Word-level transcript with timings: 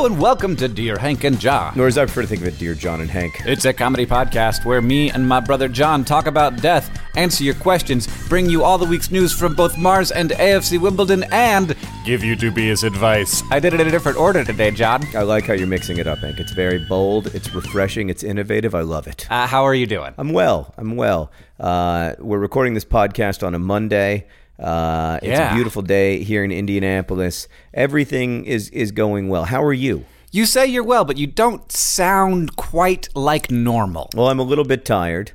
Hello 0.00 0.10
and 0.10 0.18
welcome 0.18 0.56
to 0.56 0.66
Dear 0.66 0.96
Hank 0.96 1.24
and 1.24 1.38
John. 1.38 1.74
Nor 1.76 1.86
as 1.86 1.98
I 1.98 2.06
prefer 2.06 2.22
to 2.22 2.26
think 2.26 2.40
of 2.40 2.48
it, 2.48 2.58
dear 2.58 2.74
John 2.74 3.02
and 3.02 3.10
Hank. 3.10 3.42
It's 3.44 3.66
a 3.66 3.72
comedy 3.74 4.06
podcast 4.06 4.64
where 4.64 4.80
me 4.80 5.10
and 5.10 5.28
my 5.28 5.40
brother 5.40 5.68
John 5.68 6.06
talk 6.06 6.26
about 6.26 6.62
death, 6.62 6.98
answer 7.16 7.44
your 7.44 7.52
questions, 7.56 8.08
bring 8.26 8.48
you 8.48 8.64
all 8.64 8.78
the 8.78 8.86
week's 8.86 9.10
news 9.10 9.30
from 9.30 9.54
both 9.54 9.76
Mars 9.76 10.10
and 10.10 10.30
AFC 10.30 10.80
Wimbledon, 10.80 11.24
and 11.24 11.76
give 12.06 12.24
you 12.24 12.34
dubious 12.34 12.82
advice. 12.82 13.42
I 13.50 13.60
did 13.60 13.74
it 13.74 13.80
in 13.82 13.88
a 13.88 13.90
different 13.90 14.16
order 14.16 14.42
today, 14.42 14.70
John. 14.70 15.04
I 15.14 15.20
like 15.20 15.44
how 15.44 15.52
you're 15.52 15.66
mixing 15.66 15.98
it 15.98 16.06
up, 16.06 16.20
Hank. 16.20 16.40
It's 16.40 16.52
very 16.52 16.78
bold, 16.78 17.26
it's 17.34 17.54
refreshing, 17.54 18.08
it's 18.08 18.22
innovative. 18.22 18.74
I 18.74 18.80
love 18.80 19.06
it. 19.06 19.30
Uh, 19.30 19.46
how 19.46 19.64
are 19.64 19.74
you 19.74 19.86
doing? 19.86 20.14
I'm 20.16 20.32
well. 20.32 20.72
I'm 20.78 20.96
well. 20.96 21.30
Uh, 21.58 22.14
we're 22.18 22.38
recording 22.38 22.72
this 22.72 22.86
podcast 22.86 23.46
on 23.46 23.54
a 23.54 23.58
Monday. 23.58 24.26
Uh, 24.60 25.18
it's 25.22 25.38
Yeah. 25.38 25.52
a 25.52 25.54
beautiful 25.54 25.82
day 25.82 26.22
here 26.22 26.44
in 26.44 26.52
Indianapolis. 26.52 27.48
Everything 27.72 28.44
is 28.44 28.68
is 28.70 28.92
going 28.92 29.28
well. 29.28 29.44
How 29.44 29.62
are 29.64 29.72
you? 29.72 30.04
You 30.32 30.44
say 30.46 30.66
you're 30.66 30.84
well, 30.84 31.04
but 31.04 31.16
you 31.16 31.26
don't 31.26 31.72
sound 31.72 32.56
quite 32.56 33.08
like 33.14 33.50
normal. 33.50 34.10
Well, 34.14 34.28
I'm 34.28 34.38
a 34.38 34.44
little 34.44 34.64
bit 34.64 34.84
tired. 34.84 35.32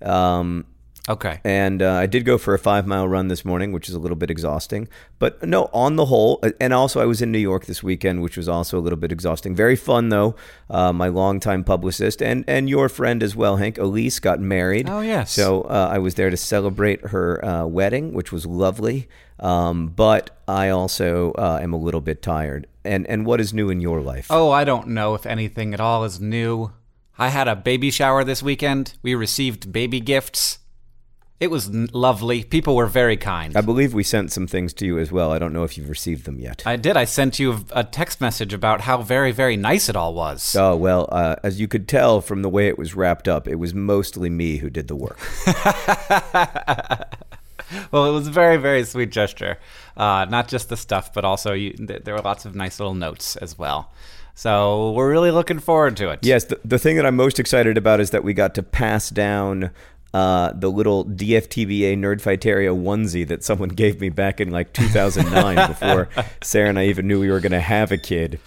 Um, 0.00 0.64
Okay. 1.08 1.40
and 1.44 1.80
uh, 1.82 1.94
I 1.94 2.06
did 2.06 2.24
go 2.24 2.38
for 2.38 2.54
a 2.54 2.58
five 2.58 2.86
mile 2.86 3.08
run 3.08 3.28
this 3.28 3.44
morning, 3.44 3.72
which 3.72 3.88
is 3.88 3.94
a 3.94 3.98
little 3.98 4.16
bit 4.16 4.30
exhausting. 4.30 4.88
But 5.18 5.42
no, 5.42 5.70
on 5.72 5.96
the 5.96 6.06
whole, 6.06 6.38
uh, 6.42 6.50
and 6.60 6.72
also 6.72 7.00
I 7.00 7.06
was 7.06 7.22
in 7.22 7.32
New 7.32 7.38
York 7.38 7.66
this 7.66 7.82
weekend, 7.82 8.22
which 8.22 8.36
was 8.36 8.48
also 8.48 8.78
a 8.78 8.82
little 8.82 8.98
bit 8.98 9.10
exhausting. 9.12 9.54
Very 9.54 9.76
fun 9.76 10.10
though. 10.10 10.36
Uh, 10.68 10.92
my 10.92 11.08
longtime 11.08 11.64
publicist 11.64 12.22
and 12.22 12.44
and 12.46 12.68
your 12.68 12.88
friend 12.88 13.22
as 13.22 13.34
well, 13.34 13.56
Hank 13.56 13.76
Elyse, 13.76 14.20
got 14.20 14.40
married. 14.40 14.88
Oh, 14.88 15.00
yes. 15.00 15.32
So 15.32 15.62
uh, 15.62 15.88
I 15.90 15.98
was 15.98 16.14
there 16.14 16.30
to 16.30 16.36
celebrate 16.36 17.00
her 17.06 17.44
uh, 17.44 17.66
wedding, 17.66 18.12
which 18.12 18.32
was 18.32 18.46
lovely. 18.46 19.08
Um, 19.40 19.88
but 19.88 20.36
I 20.48 20.68
also 20.70 21.32
uh, 21.32 21.60
am 21.62 21.72
a 21.72 21.76
little 21.76 22.00
bit 22.00 22.22
tired. 22.22 22.66
And 22.84 23.06
and 23.06 23.24
what 23.24 23.40
is 23.40 23.54
new 23.54 23.70
in 23.70 23.80
your 23.80 24.00
life? 24.00 24.26
Oh, 24.30 24.50
I 24.50 24.64
don't 24.64 24.88
know 24.88 25.14
if 25.14 25.26
anything 25.26 25.74
at 25.74 25.80
all 25.80 26.04
is 26.04 26.20
new. 26.20 26.72
I 27.18 27.28
had 27.28 27.48
a 27.48 27.56
baby 27.56 27.90
shower 27.90 28.24
this 28.24 28.42
weekend. 28.42 28.94
We 29.02 29.14
received 29.14 29.72
baby 29.72 30.00
gifts. 30.00 30.58
It 31.40 31.52
was 31.52 31.70
lovely. 31.70 32.42
People 32.42 32.74
were 32.74 32.86
very 32.86 33.16
kind. 33.16 33.56
I 33.56 33.60
believe 33.60 33.94
we 33.94 34.02
sent 34.02 34.32
some 34.32 34.48
things 34.48 34.72
to 34.74 34.84
you 34.86 34.98
as 34.98 35.12
well. 35.12 35.30
I 35.30 35.38
don't 35.38 35.52
know 35.52 35.62
if 35.62 35.78
you've 35.78 35.88
received 35.88 36.24
them 36.24 36.40
yet. 36.40 36.64
I 36.66 36.74
did. 36.74 36.96
I 36.96 37.04
sent 37.04 37.38
you 37.38 37.64
a 37.70 37.84
text 37.84 38.20
message 38.20 38.52
about 38.52 38.80
how 38.80 39.02
very, 39.02 39.30
very 39.30 39.56
nice 39.56 39.88
it 39.88 39.94
all 39.94 40.14
was. 40.14 40.56
Oh, 40.56 40.74
well, 40.74 41.08
uh, 41.12 41.36
as 41.44 41.60
you 41.60 41.68
could 41.68 41.86
tell 41.86 42.20
from 42.20 42.42
the 42.42 42.48
way 42.48 42.66
it 42.66 42.76
was 42.76 42.96
wrapped 42.96 43.28
up, 43.28 43.46
it 43.46 43.54
was 43.54 43.72
mostly 43.72 44.28
me 44.28 44.56
who 44.56 44.68
did 44.68 44.88
the 44.88 44.96
work. 44.96 45.18
Well, 47.90 48.06
it 48.06 48.12
was 48.12 48.26
a 48.26 48.30
very, 48.30 48.56
very 48.56 48.82
sweet 48.84 49.10
gesture. 49.10 49.58
Uh, 49.94 50.24
not 50.30 50.48
just 50.48 50.70
the 50.70 50.76
stuff, 50.76 51.12
but 51.12 51.26
also 51.26 51.52
you, 51.52 51.72
th- 51.74 52.02
there 52.04 52.14
were 52.14 52.22
lots 52.22 52.46
of 52.46 52.54
nice 52.54 52.80
little 52.80 52.94
notes 52.94 53.36
as 53.36 53.58
well. 53.58 53.92
So 54.34 54.92
we're 54.92 55.10
really 55.10 55.30
looking 55.30 55.58
forward 55.58 55.96
to 55.98 56.08
it. 56.10 56.20
yes, 56.22 56.44
the, 56.44 56.58
the 56.64 56.78
thing 56.78 56.96
that 56.96 57.04
I'm 57.04 57.16
most 57.16 57.38
excited 57.38 57.76
about 57.76 58.00
is 58.00 58.08
that 58.10 58.24
we 58.24 58.32
got 58.32 58.54
to 58.54 58.62
pass 58.62 59.10
down 59.10 59.70
uh, 60.14 60.52
the 60.54 60.70
little 60.70 61.04
DFTBA 61.04 61.96
Nerdfighteria 61.98 62.74
onesie 62.74 63.26
that 63.28 63.44
someone 63.44 63.68
gave 63.68 64.00
me 64.00 64.08
back 64.08 64.40
in 64.40 64.50
like 64.50 64.72
2009 64.72 65.68
before 65.68 66.08
Sarah 66.42 66.70
and 66.70 66.78
I 66.78 66.86
even 66.86 67.06
knew 67.06 67.20
we 67.20 67.30
were 67.30 67.40
going 67.40 67.52
to 67.52 67.60
have 67.60 67.92
a 67.92 67.98
kid. 67.98 68.40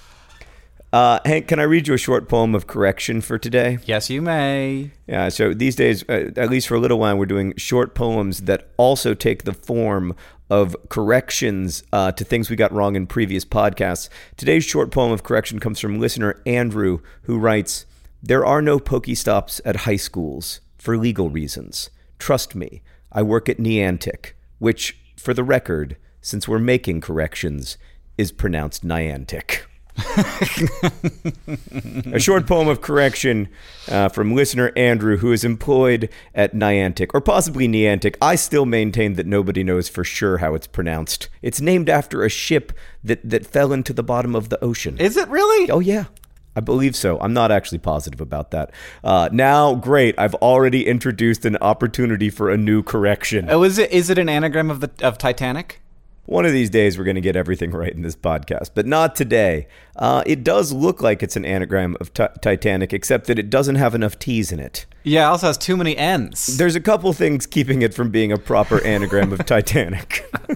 Uh, 0.94 1.20
Hank, 1.24 1.48
can 1.48 1.58
I 1.60 1.64
read 1.64 1.88
you 1.88 1.94
a 1.94 1.98
short 1.98 2.28
poem 2.28 2.54
of 2.54 2.68
correction 2.68 3.22
for 3.22 3.38
today? 3.38 3.78
Yes, 3.86 4.10
you 4.10 4.22
may. 4.22 4.92
Yeah, 5.08 5.30
so 5.30 5.54
these 5.54 5.78
days, 5.78 6.04
uh, 6.10 6.32
at 6.36 6.50
least 6.50 6.68
for 6.68 6.76
a 6.76 6.80
little 6.80 7.00
while, 7.00 7.18
we're 7.18 7.26
doing 7.26 7.54
short 7.56 7.96
poems 7.96 8.42
that 8.42 8.68
also 8.76 9.14
take 9.14 9.44
the 9.46 9.54
form 9.54 10.14
of 10.50 10.76
corrections 10.90 11.84
uh, 11.94 12.12
to 12.12 12.26
things 12.26 12.50
we 12.50 12.58
got 12.58 12.74
wrong 12.74 12.98
in 12.98 13.08
previous 13.08 13.46
podcasts. 13.46 14.10
Today's 14.36 14.66
short 14.66 14.92
poem 14.92 15.14
of 15.14 15.24
correction 15.24 15.60
comes 15.60 15.80
from 15.80 15.98
listener 15.98 16.42
Andrew, 16.46 17.00
who 17.22 17.38
writes 17.38 17.86
There 18.22 18.46
are 18.46 18.62
no 18.62 18.78
Pokestops 18.78 19.62
at 19.64 19.78
high 19.78 19.96
schools 19.96 20.60
for 20.81 20.97
legal 20.97 21.30
reasons. 21.30 21.92
Trust 22.18 22.56
me, 22.56 22.81
I 23.12 23.22
work 23.22 23.47
at 23.47 23.59
Niantic, 23.59 24.31
which, 24.58 24.97
for 25.16 25.31
the 25.31 25.44
record, 25.44 25.96
since 26.22 26.47
we're 26.47 26.58
making 26.58 27.02
corrections, 27.02 27.78
is 28.18 28.31
pronounced 28.31 28.84
Niantic. 28.84 29.62
A 32.14 32.20
short 32.20 32.47
poem 32.47 32.68
of 32.68 32.81
correction 32.81 33.47
uh, 33.90 34.09
from 34.09 34.34
listener 34.34 34.72
Andrew, 34.75 35.18
who 35.18 35.31
is 35.31 35.44
employed 35.44 36.09
at 36.34 36.56
Niantic, 36.56 37.12
or 37.14 37.22
possibly 37.22 37.68
Niantic. 37.68 38.16
I 38.20 38.34
still 38.34 38.66
maintain 38.66 39.14
that 39.14 39.28
nobody 39.28 39.64
knows 39.64 39.88
for 39.88 40.03
sure 40.03 40.40
how 40.40 40.56
it's 40.56 40.66
pronounced. 40.66 41.30
It's 41.44 41.62
named 41.62 41.90
after 41.90 42.24
a 42.24 42.30
ship 42.30 42.74
that, 43.03 43.30
that 43.30 43.46
fell 43.46 43.72
into 43.72 43.94
the 43.94 44.03
bottom 44.03 44.36
of 44.36 44.50
the 44.50 44.64
ocean. 44.64 44.97
Is 44.97 45.16
it 45.16 45.28
really? 45.28 45.70
oh, 45.70 45.80
yeah. 45.80 46.06
I 46.56 46.60
believe 46.60 46.96
so. 46.96 47.20
I'm 47.20 47.34
not 47.34 47.52
actually 47.52 47.78
positive 47.80 48.20
about 48.20 48.52
that. 48.52 48.72
Uh, 49.04 49.30
now, 49.32 49.76
great. 49.76 50.16
I've 50.18 50.36
already 50.36 50.86
introduced 50.86 51.46
an 51.46 51.58
opportunity 51.58 52.30
for 52.30 52.50
a 52.50 52.58
new 52.58 52.84
correction. 52.84 53.48
Oh, 53.50 53.64
is 53.64 53.78
it 53.78 53.92
is 53.92 54.10
it 54.10 54.18
an 54.18 54.28
anagram 54.28 54.70
of 54.70 54.82
the 54.82 54.92
of 55.02 55.18
Titanic? 55.18 55.82
One 56.26 56.46
of 56.46 56.52
these 56.52 56.70
days, 56.70 56.98
we're 56.98 57.04
going 57.04 57.16
to 57.16 57.22
get 57.22 57.36
everything 57.36 57.72
right 57.72 57.92
in 57.92 58.04
this 58.04 58.16
podcast, 58.16 58.72
but 58.74 58.86
not 58.86 59.16
today. 59.16 59.68
Uh, 59.96 60.24
it 60.26 60.44
does 60.44 60.72
look 60.72 61.02
like 61.02 61.24
it's 61.24 61.36
an 61.36 61.46
anagram 61.46 61.98
of 62.00 62.14
ti- 62.14 62.28
Titanic, 62.42 62.94
except 62.94 63.28
that 63.28 63.40
it 63.40 63.50
doesn't 63.50 63.76
have 63.76 63.96
enough 63.96 64.20
T's 64.20 64.52
in 64.52 64.59
it. 64.59 64.86
Yeah, 65.03 65.28
it 65.28 65.32
also 65.32 65.48
has 65.48 65.58
too 65.58 65.76
many 65.78 65.98
N's. 65.98 66.58
There's 66.58 66.76
a 66.76 66.80
couple 66.82 67.12
things 67.14 67.46
keeping 67.48 67.82
it 67.82 67.94
from 67.94 68.12
being 68.12 68.32
a 68.32 68.38
proper 68.38 68.84
anagram 68.86 69.34
of 69.34 69.46
Titanic. 69.46 70.26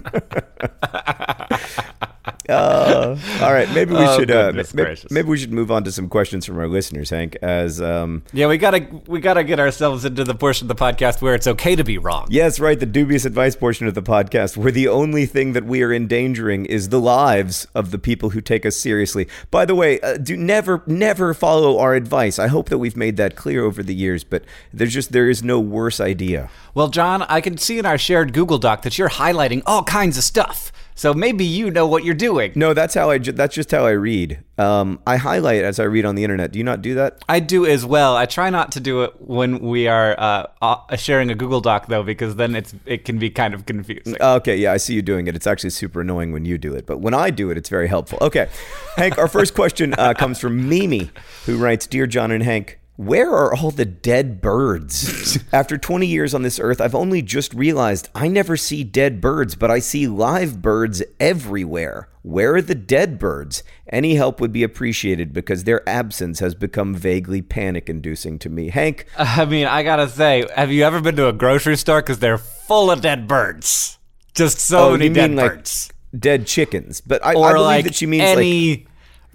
uh, 2.48 3.16
all 3.42 3.52
right, 3.52 3.68
maybe 3.72 3.92
we 3.92 3.98
Oh, 3.98 4.18
should 4.18 4.30
uh, 4.30 4.46
goodness 4.46 4.72
may- 4.74 4.84
gracious. 4.84 5.10
maybe 5.10 5.28
we 5.28 5.36
should 5.36 5.52
move 5.52 5.70
on 5.70 5.82
to 5.84 5.92
some 5.92 6.08
questions 6.08 6.46
from 6.46 6.58
our 6.58 6.68
listeners, 6.68 7.10
Hank. 7.10 7.36
As 7.42 7.80
um, 7.80 8.22
Yeah, 8.32 8.46
we 8.46 8.56
gotta 8.58 8.86
we 9.06 9.20
gotta 9.20 9.42
get 9.44 9.58
ourselves 9.58 10.04
into 10.04 10.22
the 10.24 10.34
portion 10.34 10.70
of 10.70 10.76
the 10.76 10.80
podcast 10.82 11.22
where 11.22 11.34
it's 11.34 11.46
okay 11.46 11.74
to 11.76 11.82
be 11.84 11.98
wrong. 11.98 12.26
Yes, 12.30 12.60
right. 12.60 12.78
The 12.78 12.86
dubious 12.86 13.24
advice 13.24 13.56
portion 13.56 13.86
of 13.88 13.94
the 13.94 14.02
podcast, 14.02 14.56
where 14.56 14.70
the 14.72 14.88
only 14.88 15.26
thing 15.26 15.52
that 15.54 15.64
we 15.64 15.82
are 15.82 15.92
endangering 15.92 16.66
is 16.66 16.88
the 16.90 17.00
lives 17.00 17.66
of 17.74 17.90
the 17.90 17.98
people 17.98 18.30
who 18.30 18.40
take 18.40 18.64
us 18.66 18.76
seriously. 18.76 19.28
By 19.50 19.64
the 19.64 19.74
way, 19.74 20.00
uh, 20.00 20.16
do 20.16 20.36
never, 20.36 20.82
never 20.86 21.34
follow 21.34 21.78
our 21.78 21.94
advice. 21.94 22.38
I 22.38 22.46
hope 22.48 22.68
that 22.68 22.78
we've 22.78 22.96
made 22.96 23.16
that 23.16 23.34
clear 23.36 23.64
over 23.64 23.82
the 23.82 23.94
years, 23.94 24.22
but 24.24 24.35
there's 24.72 24.92
just 24.92 25.12
there 25.12 25.28
is 25.28 25.42
no 25.42 25.60
worse 25.60 26.00
idea. 26.00 26.50
Well, 26.74 26.88
John, 26.88 27.22
I 27.22 27.40
can 27.40 27.56
see 27.58 27.78
in 27.78 27.86
our 27.86 27.98
shared 27.98 28.32
Google 28.32 28.58
Doc 28.58 28.82
that 28.82 28.98
you're 28.98 29.08
highlighting 29.10 29.62
all 29.66 29.82
kinds 29.84 30.18
of 30.18 30.24
stuff. 30.24 30.72
So 30.98 31.12
maybe 31.12 31.44
you 31.44 31.70
know 31.70 31.86
what 31.86 32.04
you're 32.04 32.14
doing. 32.14 32.52
No, 32.54 32.72
that's 32.72 32.94
how 32.94 33.10
I. 33.10 33.18
Ju- 33.18 33.32
that's 33.32 33.54
just 33.54 33.70
how 33.70 33.84
I 33.84 33.90
read. 33.90 34.42
Um, 34.56 34.98
I 35.06 35.18
highlight 35.18 35.62
as 35.62 35.78
I 35.78 35.82
read 35.82 36.06
on 36.06 36.14
the 36.14 36.24
internet. 36.24 36.52
Do 36.52 36.58
you 36.58 36.64
not 36.64 36.80
do 36.80 36.94
that? 36.94 37.22
I 37.28 37.38
do 37.38 37.66
as 37.66 37.84
well. 37.84 38.16
I 38.16 38.24
try 38.24 38.48
not 38.48 38.72
to 38.72 38.80
do 38.80 39.02
it 39.02 39.12
when 39.20 39.58
we 39.58 39.88
are 39.88 40.18
uh, 40.18 40.46
uh, 40.62 40.96
sharing 40.96 41.30
a 41.30 41.34
Google 41.34 41.60
Doc 41.60 41.88
though, 41.88 42.02
because 42.02 42.36
then 42.36 42.56
it's 42.56 42.74
it 42.86 43.04
can 43.04 43.18
be 43.18 43.28
kind 43.28 43.52
of 43.52 43.66
confusing. 43.66 44.16
Okay, 44.18 44.56
yeah, 44.56 44.72
I 44.72 44.78
see 44.78 44.94
you 44.94 45.02
doing 45.02 45.26
it. 45.26 45.36
It's 45.36 45.46
actually 45.46 45.68
super 45.68 46.00
annoying 46.00 46.32
when 46.32 46.46
you 46.46 46.56
do 46.56 46.74
it, 46.74 46.86
but 46.86 47.02
when 47.02 47.12
I 47.12 47.28
do 47.28 47.50
it, 47.50 47.58
it's 47.58 47.68
very 47.68 47.88
helpful. 47.88 48.16
Okay, 48.22 48.48
Hank, 48.96 49.18
our 49.18 49.28
first 49.28 49.54
question 49.54 49.94
uh, 49.98 50.14
comes 50.14 50.40
from 50.40 50.66
Mimi, 50.66 51.10
who 51.44 51.58
writes, 51.58 51.86
"Dear 51.86 52.06
John 52.06 52.30
and 52.30 52.42
Hank." 52.42 52.78
Where 52.96 53.30
are 53.30 53.54
all 53.54 53.70
the 53.70 53.84
dead 53.84 54.40
birds? 54.40 55.38
After 55.52 55.76
20 55.76 56.06
years 56.06 56.32
on 56.32 56.42
this 56.42 56.58
earth, 56.58 56.80
I've 56.80 56.94
only 56.94 57.20
just 57.20 57.52
realized 57.52 58.08
I 58.14 58.26
never 58.28 58.56
see 58.56 58.84
dead 58.84 59.20
birds, 59.20 59.54
but 59.54 59.70
I 59.70 59.80
see 59.80 60.06
live 60.06 60.62
birds 60.62 61.02
everywhere. 61.20 62.08
Where 62.22 62.54
are 62.54 62.62
the 62.62 62.74
dead 62.74 63.18
birds? 63.18 63.62
Any 63.92 64.14
help 64.14 64.40
would 64.40 64.50
be 64.50 64.62
appreciated 64.62 65.34
because 65.34 65.64
their 65.64 65.86
absence 65.88 66.38
has 66.40 66.54
become 66.54 66.94
vaguely 66.94 67.42
panic 67.42 67.90
inducing 67.90 68.38
to 68.40 68.48
me. 68.48 68.70
Hank? 68.70 69.04
I 69.18 69.44
mean, 69.44 69.66
I 69.66 69.82
gotta 69.82 70.08
say, 70.08 70.46
have 70.56 70.72
you 70.72 70.82
ever 70.82 71.00
been 71.02 71.16
to 71.16 71.28
a 71.28 71.32
grocery 71.34 71.76
store? 71.76 72.00
Because 72.00 72.18
they're 72.18 72.38
full 72.38 72.90
of 72.90 73.02
dead 73.02 73.28
birds. 73.28 73.98
Just 74.34 74.58
so 74.58 74.88
Oh, 74.88 74.92
many 74.92 75.08
you 75.08 75.14
dead 75.14 75.30
mean 75.30 75.36
like 75.36 75.50
birds. 75.56 75.92
dead 76.18 76.46
chickens. 76.46 77.02
But 77.02 77.22
I, 77.24 77.32
I 77.32 77.34
or 77.34 77.52
believe 77.52 77.66
like 77.66 77.84
that 77.84 77.94
she 77.94 78.06
means 78.06 78.22
like 78.24 78.38
any 78.38 78.86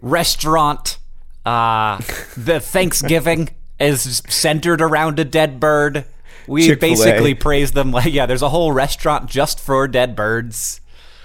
restaurant 0.02 0.98
uh 1.46 1.98
the 2.38 2.60
thanksgiving 2.60 3.50
is 3.80 4.22
centered 4.30 4.82
around 4.82 5.20
a 5.20 5.26
dead 5.26 5.60
bird 5.60 6.06
we 6.48 6.68
Chick-fil-A. 6.68 6.92
basically 6.92 7.34
praise 7.34 7.72
them 7.72 7.92
like 7.92 8.14
yeah 8.14 8.26
there's 8.26 8.42
a 8.42 8.50
whole 8.50 8.72
restaurant 8.72 9.30
just 9.30 9.60
for 9.60 9.88
dead 9.88 10.16
birds 10.16 10.82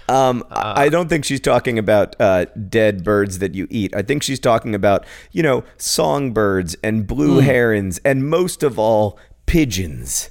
Um, 0.09 0.45
I 0.51 0.89
don't 0.89 1.09
think 1.09 1.25
she's 1.25 1.41
talking 1.41 1.81
about 1.81 2.15
uh, 2.21 2.45
dead 2.69 3.03
birds 3.03 3.41
that 3.41 3.57
you 3.57 3.67
eat. 3.71 3.93
I 3.93 4.03
think 4.03 4.23
she's 4.23 4.39
talking 4.39 4.73
about, 4.73 5.05
you 5.33 5.43
know, 5.43 5.65
songbirds 5.79 6.77
and 6.85 7.09
blue 7.09 7.41
herons 7.41 7.99
and 8.05 8.31
most 8.31 8.63
of 8.63 8.79
all, 8.79 9.19
pigeons. 9.47 10.31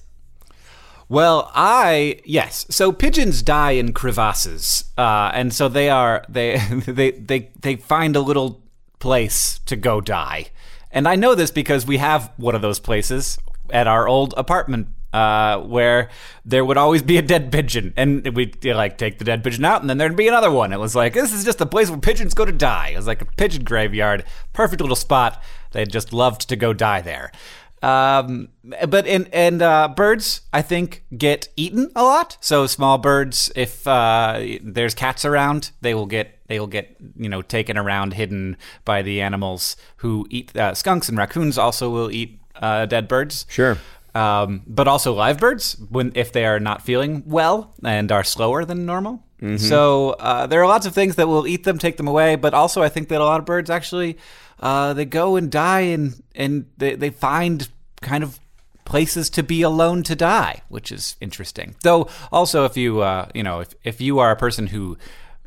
Well, 1.10 1.52
I 1.54 2.22
yes. 2.24 2.66
So 2.70 2.94
pigeons 2.94 3.42
die 3.44 3.72
in 3.72 3.92
crevasses, 3.92 4.86
uh, 4.98 5.32
and 5.34 5.54
so 5.54 5.68
they 5.68 5.90
are 5.90 6.24
they 6.30 6.58
they 6.88 7.12
they 7.12 7.52
they 7.60 7.76
find 7.76 8.16
a 8.16 8.22
little 8.22 8.64
place 9.00 9.60
to 9.66 9.76
go 9.76 10.02
die. 10.02 10.48
And 10.92 11.08
I 11.08 11.16
know 11.16 11.36
this 11.36 11.52
because 11.52 11.86
we 11.86 11.98
have 11.98 12.32
one 12.38 12.56
of 12.56 12.62
those 12.62 12.80
places 12.80 13.38
at 13.70 13.88
our 13.88 14.08
old 14.08 14.34
apartment. 14.38 14.88
Uh, 15.14 15.62
where 15.62 16.10
there 16.44 16.66
would 16.66 16.76
always 16.76 17.02
be 17.02 17.18
a 17.18 17.22
dead 17.22 17.50
pigeon, 17.50 17.94
and 17.96 18.36
we'd 18.36 18.66
like 18.66 18.98
take 18.98 19.18
the 19.18 19.24
dead 19.24 19.42
pigeon 19.42 19.64
out, 19.64 19.80
and 19.80 19.90
then 19.90 19.98
there'd 19.98 20.18
be 20.18 20.28
another 20.28 20.52
one. 20.52 20.74
It 20.74 20.80
was 20.80 20.94
like 20.94 21.14
this 21.14 21.32
is 21.32 21.46
just 21.46 21.62
a 21.62 21.66
place 21.66 21.90
where 21.90 21.98
pigeons 21.98 22.34
go 22.34 22.44
to 22.44 22.52
die. 22.52 22.90
It 22.90 22.98
was 22.98 23.08
like 23.08 23.22
a 23.22 23.26
pigeon 23.26 23.64
graveyard, 23.64 24.26
perfect 24.52 24.82
little 24.82 24.98
spot. 24.98 25.42
They 25.72 25.86
just 25.86 26.12
loved 26.12 26.50
to 26.50 26.58
go 26.58 26.74
die 26.74 27.00
there. 27.00 27.32
Um, 27.82 28.50
but 28.90 29.08
in 29.08 29.30
and 29.32 29.62
uh, 29.62 29.88
birds, 29.96 30.42
I 30.52 30.62
think, 30.62 31.06
get 31.18 31.48
eaten 31.56 31.92
a 31.96 32.04
lot. 32.04 32.38
So 32.42 32.68
small 32.68 32.98
birds, 32.98 33.50
if 33.56 33.88
uh, 33.88 34.42
there's 34.62 34.96
cats 34.96 35.24
around, 35.24 35.72
they 35.80 35.94
will 35.94 36.08
get 36.08 36.35
they 36.48 36.60
will 36.60 36.68
get 36.68 36.96
you 37.16 37.30
know 37.30 37.42
taken 37.42 37.78
around, 37.78 38.14
hidden 38.14 38.58
by 38.84 39.02
the 39.02 39.22
animals 39.22 39.76
who 39.98 40.28
eat 40.30 40.56
uh, 40.56 40.74
skunks 40.74 41.10
and 41.10 41.18
raccoons. 41.18 41.58
Also, 41.58 41.90
will 41.90 42.12
eat 42.12 42.40
uh, 42.56 42.86
dead 42.86 43.08
birds. 43.08 43.46
Sure. 43.50 43.78
Um, 44.14 44.62
but 44.66 44.88
also 44.88 45.14
live 45.14 45.40
birds 45.40 45.76
when 45.90 46.14
if 46.16 46.32
they 46.32 46.46
are 46.46 46.60
not 46.60 46.82
feeling 46.82 47.24
well 47.26 47.74
and 47.84 48.12
are 48.12 48.24
slower 48.24 48.64
than 48.64 48.86
normal. 48.86 49.22
So 49.58 50.12
uh, 50.12 50.48
there 50.48 50.60
are 50.62 50.68
lots 50.68 50.88
of 50.88 50.96
things 50.96 51.18
that 51.18 51.28
will 51.28 51.46
eat 51.46 51.66
them, 51.66 51.78
take 51.78 51.98
them 51.98 52.08
away. 52.08 52.36
But 52.36 52.56
also, 52.56 52.82
I 52.82 52.90
think 52.90 53.10
that 53.10 53.22
a 53.22 53.24
lot 53.24 53.40
of 53.40 53.46
birds 53.46 53.70
actually 53.70 54.18
uh, 54.60 54.94
they 54.94 55.06
go 55.06 55.36
and 55.36 55.52
die 55.52 55.82
and 55.82 56.22
and 56.34 56.66
they, 56.78 56.96
they 56.96 57.10
find 57.10 57.68
kind 58.02 58.24
of 58.24 58.40
places 58.86 59.30
to 59.32 59.44
be 59.44 59.62
alone 59.62 60.04
to 60.04 60.16
die, 60.16 60.62
which 60.70 60.92
is 60.92 61.16
interesting. 61.20 61.76
Though 61.84 62.08
also, 62.32 62.66
if 62.66 62.78
you 62.78 63.02
uh, 63.02 63.30
you 63.34 63.44
know 63.44 63.60
if 63.60 63.76
if 63.84 64.02
you 64.02 64.20
are 64.20 64.32
a 64.32 64.36
person 64.36 64.68
who 64.68 64.98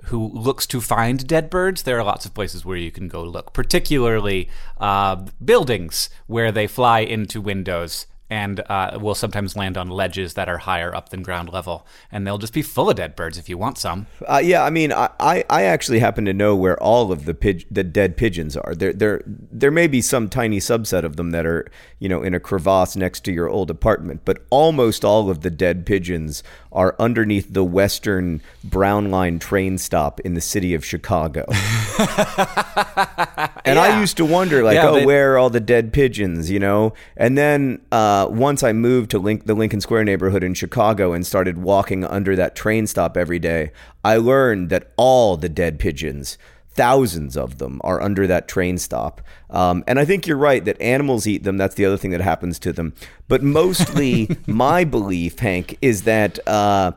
who 0.04 0.28
looks 0.32 0.66
to 0.66 0.80
find 0.80 1.26
dead 1.26 1.50
birds, 1.50 1.82
there 1.82 1.98
are 1.98 2.04
lots 2.04 2.24
of 2.24 2.34
places 2.34 2.64
where 2.64 2.76
you 2.76 2.90
can 2.90 3.08
go 3.08 3.22
look, 3.22 3.52
particularly 3.52 4.48
uh, 4.78 5.16
buildings 5.44 6.08
where 6.26 6.52
they 6.52 6.66
fly 6.66 7.00
into 7.00 7.40
windows 7.40 8.06
and 8.30 8.60
uh, 8.68 8.98
will 9.00 9.14
sometimes 9.14 9.56
land 9.56 9.76
on 9.76 9.88
ledges 9.88 10.34
that 10.34 10.48
are 10.48 10.58
higher 10.58 10.94
up 10.94 11.08
than 11.08 11.22
ground 11.22 11.50
level. 11.52 11.86
And 12.12 12.26
they'll 12.26 12.38
just 12.38 12.52
be 12.52 12.62
full 12.62 12.90
of 12.90 12.96
dead 12.96 13.16
birds 13.16 13.38
if 13.38 13.48
you 13.48 13.56
want 13.56 13.78
some. 13.78 14.06
Uh, 14.26 14.40
yeah, 14.42 14.64
I 14.64 14.70
mean, 14.70 14.92
I, 14.92 15.10
I, 15.18 15.44
I 15.48 15.62
actually 15.64 16.00
happen 16.00 16.24
to 16.26 16.34
know 16.34 16.54
where 16.54 16.80
all 16.82 17.10
of 17.10 17.24
the 17.24 17.34
pig, 17.34 17.64
the 17.70 17.84
dead 17.84 18.16
pigeons 18.16 18.56
are. 18.56 18.74
There, 18.74 18.92
there, 18.92 19.22
there 19.26 19.70
may 19.70 19.86
be 19.86 20.02
some 20.02 20.28
tiny 20.28 20.58
subset 20.58 21.04
of 21.04 21.16
them 21.16 21.30
that 21.30 21.46
are, 21.46 21.70
you 21.98 22.08
know, 22.08 22.22
in 22.22 22.34
a 22.34 22.40
crevasse 22.40 22.96
next 22.96 23.20
to 23.24 23.32
your 23.32 23.48
old 23.48 23.70
apartment, 23.70 24.22
but 24.24 24.44
almost 24.50 25.04
all 25.04 25.30
of 25.30 25.40
the 25.40 25.50
dead 25.50 25.86
pigeons 25.86 26.42
are 26.70 26.94
underneath 26.98 27.52
the 27.52 27.64
Western 27.64 28.42
Brown 28.62 29.10
Line 29.10 29.38
train 29.38 29.78
stop 29.78 30.20
in 30.20 30.34
the 30.34 30.40
city 30.40 30.74
of 30.74 30.84
Chicago. 30.84 31.46
and 33.70 33.78
I 33.78 34.00
used 34.00 34.16
to 34.18 34.24
wonder, 34.24 34.62
like, 34.62 34.74
Yeah, 34.74 34.88
oh, 34.88 35.06
where 35.06 35.34
are 35.34 35.38
all 35.38 35.50
the 35.50 35.60
dead 35.60 35.92
pigeons, 35.92 36.50
you 36.50 36.58
know? 36.58 36.94
And 37.16 37.36
then 37.36 37.80
uh, 37.92 38.26
once 38.30 38.62
I 38.62 38.72
moved 38.72 39.10
to 39.12 39.18
Link- 39.18 39.46
the 39.46 39.54
Lincoln 39.54 39.80
Square 39.80 40.04
neighborhood 40.04 40.42
in 40.42 40.54
Chicago 40.54 41.12
and 41.12 41.26
started 41.26 41.58
walking 41.58 42.04
under 42.04 42.34
that 42.36 42.54
train 42.54 42.86
stop 42.86 43.16
every 43.16 43.38
day, 43.38 43.72
I 44.04 44.16
learned 44.16 44.70
that 44.70 44.92
all 44.96 45.36
the 45.36 45.48
dead 45.48 45.78
pigeons, 45.78 46.38
thousands 46.70 47.36
of 47.36 47.58
them, 47.58 47.80
are 47.84 48.00
under 48.00 48.26
that 48.26 48.48
train 48.48 48.78
stop. 48.78 49.20
Um, 49.50 49.82
and 49.86 49.98
I 49.98 50.04
think 50.04 50.26
you're 50.26 50.36
right 50.36 50.64
that 50.64 50.80
animals 50.80 51.26
eat 51.26 51.44
them. 51.44 51.56
That's 51.56 51.74
the 51.74 51.84
other 51.84 51.96
thing 51.96 52.10
that 52.12 52.20
happens 52.20 52.58
to 52.60 52.72
them. 52.72 52.94
But 53.28 53.42
mostly, 53.42 54.36
my 54.46 54.84
belief, 54.84 55.38
Hank, 55.38 55.78
is 55.82 56.02
that 56.02 56.38
uh, 56.46 56.92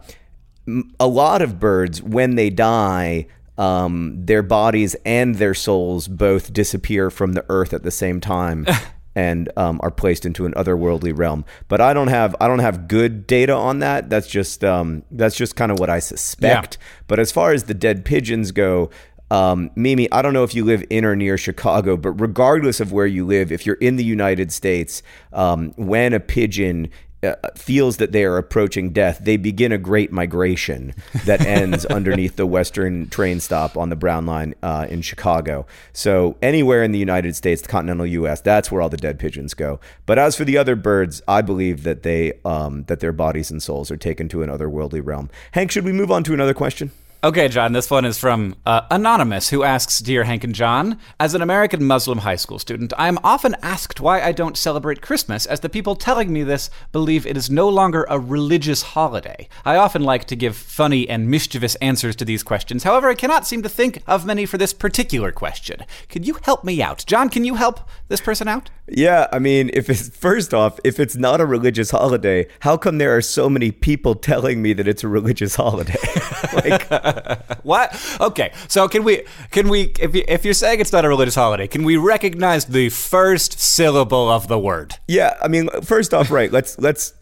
a 1.00 1.08
lot 1.08 1.42
of 1.42 1.60
birds, 1.60 2.02
when 2.02 2.36
they 2.36 2.50
die, 2.50 3.28
um, 3.62 4.16
their 4.18 4.42
bodies 4.42 4.96
and 5.06 5.36
their 5.36 5.54
souls 5.54 6.08
both 6.08 6.52
disappear 6.52 7.12
from 7.12 7.34
the 7.34 7.46
earth 7.48 7.74
at 7.74 7.84
the 7.84 7.92
same 7.92 8.20
time 8.20 8.66
and 9.16 9.52
um, 9.56 9.80
are 9.84 9.92
placed 9.92 10.26
into 10.26 10.48
an 10.48 10.54
otherworldly 10.56 11.16
realm. 11.16 11.46
But 11.68 11.80
I 11.80 11.94
don't 11.94 12.08
have 12.08 12.36
I 12.42 12.48
don't 12.48 12.60
have 12.60 12.88
good 12.88 13.28
data 13.28 13.54
on 13.54 13.78
that. 13.80 14.10
That's 14.10 14.28
just 14.28 14.64
um, 14.64 15.04
that's 15.12 15.36
just 15.36 15.56
kind 15.56 15.72
of 15.72 15.78
what 15.78 15.92
I 15.92 16.00
suspect. 16.00 16.80
But 17.08 17.20
as 17.20 17.32
far 17.32 17.54
as 17.54 17.66
the 17.66 17.76
dead 17.76 18.04
pigeons 18.04 18.52
go. 18.52 18.90
Um, 19.30 19.72
Mimi, 19.78 20.12
I 20.12 20.22
don't 20.22 20.34
know 20.34 20.44
if 20.44 20.54
you 20.54 20.66
live 20.66 20.84
in 20.90 21.06
or 21.06 21.16
near 21.16 21.38
Chicago, 21.38 21.96
but 21.96 22.12
regardless 22.20 22.82
of 22.82 22.92
where 22.92 23.06
you 23.06 23.26
live, 23.26 23.50
if 23.50 23.66
you're 23.66 23.78
in 23.78 23.96
the 23.96 24.04
United 24.04 24.52
States, 24.52 25.02
um, 25.32 25.72
when 25.78 26.12
a 26.12 26.20
pigeon 26.20 26.90
uh, 27.24 27.36
feels 27.56 27.98
that 27.98 28.12
they 28.12 28.24
are 28.24 28.38
approaching 28.38 28.92
death, 28.92 29.20
they 29.22 29.38
begin 29.38 29.72
a 29.72 29.78
great 29.78 30.12
migration 30.12 30.94
that 31.26 31.42
ends 31.46 31.86
underneath 31.86 32.36
the 32.36 32.46
Western 32.46 33.08
train 33.10 33.40
stop 33.40 33.78
on 33.78 33.90
the 33.90 33.96
Brown 33.96 34.26
Line 34.26 34.56
uh, 34.64 34.88
in 34.90 35.02
Chicago. 35.02 35.66
So 35.94 36.38
anywhere 36.42 36.84
in 36.84 36.92
the 36.92 37.00
United 37.00 37.36
States, 37.36 37.62
the 37.62 37.68
continental 37.68 38.06
U.S., 38.06 38.42
that's 38.42 38.72
where 38.72 38.82
all 38.82 38.90
the 38.90 38.98
dead 38.98 39.20
pigeons 39.20 39.54
go. 39.54 39.80
But 40.06 40.18
as 40.20 40.36
for 40.36 40.46
the 40.46 40.58
other 40.58 40.76
birds, 40.76 41.22
I 41.28 41.42
believe 41.42 41.84
that 41.84 42.04
they 42.04 42.34
um, 42.46 42.84
that 42.86 43.00
their 43.00 43.12
bodies 43.12 43.52
and 43.52 43.62
souls 43.62 43.92
are 43.92 43.98
taken 43.98 44.28
to 44.30 44.44
an 44.44 44.50
otherworldly 44.50 45.02
realm. 45.04 45.30
Hank, 45.52 45.72
should 45.72 45.86
we 45.86 45.92
move 45.92 46.12
on 46.12 46.24
to 46.24 46.34
another 46.34 46.54
question? 46.54 46.92
Okay, 47.24 47.50
John, 47.50 47.74
this 47.74 47.92
one 47.92 48.04
is 48.04 48.18
from 48.18 48.56
uh, 48.66 48.82
Anonymous, 48.90 49.50
who 49.50 49.62
asks 49.62 50.00
Dear 50.00 50.24
Hank 50.24 50.44
and 50.44 50.56
John, 50.56 50.98
as 51.20 51.36
an 51.36 51.44
American 51.44 51.84
Muslim 51.84 52.18
high 52.18 52.36
school 52.36 52.58
student, 52.58 52.94
I 52.98 53.08
am 53.08 53.20
often 53.24 53.56
asked 53.62 54.02
why 54.02 54.22
I 54.22 54.32
don't 54.32 54.58
celebrate 54.58 55.04
Christmas, 55.04 55.46
as 55.46 55.60
the 55.60 55.70
people 55.70 55.96
telling 55.96 56.34
me 56.34 56.42
this 56.42 56.72
believe 56.92 57.28
it 57.28 57.38
is 57.38 57.48
no 57.48 57.70
longer 57.70 58.08
a 58.10 58.18
religious 58.18 58.82
holiday. 58.82 59.48
I 59.64 59.76
often 59.76 60.02
like 60.02 60.26
to 60.26 60.36
give 60.36 60.56
funny 60.56 61.08
and 61.08 61.30
mischievous 61.30 61.76
answers 61.76 62.16
to 62.16 62.26
these 62.26 62.42
questions. 62.42 62.86
However, 62.86 63.08
I 63.08 63.14
cannot 63.14 63.46
seem 63.46 63.62
to 63.62 63.70
think 63.70 64.02
of 64.08 64.26
many 64.26 64.48
for 64.48 64.58
this 64.58 64.74
particular 64.74 65.32
question. 65.32 65.86
Could 66.10 66.26
you 66.26 66.40
help 66.42 66.64
me 66.64 66.82
out? 66.82 67.04
John, 67.06 67.30
can 67.30 67.46
you 67.46 67.54
help 67.54 67.82
this 68.08 68.20
person 68.20 68.48
out? 68.48 68.72
Yeah, 68.88 69.28
I 69.32 69.38
mean, 69.38 69.70
if 69.74 69.92
it's 69.92 70.10
first 70.10 70.56
off, 70.56 70.80
if 70.84 71.00
it's 71.00 71.16
not 71.16 71.40
a 71.40 71.46
religious 71.46 71.92
holiday, 71.92 72.48
how 72.62 72.78
come 72.78 72.98
there 72.98 73.16
are 73.16 73.22
so 73.22 73.48
many 73.48 73.72
people 73.72 74.16
telling 74.16 74.60
me 74.64 74.74
that 74.74 74.88
it's 74.88 75.04
a 75.04 75.08
religious 75.08 75.56
holiday? 75.56 75.96
like, 76.54 76.90
What? 77.64 78.18
Okay, 78.20 78.52
so 78.68 78.88
can 78.88 79.04
we 79.04 79.24
can 79.52 79.70
we 79.70 79.94
if 80.00 80.16
you, 80.16 80.24
if 80.28 80.44
you're 80.46 80.54
saying 80.54 80.80
it's 80.80 80.92
not 80.92 81.06
a 81.06 81.10
religious 81.10 81.36
holiday, 81.36 81.68
can 81.68 81.84
we 81.84 81.96
recognize 81.98 82.66
the 82.66 82.90
first 82.90 83.60
syllable 83.60 84.30
of 84.30 84.48
the 84.48 84.58
word? 84.58 84.96
yeah, 85.08 85.38
I 85.42 85.48
mean, 85.48 85.70
first 85.82 86.14
off, 86.14 86.32
right? 86.32 86.52
Let's 86.52 86.80
let's 86.80 87.14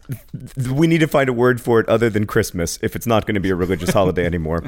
we 0.72 0.86
need 0.86 0.98
to 0.98 1.08
find 1.08 1.28
a 1.28 1.32
word 1.32 1.60
for 1.60 1.80
it 1.80 1.88
other 1.88 2.10
than 2.10 2.26
Christmas 2.26 2.78
if 2.82 2.96
it's 2.96 3.06
not 3.06 3.26
going 3.26 3.34
to 3.34 3.40
be 3.40 3.50
a 3.50 3.54
religious 3.54 3.90
holiday 3.90 4.24
anymore. 4.24 4.64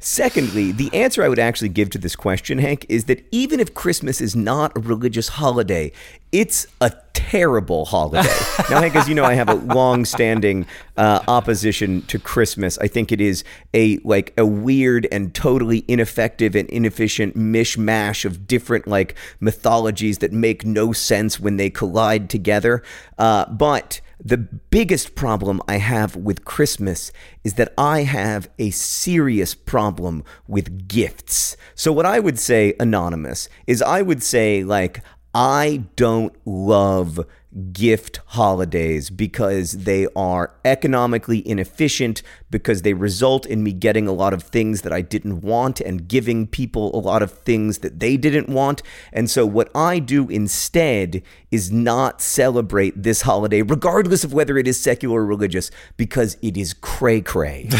Secondly, 0.00 0.70
the 0.70 0.92
answer 0.94 1.24
I 1.24 1.28
would 1.28 1.38
actually 1.40 1.70
give 1.70 1.90
to 1.90 1.98
this 1.98 2.14
question, 2.14 2.58
Hank, 2.58 2.86
is 2.88 3.04
that 3.04 3.26
even 3.32 3.58
if 3.58 3.74
Christmas 3.74 4.20
is 4.20 4.36
not 4.36 4.76
a 4.76 4.80
religious 4.80 5.28
holiday, 5.28 5.90
it's 6.30 6.66
a 6.80 6.92
terrible 7.14 7.84
holiday. 7.84 8.28
now, 8.70 8.80
Hank, 8.80 8.94
as 8.94 9.08
you 9.08 9.14
know, 9.14 9.24
I 9.24 9.34
have 9.34 9.48
a 9.48 9.54
long-standing 9.54 10.66
uh, 10.96 11.20
opposition 11.26 12.02
to 12.02 12.18
Christmas. 12.18 12.78
I 12.78 12.86
think 12.86 13.10
it 13.10 13.20
is 13.20 13.42
a 13.74 13.98
like 13.98 14.32
a 14.38 14.46
weird 14.46 15.08
and 15.10 15.34
totally 15.34 15.84
ineffective 15.88 16.54
and 16.54 16.68
inefficient 16.70 17.36
mishmash 17.36 18.24
of 18.24 18.46
different 18.46 18.86
like 18.86 19.16
mythologies 19.40 20.18
that 20.18 20.32
make 20.32 20.64
no 20.64 20.92
sense 20.92 21.40
when 21.40 21.56
they 21.56 21.70
collide 21.70 22.30
together. 22.30 22.84
Uh, 23.18 23.46
but 23.46 24.00
the 24.22 24.36
biggest 24.36 25.14
problem 25.14 25.62
I 25.68 25.76
have 25.76 26.16
with 26.16 26.44
Christmas 26.44 27.12
is 27.44 27.54
that 27.54 27.72
I 27.78 28.02
have 28.02 28.50
a 28.58 28.70
serious 28.70 29.54
problem 29.54 30.24
with 30.46 30.88
gifts. 30.88 31.56
So, 31.74 31.92
what 31.92 32.06
I 32.06 32.18
would 32.18 32.38
say, 32.38 32.74
Anonymous, 32.80 33.48
is 33.66 33.80
I 33.80 34.02
would 34.02 34.22
say, 34.22 34.64
like, 34.64 35.02
I 35.40 35.84
don't 35.94 36.34
love 36.44 37.24
gift 37.72 38.18
holidays 38.26 39.08
because 39.08 39.84
they 39.84 40.08
are 40.16 40.52
economically 40.64 41.46
inefficient, 41.48 42.24
because 42.50 42.82
they 42.82 42.92
result 42.92 43.46
in 43.46 43.62
me 43.62 43.72
getting 43.72 44.08
a 44.08 44.12
lot 44.12 44.34
of 44.34 44.42
things 44.42 44.82
that 44.82 44.92
I 44.92 45.00
didn't 45.00 45.42
want 45.42 45.80
and 45.80 46.08
giving 46.08 46.48
people 46.48 46.90
a 46.92 46.98
lot 46.98 47.22
of 47.22 47.30
things 47.30 47.78
that 47.78 48.00
they 48.00 48.16
didn't 48.16 48.48
want. 48.48 48.82
And 49.12 49.30
so, 49.30 49.46
what 49.46 49.70
I 49.76 50.00
do 50.00 50.28
instead 50.28 51.22
is 51.52 51.70
not 51.70 52.20
celebrate 52.20 53.04
this 53.04 53.22
holiday, 53.22 53.62
regardless 53.62 54.24
of 54.24 54.32
whether 54.32 54.58
it 54.58 54.66
is 54.66 54.80
secular 54.80 55.20
or 55.20 55.24
religious, 55.24 55.70
because 55.96 56.36
it 56.42 56.56
is 56.56 56.74
cray 56.74 57.20
cray. 57.20 57.70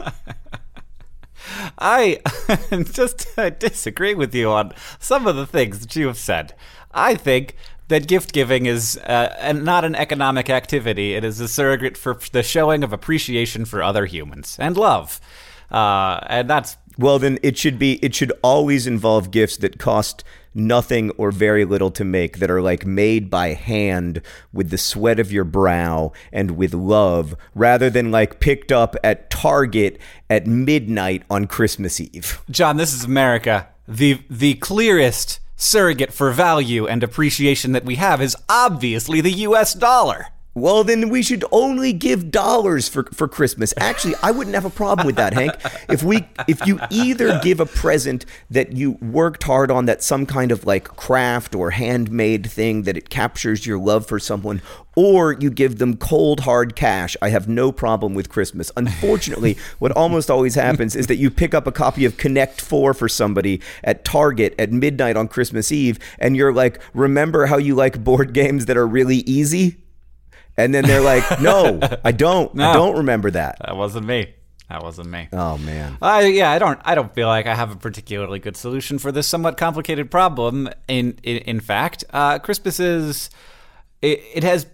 I 1.78 2.20
just 2.84 3.28
disagree 3.58 4.14
with 4.14 4.34
you 4.34 4.50
on 4.50 4.72
some 4.98 5.26
of 5.26 5.36
the 5.36 5.46
things 5.46 5.80
that 5.80 5.96
you 5.96 6.06
have 6.06 6.18
said. 6.18 6.54
I 6.92 7.14
think 7.14 7.56
that 7.88 8.06
gift 8.06 8.32
giving 8.32 8.66
is 8.66 8.96
uh, 8.98 9.52
not 9.54 9.84
an 9.84 9.94
economic 9.94 10.48
activity. 10.50 11.14
It 11.14 11.24
is 11.24 11.40
a 11.40 11.48
surrogate 11.48 11.96
for 11.96 12.18
the 12.32 12.42
showing 12.42 12.82
of 12.82 12.92
appreciation 12.92 13.64
for 13.64 13.82
other 13.82 14.06
humans 14.06 14.56
and 14.60 14.76
love. 14.76 15.20
Uh, 15.70 16.20
and 16.26 16.48
that's 16.48 16.76
well, 16.98 17.18
then 17.18 17.38
it 17.42 17.56
should 17.56 17.78
be. 17.78 17.94
It 18.04 18.14
should 18.14 18.32
always 18.42 18.86
involve 18.86 19.30
gifts 19.30 19.56
that 19.58 19.78
cost 19.78 20.24
nothing 20.54 21.10
or 21.12 21.30
very 21.30 21.64
little 21.64 21.90
to 21.92 22.04
make, 22.04 22.38
that 22.38 22.50
are 22.50 22.62
like 22.62 22.86
made 22.86 23.30
by 23.30 23.54
hand 23.54 24.22
with 24.52 24.70
the 24.70 24.78
sweat 24.78 25.18
of 25.18 25.32
your 25.32 25.44
brow 25.44 26.12
and 26.32 26.52
with 26.52 26.74
love, 26.74 27.34
rather 27.54 27.90
than 27.90 28.10
like 28.10 28.40
picked 28.40 28.72
up 28.72 28.96
at 29.02 29.30
Target 29.30 29.98
at 30.28 30.46
midnight 30.46 31.22
on 31.30 31.46
Christmas 31.46 32.00
Eve. 32.00 32.42
John, 32.50 32.76
this 32.76 32.92
is 32.92 33.04
America. 33.04 33.68
the 33.88 34.20
The 34.30 34.54
clearest 34.54 35.40
surrogate 35.56 36.12
for 36.12 36.30
value 36.32 36.86
and 36.86 37.02
appreciation 37.02 37.72
that 37.72 37.84
we 37.84 37.94
have 37.94 38.20
is 38.20 38.36
obviously 38.48 39.20
the 39.20 39.32
US 39.32 39.74
dollar. 39.74 40.28
Well, 40.54 40.84
then 40.84 41.08
we 41.08 41.22
should 41.22 41.46
only 41.50 41.94
give 41.94 42.30
dollars 42.30 42.86
for, 42.86 43.04
for 43.04 43.26
Christmas. 43.26 43.72
Actually, 43.78 44.16
I 44.22 44.32
wouldn't 44.32 44.54
have 44.54 44.66
a 44.66 44.70
problem 44.70 45.06
with 45.06 45.16
that, 45.16 45.32
Hank. 45.32 45.52
If 45.88 46.02
we 46.02 46.26
if 46.46 46.66
you 46.66 46.78
either 46.90 47.40
give 47.40 47.58
a 47.58 47.64
present 47.64 48.26
that 48.50 48.72
you 48.72 48.92
worked 49.00 49.44
hard 49.44 49.70
on, 49.70 49.86
that's 49.86 50.04
some 50.04 50.26
kind 50.26 50.52
of 50.52 50.66
like 50.66 50.84
craft 50.84 51.54
or 51.54 51.70
handmade 51.70 52.50
thing 52.50 52.82
that 52.82 52.98
it 52.98 53.08
captures 53.08 53.66
your 53.66 53.78
love 53.78 54.06
for 54.06 54.18
someone, 54.18 54.60
or 54.94 55.32
you 55.32 55.50
give 55.50 55.78
them 55.78 55.96
cold 55.96 56.40
hard 56.40 56.76
cash. 56.76 57.16
I 57.22 57.30
have 57.30 57.48
no 57.48 57.72
problem 57.72 58.12
with 58.12 58.28
Christmas. 58.28 58.70
Unfortunately, 58.76 59.56
what 59.78 59.92
almost 59.92 60.30
always 60.30 60.54
happens 60.54 60.94
is 60.94 61.06
that 61.06 61.16
you 61.16 61.30
pick 61.30 61.54
up 61.54 61.66
a 61.66 61.72
copy 61.72 62.04
of 62.04 62.18
Connect 62.18 62.60
4 62.60 62.92
for 62.92 63.08
somebody 63.08 63.62
at 63.82 64.04
Target 64.04 64.54
at 64.58 64.70
midnight 64.70 65.16
on 65.16 65.28
Christmas 65.28 65.72
Eve 65.72 65.98
and 66.18 66.36
you're 66.36 66.52
like, 66.52 66.78
"Remember 66.92 67.46
how 67.46 67.56
you 67.56 67.74
like 67.74 68.04
board 68.04 68.34
games 68.34 68.66
that 68.66 68.76
are 68.76 68.86
really 68.86 69.18
easy?" 69.18 69.81
And 70.56 70.74
then 70.74 70.84
they're 70.84 71.00
like, 71.00 71.40
"No, 71.40 71.80
I 72.04 72.12
don't. 72.12 72.54
no, 72.54 72.70
I 72.70 72.72
don't 72.72 72.96
remember 72.98 73.30
that." 73.30 73.58
That 73.64 73.76
wasn't 73.76 74.06
me. 74.06 74.34
That 74.68 74.82
wasn't 74.82 75.10
me. 75.10 75.28
Oh 75.32 75.58
man. 75.58 75.98
Uh, 76.00 76.22
yeah, 76.26 76.50
I 76.50 76.58
don't. 76.58 76.80
I 76.84 76.94
don't 76.94 77.14
feel 77.14 77.28
like 77.28 77.46
I 77.46 77.54
have 77.54 77.70
a 77.70 77.76
particularly 77.76 78.38
good 78.38 78.56
solution 78.56 78.98
for 78.98 79.12
this 79.12 79.26
somewhat 79.26 79.56
complicated 79.56 80.10
problem. 80.10 80.68
In 80.88 81.18
in, 81.22 81.38
in 81.38 81.60
fact, 81.60 82.04
uh, 82.10 82.38
Christmas 82.38 82.80
is 82.80 83.30
it, 84.00 84.22
it 84.34 84.44
has 84.44 84.66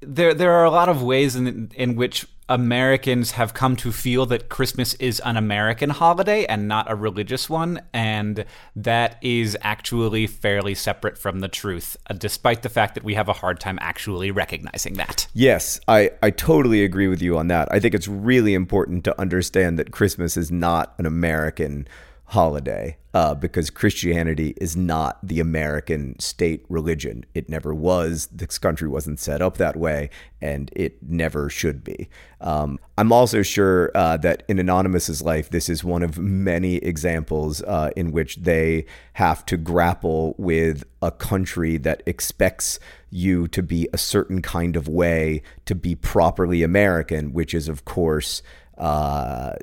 there 0.00 0.34
there 0.34 0.52
are 0.52 0.64
a 0.64 0.70
lot 0.70 0.88
of 0.88 1.02
ways 1.02 1.36
in 1.36 1.70
in 1.74 1.96
which 1.96 2.26
Americans 2.50 3.30
have 3.30 3.54
come 3.54 3.76
to 3.76 3.92
feel 3.92 4.26
that 4.26 4.48
Christmas 4.48 4.94
is 4.94 5.20
an 5.20 5.36
American 5.36 5.88
holiday 5.88 6.44
and 6.46 6.66
not 6.66 6.90
a 6.90 6.96
religious 6.96 7.48
one, 7.48 7.80
and 7.92 8.44
that 8.74 9.18
is 9.22 9.56
actually 9.62 10.26
fairly 10.26 10.74
separate 10.74 11.16
from 11.16 11.38
the 11.38 11.46
truth, 11.46 11.96
uh, 12.10 12.14
despite 12.14 12.62
the 12.62 12.68
fact 12.68 12.96
that 12.96 13.04
we 13.04 13.14
have 13.14 13.28
a 13.28 13.32
hard 13.32 13.60
time 13.60 13.78
actually 13.80 14.32
recognizing 14.32 14.94
that. 14.94 15.28
Yes, 15.32 15.78
I, 15.86 16.10
I 16.24 16.30
totally 16.30 16.82
agree 16.82 17.06
with 17.06 17.22
you 17.22 17.38
on 17.38 17.46
that. 17.48 17.68
I 17.70 17.78
think 17.78 17.94
it's 17.94 18.08
really 18.08 18.54
important 18.54 19.04
to 19.04 19.18
understand 19.20 19.78
that 19.78 19.92
Christmas 19.92 20.36
is 20.36 20.50
not 20.50 20.92
an 20.98 21.06
American 21.06 21.86
holiday 22.30 22.96
uh, 23.12 23.34
because 23.34 23.70
Christianity 23.70 24.54
is 24.60 24.76
not 24.76 25.18
the 25.20 25.40
American 25.40 26.16
state 26.20 26.64
religion. 26.68 27.24
It 27.34 27.48
never 27.48 27.74
was. 27.74 28.28
This 28.30 28.56
country 28.56 28.86
wasn't 28.86 29.18
set 29.18 29.42
up 29.42 29.56
that 29.56 29.76
way, 29.76 30.10
and 30.40 30.70
it 30.76 31.02
never 31.02 31.50
should 31.50 31.82
be. 31.82 32.08
Um, 32.40 32.78
I'm 32.96 33.10
also 33.10 33.42
sure 33.42 33.90
uh, 33.96 34.16
that 34.18 34.44
in 34.48 34.60
Anonymous's 34.60 35.22
life, 35.22 35.50
this 35.50 35.68
is 35.68 35.82
one 35.82 36.04
of 36.04 36.18
many 36.18 36.76
examples 36.76 37.62
uh, 37.62 37.90
in 37.96 38.12
which 38.12 38.36
they 38.36 38.86
have 39.14 39.44
to 39.46 39.56
grapple 39.56 40.36
with 40.38 40.84
a 41.02 41.10
country 41.10 41.78
that 41.78 42.00
expects 42.06 42.78
you 43.10 43.48
to 43.48 43.60
be 43.60 43.88
a 43.92 43.98
certain 43.98 44.40
kind 44.40 44.76
of 44.76 44.86
way 44.86 45.42
to 45.64 45.74
be 45.74 45.96
properly 45.96 46.62
American, 46.62 47.32
which 47.32 47.54
is, 47.54 47.68
of 47.68 47.84
course, 47.84 48.40
uh, 48.80 49.56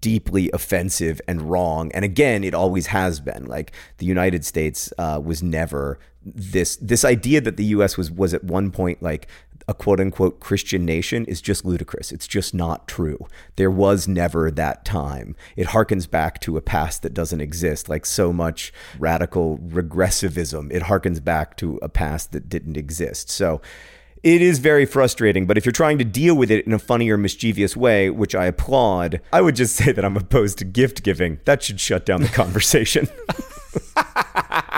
deeply 0.00 0.50
offensive 0.52 1.20
and 1.28 1.42
wrong. 1.42 1.90
And 1.92 2.04
again, 2.04 2.44
it 2.44 2.54
always 2.54 2.88
has 2.88 3.20
been. 3.20 3.46
Like 3.46 3.72
the 3.98 4.06
United 4.06 4.44
States 4.44 4.92
uh, 4.98 5.20
was 5.22 5.42
never 5.42 5.98
this 6.22 6.76
this 6.76 7.04
idea 7.04 7.40
that 7.40 7.56
the 7.56 7.64
U.S. 7.66 7.96
was 7.96 8.10
was 8.10 8.34
at 8.34 8.44
one 8.44 8.70
point 8.70 9.02
like 9.02 9.26
a 9.68 9.74
quote 9.74 10.00
unquote 10.00 10.40
Christian 10.40 10.84
nation 10.84 11.24
is 11.26 11.40
just 11.40 11.64
ludicrous. 11.64 12.10
It's 12.10 12.26
just 12.26 12.52
not 12.52 12.88
true. 12.88 13.26
There 13.56 13.70
was 13.70 14.08
never 14.08 14.50
that 14.50 14.84
time. 14.84 15.36
It 15.56 15.68
harkens 15.68 16.10
back 16.10 16.40
to 16.40 16.56
a 16.56 16.60
past 16.60 17.02
that 17.02 17.14
doesn't 17.14 17.40
exist, 17.40 17.88
like 17.88 18.04
so 18.04 18.32
much 18.32 18.72
radical 18.98 19.58
regressivism. 19.58 20.72
It 20.72 20.84
harkens 20.84 21.22
back 21.22 21.56
to 21.58 21.78
a 21.82 21.88
past 21.88 22.32
that 22.32 22.48
didn't 22.48 22.76
exist. 22.76 23.30
So 23.30 23.60
it 24.22 24.42
is 24.42 24.58
very 24.58 24.84
frustrating, 24.84 25.46
but 25.46 25.56
if 25.56 25.64
you're 25.64 25.72
trying 25.72 25.98
to 25.98 26.04
deal 26.04 26.34
with 26.34 26.50
it 26.50 26.66
in 26.66 26.72
a 26.72 26.78
funny 26.78 27.08
or 27.10 27.16
mischievous 27.16 27.76
way, 27.76 28.10
which 28.10 28.34
I 28.34 28.46
applaud, 28.46 29.20
I 29.32 29.40
would 29.40 29.56
just 29.56 29.76
say 29.80 29.92
that 29.92 30.04
I'm 30.04 30.16
opposed 30.16 30.58
to 30.58 30.64
gift 30.64 31.02
giving. 31.02 31.40
That 31.44 31.62
should 31.62 31.80
shut 31.80 32.04
down 32.04 32.22
the 32.22 32.28
conversation. 32.28 33.08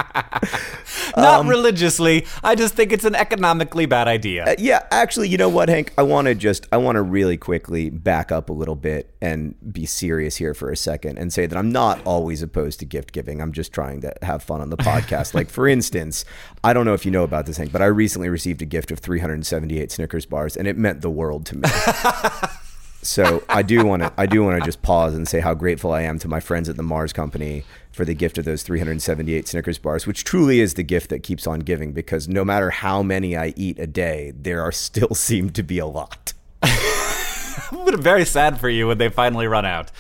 Not 1.17 1.41
um, 1.41 1.49
religiously. 1.49 2.27
I 2.43 2.55
just 2.55 2.75
think 2.75 2.93
it's 2.93 3.05
an 3.05 3.15
economically 3.15 3.87
bad 3.87 4.09
idea. 4.09 4.45
Uh, 4.45 4.55
yeah, 4.59 4.87
actually, 4.91 5.29
you 5.29 5.37
know 5.37 5.49
what, 5.49 5.69
Hank? 5.69 5.93
I 5.99 6.03
want 6.03 6.27
to 6.27 6.35
just 6.35 6.67
I 6.73 6.79
want 6.79 6.97
to 6.97 7.03
really 7.03 7.37
quickly 7.37 7.91
back 7.91 8.33
up 8.33 8.49
a 8.49 8.53
little 8.53 8.75
bit 8.75 9.15
and 9.21 9.55
be 9.73 9.87
serious 9.87 10.37
here 10.37 10.55
for 10.55 10.71
a 10.71 10.77
second 10.77 11.19
and 11.19 11.33
say 11.33 11.47
that 11.47 11.57
I'm 11.57 11.71
not 11.71 12.01
always 12.05 12.43
opposed 12.43 12.81
to 12.81 12.87
gift 12.87 13.13
giving. 13.13 13.41
I'm 13.41 13.53
just 13.53 13.73
trying 13.73 14.01
to 14.03 14.15
have 14.23 14.43
fun 14.43 14.61
on 14.61 14.71
the 14.71 14.77
podcast. 14.77 15.35
like 15.35 15.51
for 15.51 15.69
instance, 15.69 16.25
I 16.65 16.73
don't 16.73 16.87
know 16.87 16.95
if 16.95 17.05
you 17.05 17.11
know 17.11 17.25
about 17.25 17.47
this, 17.47 17.57
Hank, 17.57 17.73
but 17.73 17.83
I 17.83 17.87
recently 17.87 18.29
received 18.29 18.63
a 18.63 18.67
gift 18.67 18.91
of 18.91 18.99
378 18.99 19.93
Snickers 19.93 20.27
bars, 20.27 20.57
and 20.57 20.67
it 20.67 20.77
meant 20.77 21.01
the 21.01 21.11
world 21.11 21.47
to 21.47 21.57
me. 21.57 21.69
so 23.03 23.43
I 23.49 23.63
do 23.63 23.85
want 23.85 24.03
to 24.03 24.13
I 24.17 24.27
do 24.27 24.45
want 24.45 24.61
to 24.61 24.65
just 24.65 24.81
pause 24.83 25.15
and 25.15 25.27
say 25.27 25.41
how 25.41 25.55
grateful 25.55 25.93
I 25.93 26.03
am 26.03 26.19
to 26.21 26.29
my 26.29 26.41
friends 26.41 26.69
at 26.69 26.77
the 26.77 26.83
Mars 26.83 27.13
Company 27.13 27.65
for 27.91 28.05
the 28.05 28.15
gift 28.15 28.39
of 28.39 28.45
those 28.45 28.63
378 28.63 29.49
Snickers 29.49 29.79
bars, 29.79 30.07
which 30.07 30.25
truly 30.25 30.61
is 30.61 30.75
the 30.75 30.83
gift 30.83 31.11
that 31.11 31.23
keeps 31.23 31.47
on 31.47 31.61
giving 31.61 31.93
because 31.93 32.29
no 32.29 32.45
matter 32.45 32.71
how 32.71 33.03
many 33.03 33.37
I 33.37 33.53
eat 33.57 33.79
a 33.79 33.87
day, 33.87 34.33
there 34.37 34.63
are 34.63 34.73
still 34.73 35.15
seem 35.15 35.51
to 35.51 35.63
be 35.63 35.79
a 35.79 35.87
lot. 35.87 36.33
I'm 36.63 38.01
very 38.01 38.25
sad 38.25 38.61
for 38.61 38.69
you 38.69 38.87
when 38.87 38.99
they 38.99 39.09
finally 39.09 39.47
run 39.47 39.67
out. 39.67 39.91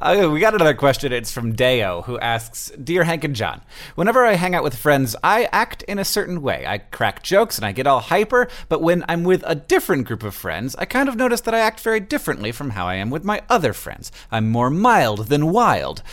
Uh, 0.00 0.28
we 0.32 0.38
got 0.38 0.54
another 0.54 0.74
question. 0.74 1.12
It's 1.12 1.32
from 1.32 1.54
Deo, 1.54 2.02
who 2.02 2.20
asks 2.20 2.70
Dear 2.70 3.02
Hank 3.02 3.24
and 3.24 3.34
John, 3.34 3.62
whenever 3.96 4.24
I 4.24 4.34
hang 4.34 4.54
out 4.54 4.62
with 4.62 4.76
friends, 4.76 5.16
I 5.24 5.48
act 5.50 5.82
in 5.82 5.98
a 5.98 6.04
certain 6.04 6.40
way. 6.40 6.64
I 6.68 6.78
crack 6.78 7.24
jokes 7.24 7.58
and 7.58 7.66
I 7.66 7.72
get 7.72 7.88
all 7.88 7.98
hyper, 7.98 8.46
but 8.68 8.80
when 8.80 9.04
I'm 9.08 9.24
with 9.24 9.42
a 9.44 9.56
different 9.56 10.06
group 10.06 10.22
of 10.22 10.36
friends, 10.36 10.76
I 10.76 10.84
kind 10.84 11.08
of 11.08 11.16
notice 11.16 11.40
that 11.40 11.54
I 11.54 11.58
act 11.58 11.80
very 11.80 11.98
differently 11.98 12.52
from 12.52 12.70
how 12.70 12.86
I 12.86 12.94
am 12.94 13.10
with 13.10 13.24
my 13.24 13.42
other 13.50 13.72
friends. 13.72 14.12
I'm 14.30 14.48
more 14.50 14.70
mild 14.70 15.26
than 15.26 15.50
wild. 15.50 16.04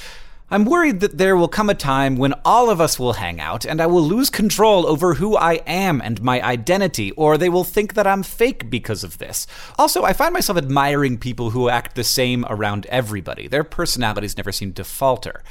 I'm 0.52 0.64
worried 0.64 1.00
that 1.00 1.18
there 1.18 1.36
will 1.36 1.48
come 1.48 1.72
a 1.72 1.76
time 1.76 2.18
when 2.18 2.36
all 2.46 2.70
of 2.70 2.80
us 2.80 3.00
will 3.00 3.14
hang 3.14 3.40
out 3.40 3.66
and 3.66 3.82
I 3.82 3.88
will 3.88 4.04
lose 4.04 4.30
control 4.30 4.86
over 4.86 5.16
who 5.16 5.36
I 5.36 5.56
am 5.66 6.02
and 6.02 6.22
my 6.22 6.40
identity, 6.40 7.12
or 7.14 7.36
they 7.36 7.50
will 7.50 7.64
think 7.64 7.96
that 7.96 8.06
I'm 8.06 8.22
fake 8.22 8.70
because 8.70 9.04
of 9.04 9.18
this. 9.18 9.48
Also, 9.80 10.04
I 10.04 10.14
find 10.14 10.34
myself 10.34 10.58
admiring 10.58 11.18
people 11.18 11.50
who 11.50 11.68
act 11.68 11.96
the 11.96 12.04
same 12.04 12.46
around 12.48 12.86
everybody. 12.88 13.48
Their 13.48 13.64
personalities 13.64 14.38
never 14.38 14.52
seem 14.52 14.74
to 14.74 14.84
falter. 14.84 15.42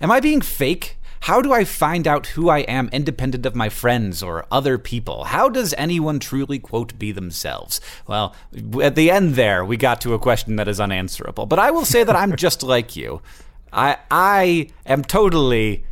Am 0.00 0.10
I 0.10 0.18
being 0.18 0.40
fake? 0.40 0.96
How 1.24 1.40
do 1.40 1.52
I 1.52 1.64
find 1.64 2.08
out 2.08 2.28
who 2.28 2.48
I 2.48 2.60
am 2.60 2.88
independent 2.92 3.46
of 3.46 3.54
my 3.54 3.68
friends 3.68 4.24
or 4.24 4.46
other 4.50 4.76
people? 4.76 5.24
How 5.24 5.48
does 5.48 5.72
anyone 5.78 6.18
truly, 6.18 6.58
quote, 6.58 6.98
be 6.98 7.12
themselves? 7.12 7.80
Well, 8.08 8.34
at 8.82 8.96
the 8.96 9.10
end 9.10 9.34
there, 9.34 9.64
we 9.64 9.76
got 9.76 10.00
to 10.00 10.14
a 10.14 10.18
question 10.18 10.56
that 10.56 10.66
is 10.66 10.80
unanswerable. 10.80 11.46
But 11.46 11.60
I 11.60 11.70
will 11.70 11.84
say 11.84 12.02
that 12.02 12.16
I'm 12.16 12.34
just 12.34 12.64
like 12.64 12.96
you. 12.96 13.20
I 13.72 13.96
I 14.10 14.68
am 14.86 15.04
totally 15.04 15.84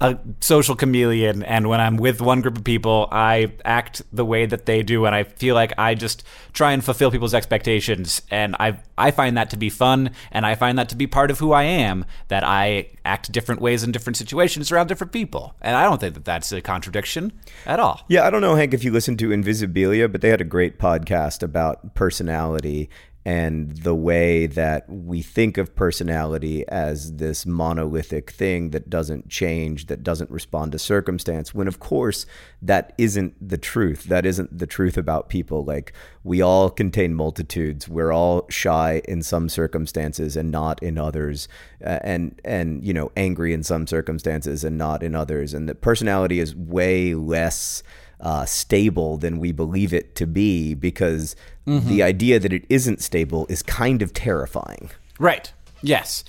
a 0.00 0.18
social 0.40 0.74
chameleon 0.74 1.42
and 1.42 1.68
when 1.68 1.80
I'm 1.80 1.96
with 1.96 2.22
one 2.22 2.40
group 2.40 2.56
of 2.56 2.64
people, 2.64 3.06
I 3.12 3.52
act 3.64 4.00
the 4.12 4.24
way 4.24 4.46
that 4.46 4.64
they 4.64 4.82
do 4.82 5.04
and 5.04 5.14
I 5.14 5.24
feel 5.24 5.54
like 5.54 5.74
I 5.76 5.94
just 5.94 6.22
try 6.54 6.72
and 6.72 6.82
fulfill 6.82 7.10
people's 7.10 7.34
expectations 7.34 8.22
and 8.30 8.56
I 8.58 8.78
I 8.96 9.10
find 9.10 9.36
that 9.36 9.50
to 9.50 9.58
be 9.58 9.68
fun 9.68 10.10
and 10.32 10.46
I 10.46 10.54
find 10.54 10.78
that 10.78 10.88
to 10.90 10.96
be 10.96 11.06
part 11.06 11.30
of 11.30 11.38
who 11.38 11.52
I 11.52 11.64
am 11.64 12.06
that 12.28 12.44
I 12.44 12.88
act 13.04 13.30
different 13.30 13.60
ways 13.60 13.82
in 13.82 13.92
different 13.92 14.16
situations 14.16 14.72
around 14.72 14.86
different 14.86 15.12
people. 15.12 15.54
And 15.60 15.76
I 15.76 15.84
don't 15.84 16.00
think 16.00 16.14
that 16.14 16.24
that's 16.24 16.50
a 16.52 16.62
contradiction 16.62 17.32
at 17.66 17.78
all. 17.78 18.02
Yeah, 18.08 18.26
I 18.26 18.30
don't 18.30 18.40
know 18.40 18.54
Hank 18.54 18.72
if 18.72 18.84
you 18.84 18.92
listened 18.92 19.18
to 19.18 19.28
Invisibilia, 19.28 20.10
but 20.10 20.22
they 20.22 20.30
had 20.30 20.40
a 20.40 20.44
great 20.44 20.78
podcast 20.78 21.42
about 21.42 21.94
personality 21.94 22.88
and 23.24 23.76
the 23.76 23.94
way 23.94 24.46
that 24.46 24.88
we 24.88 25.20
think 25.20 25.58
of 25.58 25.76
personality 25.76 26.66
as 26.68 27.16
this 27.16 27.44
monolithic 27.44 28.30
thing 28.30 28.70
that 28.70 28.88
doesn't 28.88 29.28
change, 29.28 29.86
that 29.86 30.02
doesn't 30.02 30.30
respond 30.30 30.72
to 30.72 30.78
circumstance, 30.78 31.54
when 31.54 31.68
of 31.68 31.78
course 31.78 32.24
that 32.62 32.94
isn't 32.96 33.34
the 33.46 33.58
truth. 33.58 34.04
That 34.04 34.24
isn't 34.24 34.58
the 34.58 34.66
truth 34.66 34.96
about 34.96 35.28
people. 35.28 35.64
Like 35.64 35.92
we 36.24 36.40
all 36.40 36.70
contain 36.70 37.14
multitudes. 37.14 37.88
We're 37.88 38.12
all 38.12 38.46
shy 38.48 39.02
in 39.06 39.22
some 39.22 39.50
circumstances 39.50 40.34
and 40.34 40.50
not 40.50 40.82
in 40.82 40.96
others, 40.96 41.46
uh, 41.84 41.98
and 42.02 42.40
and 42.42 42.82
you 42.82 42.94
know 42.94 43.12
angry 43.16 43.52
in 43.52 43.62
some 43.62 43.86
circumstances 43.86 44.64
and 44.64 44.78
not 44.78 45.02
in 45.02 45.14
others. 45.14 45.52
And 45.52 45.68
that 45.68 45.82
personality 45.82 46.40
is 46.40 46.56
way 46.56 47.14
less 47.14 47.82
uh, 48.20 48.44
stable 48.44 49.16
than 49.16 49.38
we 49.38 49.52
believe 49.52 49.92
it 49.92 50.14
to 50.16 50.26
be 50.26 50.74
because 50.74 51.34
mm-hmm. 51.66 51.88
the 51.88 52.02
idea 52.02 52.38
that 52.38 52.52
it 52.52 52.64
isn't 52.68 53.02
stable 53.02 53.46
is 53.48 53.62
kind 53.62 54.02
of 54.02 54.12
terrifying. 54.12 54.90
Right. 55.18 55.52
Yes. 55.82 56.24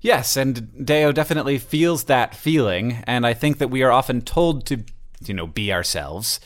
Yes, 0.00 0.36
and 0.36 0.84
Deo 0.86 1.12
definitely 1.12 1.58
feels 1.58 2.04
that 2.04 2.34
feeling, 2.34 3.04
and 3.06 3.26
I 3.26 3.34
think 3.34 3.58
that 3.58 3.68
we 3.68 3.82
are 3.82 3.90
often 3.90 4.22
told 4.22 4.64
to, 4.66 4.82
you 5.22 5.34
know, 5.34 5.46
be 5.46 5.72
ourselves. 5.72 6.40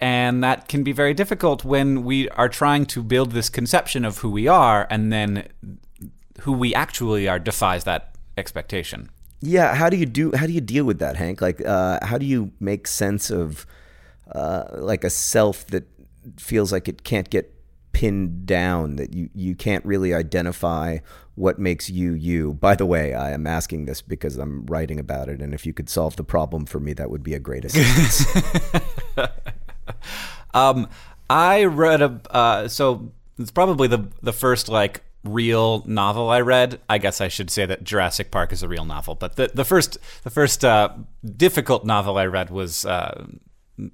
And 0.00 0.44
that 0.44 0.68
can 0.68 0.84
be 0.84 0.92
very 0.92 1.14
difficult 1.14 1.64
when 1.64 2.04
we 2.04 2.28
are 2.30 2.48
trying 2.48 2.86
to 2.86 3.02
build 3.02 3.32
this 3.32 3.48
conception 3.48 4.04
of 4.04 4.18
who 4.18 4.30
we 4.30 4.46
are, 4.46 4.86
and 4.90 5.10
then 5.10 5.48
who 6.40 6.52
we 6.52 6.74
actually 6.74 7.26
are 7.26 7.38
defies 7.38 7.84
that 7.84 8.14
expectation. 8.36 9.08
Yeah, 9.40 9.74
how 9.74 9.88
do 9.88 9.96
you 9.96 10.06
do? 10.06 10.32
How 10.36 10.46
do 10.46 10.52
you 10.52 10.60
deal 10.60 10.84
with 10.84 10.98
that, 10.98 11.16
Hank? 11.16 11.40
Like, 11.40 11.64
uh, 11.64 12.04
how 12.04 12.18
do 12.18 12.26
you 12.26 12.52
make 12.60 12.86
sense 12.86 13.30
of 13.30 13.66
uh, 14.32 14.64
like 14.72 15.04
a 15.04 15.10
self 15.10 15.66
that 15.68 15.84
feels 16.36 16.72
like 16.72 16.88
it 16.88 17.04
can't 17.04 17.30
get 17.30 17.54
pinned 17.92 18.46
down 18.46 18.96
that 18.96 19.12
you 19.12 19.28
you 19.34 19.54
can't 19.54 19.84
really 19.84 20.14
identify 20.14 20.98
what 21.34 21.58
makes 21.58 21.88
you 21.90 22.12
you 22.12 22.52
by 22.54 22.76
the 22.76 22.86
way 22.86 23.14
i 23.14 23.32
am 23.32 23.46
asking 23.46 23.86
this 23.86 24.02
because 24.02 24.36
i'm 24.36 24.64
writing 24.66 25.00
about 25.00 25.28
it 25.28 25.40
and 25.40 25.52
if 25.52 25.66
you 25.66 25.72
could 25.72 25.88
solve 25.88 26.14
the 26.16 26.22
problem 26.22 26.64
for 26.64 26.78
me 26.78 26.92
that 26.92 27.10
would 27.10 27.22
be 27.24 27.34
a 27.34 27.38
great 27.40 27.64
assistance 27.64 28.24
um, 30.54 30.88
i 31.28 31.64
read 31.64 32.00
a 32.00 32.20
uh, 32.30 32.68
so 32.68 33.10
it's 33.38 33.50
probably 33.50 33.88
the 33.88 34.06
the 34.22 34.32
first 34.32 34.68
like 34.68 35.02
real 35.24 35.82
novel 35.86 36.30
I 36.30 36.40
read. 36.40 36.80
I 36.88 36.98
guess 36.98 37.20
I 37.20 37.28
should 37.28 37.50
say 37.50 37.66
that 37.66 37.84
Jurassic 37.84 38.30
Park 38.30 38.52
is 38.52 38.62
a 38.62 38.68
real 38.68 38.84
novel, 38.84 39.14
but 39.14 39.36
the 39.36 39.50
the 39.52 39.64
first 39.64 39.98
the 40.22 40.30
first 40.30 40.64
uh, 40.64 40.90
difficult 41.36 41.84
novel 41.84 42.18
I 42.18 42.26
read 42.26 42.50
was 42.50 42.84
uh, 42.86 43.26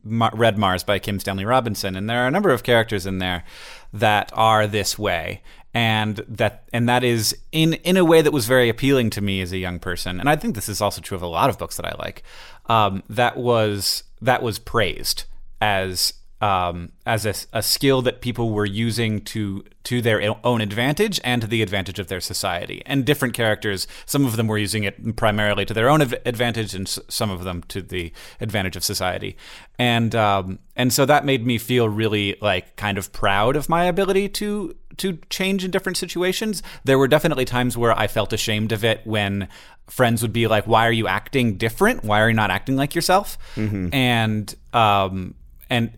Red 0.04 0.58
Mars 0.58 0.84
by 0.84 0.98
Kim 0.98 1.20
Stanley 1.20 1.44
Robinson, 1.44 1.96
and 1.96 2.08
there 2.08 2.24
are 2.24 2.26
a 2.26 2.30
number 2.30 2.50
of 2.50 2.62
characters 2.62 3.06
in 3.06 3.18
there 3.18 3.44
that 3.92 4.30
are 4.34 4.66
this 4.66 4.98
way, 4.98 5.42
and 5.72 6.16
that 6.28 6.68
and 6.72 6.88
that 6.88 7.04
is 7.04 7.36
in 7.52 7.74
in 7.74 7.96
a 7.96 8.04
way 8.04 8.22
that 8.22 8.32
was 8.32 8.46
very 8.46 8.68
appealing 8.68 9.10
to 9.10 9.20
me 9.20 9.40
as 9.40 9.52
a 9.52 9.58
young 9.58 9.78
person, 9.78 10.20
and 10.20 10.28
I 10.28 10.36
think 10.36 10.54
this 10.54 10.68
is 10.68 10.80
also 10.80 11.00
true 11.00 11.16
of 11.16 11.22
a 11.22 11.26
lot 11.26 11.50
of 11.50 11.58
books 11.58 11.76
that 11.76 11.86
I 11.86 11.94
like. 11.98 12.22
Um, 12.66 13.02
that 13.08 13.36
was 13.36 14.04
that 14.22 14.42
was 14.42 14.58
praised 14.58 15.24
as 15.60 16.14
um, 16.44 16.92
as 17.06 17.24
a, 17.24 17.34
a, 17.54 17.62
skill 17.62 18.02
that 18.02 18.20
people 18.20 18.50
were 18.50 18.66
using 18.66 19.22
to 19.22 19.64
to 19.85 20.02
their 20.02 20.37
own 20.44 20.61
advantage 20.61 21.18
and 21.24 21.40
to 21.40 21.48
the 21.48 21.62
advantage 21.62 21.98
of 21.98 22.09
their 22.09 22.20
society. 22.20 22.83
And 22.85 23.07
different 23.07 23.33
characters, 23.33 23.87
some 24.04 24.26
of 24.26 24.37
them 24.37 24.46
were 24.46 24.59
using 24.59 24.85
it 24.85 25.16
primarily 25.16 25.64
to 25.64 25.72
their 25.72 25.88
own 25.88 26.02
advantage, 26.02 26.74
and 26.74 26.87
some 26.87 27.30
of 27.30 27.44
them 27.44 27.62
to 27.68 27.80
the 27.80 28.12
advantage 28.42 28.76
of 28.76 28.85
society. 28.85 29.38
And 29.78 30.14
um, 30.14 30.59
and 30.76 30.92
so 30.92 31.07
that 31.07 31.24
made 31.24 31.46
me 31.46 31.57
feel 31.57 31.88
really 31.88 32.37
like 32.42 32.76
kind 32.76 32.98
of 32.98 33.11
proud 33.11 33.57
of 33.57 33.70
my 33.70 33.85
ability 33.87 34.28
to 34.40 34.76
to 34.98 35.18
change 35.30 35.64
in 35.64 35.70
different 35.70 35.96
situations. 35.96 36.62
There 36.85 36.98
were 36.98 37.09
definitely 37.09 37.46
times 37.46 37.74
where 37.74 37.98
I 37.98 38.07
felt 38.07 38.35
ashamed 38.35 38.70
of 38.70 38.85
it 38.85 39.00
when 39.04 39.48
friends 39.87 40.20
would 40.20 40.35
be 40.35 40.46
like, 40.46 40.66
"Why 40.66 40.87
are 40.87 40.92
you 40.92 41.09
acting 41.09 41.57
different? 41.57 42.04
Why 42.04 42.20
are 42.20 42.28
you 42.28 42.35
not 42.35 42.50
acting 42.50 42.76
like 42.76 42.94
yourself?" 42.94 43.38
Mm-hmm. 43.57 43.94
And 43.94 44.54
um, 44.74 45.37
and 45.70 45.90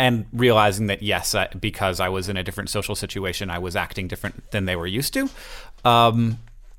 and 0.00 0.24
realizing 0.32 0.86
that 0.86 1.02
yes, 1.02 1.34
I, 1.34 1.48
because 1.48 2.00
I 2.00 2.08
was 2.08 2.30
in 2.30 2.38
a 2.38 2.42
different 2.42 2.70
social 2.70 2.94
situation, 2.94 3.50
I 3.50 3.58
was 3.58 3.76
acting 3.76 4.08
different 4.08 4.50
than 4.50 4.64
they 4.64 4.74
were 4.74 4.86
used 4.86 5.12
to. 5.12 5.28
Um, 5.84 6.38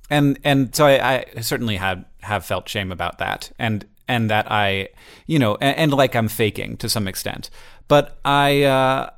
and 0.10 0.39
and 0.43 0.75
so 0.75 0.88
I, 0.88 1.25
I, 1.36 1.41
certainly 1.41 1.75
had 1.75 2.05
have 2.21 2.43
felt 2.43 2.67
shame 2.67 2.91
about 2.91 3.19
that, 3.19 3.51
and 3.60 3.86
and 4.07 4.31
that 4.31 4.51
I, 4.51 4.89
you 5.27 5.38
know, 5.38 5.55
and, 5.62 5.77
and 5.77 5.93
like 5.93 6.15
I'm 6.15 6.27
faking 6.27 6.77
to 6.77 6.89
some 6.89 7.07
extent. 7.07 7.51
But 7.88 8.17
I 8.25 8.63
uh, 8.63 9.12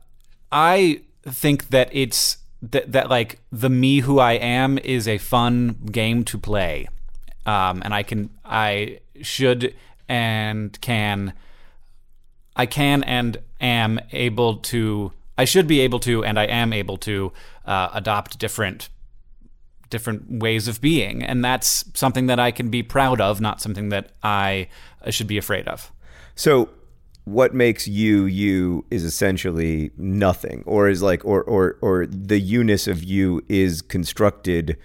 I 0.52 1.02
think 1.24 1.70
that 1.70 1.90
it's 1.94 2.38
that 2.62 2.92
that 2.92 3.10
like 3.10 3.40
the 3.54 3.70
me 3.70 4.02
who 4.02 4.20
I 4.20 4.34
am 4.34 4.78
is 4.80 5.08
a 5.08 5.18
fun 5.18 5.78
game 5.92 6.26
to 6.26 6.38
play, 6.38 6.90
um, 7.46 7.82
and 7.86 7.94
I 7.94 8.04
can 8.04 8.30
I 8.44 9.00
should 9.22 9.74
and 10.10 10.80
can 10.82 11.34
I 12.56 12.66
can 12.66 13.04
and 13.04 13.38
am 13.64 14.00
able 14.12 14.58
to. 14.58 15.12
I 15.38 15.46
should 15.46 15.66
be 15.66 15.80
able 15.80 16.00
to, 16.02 16.24
and 16.24 16.40
I 16.40 16.44
am 16.44 16.74
able 16.74 16.98
to 16.98 17.34
uh, 17.66 17.90
adopt 17.94 18.38
different 18.38 18.90
different 19.90 20.40
ways 20.40 20.68
of 20.68 20.82
being, 20.82 21.24
and 21.24 21.46
that's 21.46 21.86
something 21.94 22.26
that 22.26 22.40
I 22.40 22.52
can 22.52 22.70
be 22.70 22.82
proud 22.82 23.22
of, 23.22 23.40
not 23.40 23.62
something 23.62 23.90
that 23.90 24.12
I 24.24 24.68
should 25.10 25.28
be 25.28 25.38
afraid 25.38 25.68
of. 25.68 25.92
So, 26.36 26.70
what 27.26 27.54
makes 27.54 27.88
you 27.88 28.26
you 28.26 28.86
is 28.90 29.04
essentially 29.04 29.92
nothing, 29.98 30.64
or 30.66 30.90
is 30.90 31.02
like, 31.02 31.24
or 31.26 31.44
or 31.44 31.78
or 31.82 32.06
the 32.06 32.40
you-ness 32.40 32.88
of 32.88 33.04
you 33.04 33.44
is 33.48 33.82
constructed 33.82 34.78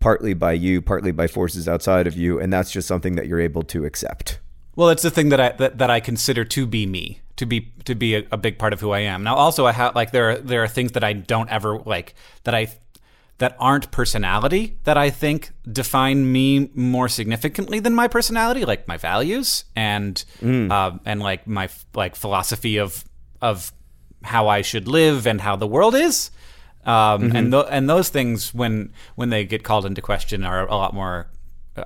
partly 0.00 0.34
by 0.34 0.52
you, 0.52 0.82
partly 0.82 1.12
by 1.12 1.26
forces 1.26 1.68
outside 1.68 2.06
of 2.06 2.16
you, 2.16 2.38
and 2.38 2.52
that's 2.52 2.70
just 2.70 2.86
something 2.86 3.16
that 3.16 3.26
you're 3.26 3.40
able 3.40 3.62
to 3.62 3.84
accept. 3.84 4.38
Well, 4.76 4.90
it's 4.90 5.02
the 5.02 5.10
thing 5.10 5.28
that 5.30 5.40
I 5.40 5.52
that, 5.52 5.78
that 5.78 5.90
I 5.90 6.00
consider 6.00 6.44
to 6.44 6.66
be 6.66 6.86
me, 6.86 7.20
to 7.38 7.46
be 7.46 7.72
to 7.84 7.94
be 7.94 8.16
a, 8.16 8.26
a 8.30 8.36
big 8.36 8.58
part 8.58 8.72
of 8.72 8.80
who 8.80 8.90
I 8.90 9.00
am. 9.00 9.22
Now, 9.22 9.34
also, 9.36 9.66
I 9.66 9.72
have 9.72 9.94
like 9.94 10.10
there 10.10 10.30
are 10.30 10.36
there 10.36 10.62
are 10.62 10.68
things 10.68 10.92
that 10.92 11.02
I 11.02 11.14
don't 11.14 11.48
ever 11.48 11.78
like 11.78 12.14
that 12.44 12.54
I 12.54 12.68
that 13.38 13.56
aren't 13.60 13.90
personality 13.92 14.78
that 14.84 14.98
I 14.98 15.10
think 15.10 15.52
define 15.70 16.30
me 16.30 16.70
more 16.74 17.08
significantly 17.08 17.78
than 17.78 17.94
my 17.94 18.08
personality, 18.08 18.64
like 18.64 18.88
my 18.88 18.96
values 18.96 19.64
and 19.76 20.22
mm. 20.42 20.70
uh, 20.70 20.98
and 21.04 21.20
like 21.20 21.46
my 21.46 21.68
like 21.94 22.16
philosophy 22.16 22.76
of 22.76 23.04
of 23.40 23.72
how 24.24 24.48
I 24.48 24.62
should 24.62 24.88
live 24.88 25.26
and 25.26 25.40
how 25.40 25.56
the 25.56 25.66
world 25.66 25.94
is. 25.94 26.30
Um, 26.84 27.22
mm-hmm. 27.22 27.36
and 27.36 27.52
th- 27.52 27.66
and 27.70 27.88
those 27.88 28.08
things 28.08 28.52
when 28.52 28.92
when 29.14 29.30
they 29.30 29.44
get 29.44 29.62
called 29.62 29.86
into 29.86 30.02
question 30.02 30.44
are 30.44 30.66
a 30.66 30.74
lot 30.74 30.92
more 30.94 31.28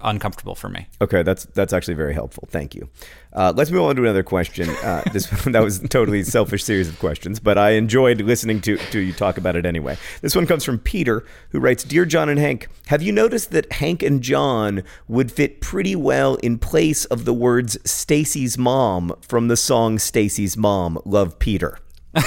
uncomfortable 0.03 0.55
for 0.55 0.69
me. 0.69 0.87
Okay, 1.01 1.23
that's 1.23 1.45
that's 1.47 1.73
actually 1.73 1.95
very 1.95 2.15
helpful. 2.15 2.49
Thank 2.51 2.75
you. 2.75 2.89
Uh, 3.33 3.53
let's 3.57 3.71
move 3.71 3.83
on 3.83 3.97
to 3.97 4.03
another 4.03 4.23
question. 4.23 4.69
Uh, 4.69 5.03
this 5.13 5.27
that 5.45 5.63
was 5.63 5.81
totally 5.81 6.23
selfish 6.23 6.65
series 6.65 6.89
of 6.89 6.99
questions, 6.99 7.41
but 7.41 7.59
I 7.59 7.71
enjoyed 7.71 8.21
listening 8.21 8.61
to 8.63 8.77
to 8.77 8.99
you 8.99 9.13
talk 9.13 9.39
about 9.39 9.57
it 9.57 9.67
anyway. 9.67 9.97
This 10.21 10.35
one 10.35 10.47
comes 10.47 10.65
from 10.65 10.79
Peter, 10.79 11.25
who 11.51 11.61
writes, 11.61 11.85
"Dear 11.85 12.05
John 12.05 12.29
and 12.29 12.39
Hank, 12.39 12.69
have 12.87 13.03
you 13.03 13.13
noticed 13.13 13.51
that 13.53 13.73
Hank 13.73 14.03
and 14.03 14.23
John 14.23 14.83
would 15.09 15.33
fit 15.33 15.61
pretty 15.61 15.97
well 15.97 16.37
in 16.37 16.59
place 16.59 17.05
of 17.07 17.25
the 17.25 17.35
words 17.35 17.79
Stacy's 17.85 18.59
mom 18.59 19.15
from 19.23 19.49
the 19.49 19.57
song 19.57 19.99
Stacy's 19.99 20.57
Mom, 20.57 20.99
Love 21.05 21.39
Peter?" 21.39 21.79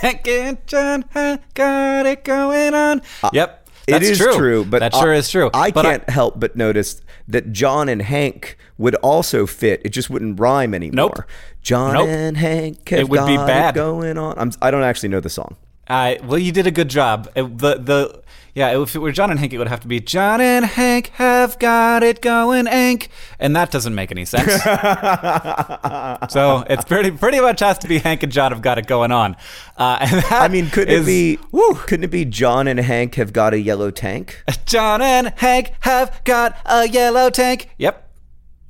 Hank 0.00 0.26
and 0.28 0.66
John 0.66 1.04
got 1.12 2.06
it 2.06 2.24
going 2.24 2.74
on. 2.74 3.02
Uh, 3.22 3.30
yep. 3.34 3.59
That's 3.90 4.06
it 4.06 4.12
is 4.12 4.18
true. 4.18 4.34
true. 4.36 4.64
but 4.64 4.80
that 4.80 4.94
sure 4.94 5.12
I, 5.14 5.16
is 5.16 5.28
true. 5.28 5.50
I 5.52 5.70
but 5.70 5.82
can't 5.82 6.04
I, 6.08 6.12
help 6.12 6.38
but 6.40 6.56
notice 6.56 7.00
that 7.28 7.52
John 7.52 7.88
and 7.88 8.02
Hank 8.02 8.56
would 8.78 8.94
also 8.96 9.46
fit. 9.46 9.82
It 9.84 9.90
just 9.90 10.10
wouldn't 10.10 10.40
rhyme 10.40 10.74
anymore. 10.74 10.94
Nope. 10.94 11.18
John 11.62 11.94
nope. 11.94 12.08
and 12.08 12.36
Hank 12.36 12.88
have 12.88 13.00
it 13.00 13.08
would 13.08 13.26
be 13.26 13.36
bad. 13.36 13.74
going 13.74 14.16
on. 14.18 14.38
I'm, 14.38 14.52
I 14.62 14.70
do 14.70 14.78
not 14.78 14.84
actually 14.86 15.10
know 15.10 15.20
the 15.20 15.30
song. 15.30 15.56
Uh, 15.90 16.14
well, 16.24 16.38
you 16.38 16.52
did 16.52 16.66
a 16.66 16.70
good 16.70 16.88
job. 16.88 17.28
It- 17.34 17.58
the 17.58 17.74
the 17.74 18.22
yeah, 18.54 18.80
if 18.82 18.96
it 18.96 18.98
were 18.98 19.12
John 19.12 19.30
and 19.30 19.38
Hank, 19.38 19.52
it 19.52 19.58
would 19.58 19.68
have 19.68 19.80
to 19.80 19.88
be 19.88 20.00
John 20.00 20.40
and 20.40 20.64
Hank 20.64 21.08
have 21.14 21.56
got 21.60 22.02
it 22.02 22.20
going, 22.20 22.66
Hank, 22.66 23.08
and 23.38 23.54
that 23.54 23.70
doesn't 23.70 23.94
make 23.94 24.10
any 24.10 24.24
sense. 24.24 24.52
so 26.32 26.64
it's 26.68 26.84
pretty 26.84 27.10
pretty 27.12 27.40
much 27.40 27.60
has 27.60 27.78
to 27.78 27.88
be 27.88 27.98
Hank 27.98 28.22
and 28.22 28.32
John 28.32 28.50
have 28.52 28.60
got 28.62 28.78
it 28.78 28.86
going 28.86 29.12
on. 29.12 29.34
Uh, 29.76 29.98
I 30.30 30.48
mean, 30.48 30.68
couldn't 30.70 30.94
is- 30.94 31.02
it 31.02 31.06
be? 31.06 31.38
Woo, 31.52 31.74
Couldn't 31.74 32.04
it 32.04 32.10
be 32.10 32.24
John 32.24 32.66
and 32.68 32.78
Hank 32.80 33.14
have 33.16 33.32
got 33.32 33.54
a 33.54 33.58
yellow 33.60 33.90
tank? 33.90 34.42
John 34.66 35.00
and 35.02 35.32
Hank 35.36 35.72
have 35.80 36.20
got 36.24 36.56
a 36.66 36.88
yellow 36.88 37.30
tank. 37.30 37.70
Yep. 37.78 38.08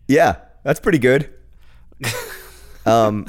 Yeah, 0.08 0.36
that's 0.62 0.80
pretty 0.80 0.98
good. 0.98 1.30
Um, 2.86 3.26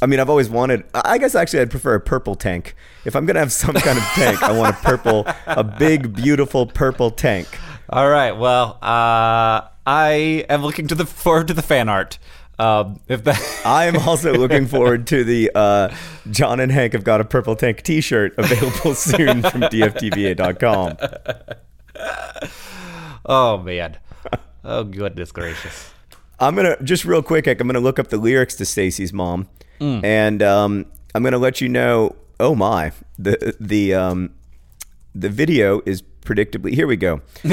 I 0.00 0.06
mean, 0.06 0.20
I've 0.20 0.30
always 0.30 0.48
wanted. 0.48 0.84
I 0.94 1.18
guess 1.18 1.34
actually, 1.34 1.60
I'd 1.60 1.70
prefer 1.70 1.94
a 1.94 2.00
purple 2.00 2.34
tank. 2.34 2.74
If 3.04 3.16
I'm 3.16 3.26
gonna 3.26 3.40
have 3.40 3.52
some 3.52 3.74
kind 3.74 3.98
of 3.98 4.04
tank, 4.04 4.42
I 4.42 4.52
want 4.52 4.76
a 4.76 4.78
purple, 4.80 5.26
a 5.46 5.64
big, 5.64 6.14
beautiful 6.14 6.66
purple 6.66 7.10
tank. 7.10 7.48
All 7.90 8.08
right. 8.08 8.32
Well, 8.32 8.78
uh, 8.82 9.68
I 9.86 10.44
am 10.48 10.62
looking 10.62 10.86
to 10.88 10.94
the 10.94 11.06
forward 11.06 11.48
to 11.48 11.54
the 11.54 11.62
fan 11.62 11.88
art. 11.88 12.18
Um, 12.58 13.00
if 13.08 13.24
that. 13.24 13.62
I 13.64 13.86
am 13.86 13.96
also 13.96 14.32
looking 14.34 14.66
forward 14.66 15.06
to 15.08 15.24
the 15.24 15.50
uh, 15.54 15.94
John 16.30 16.60
and 16.60 16.72
Hank 16.72 16.92
have 16.92 17.04
got 17.04 17.20
a 17.20 17.24
purple 17.24 17.56
tank 17.56 17.82
T-shirt 17.82 18.34
available 18.36 18.94
soon 18.96 19.42
from 19.42 19.62
dftba.com. 19.62 20.96
Oh 23.24 23.58
man. 23.58 23.96
Oh 24.64 24.84
goodness 24.84 25.32
gracious. 25.32 25.92
I'm 26.40 26.54
gonna 26.54 26.76
just 26.82 27.04
real 27.04 27.22
quick. 27.22 27.46
I'm 27.46 27.66
gonna 27.66 27.80
look 27.80 27.98
up 27.98 28.08
the 28.08 28.16
lyrics 28.16 28.54
to 28.56 28.64
Stacy's 28.64 29.12
mom, 29.12 29.48
and 29.80 30.42
um, 30.42 30.86
I'm 31.14 31.22
gonna 31.22 31.38
let 31.38 31.60
you 31.60 31.68
know. 31.68 32.16
Oh 32.40 32.54
my, 32.54 32.92
the 33.18 33.56
the 33.58 33.94
um, 33.94 34.30
the 35.14 35.28
video 35.28 35.80
is 35.86 36.02
predictably. 36.22 36.72
Here 36.72 36.86
we 36.86 36.96
go. 36.96 37.20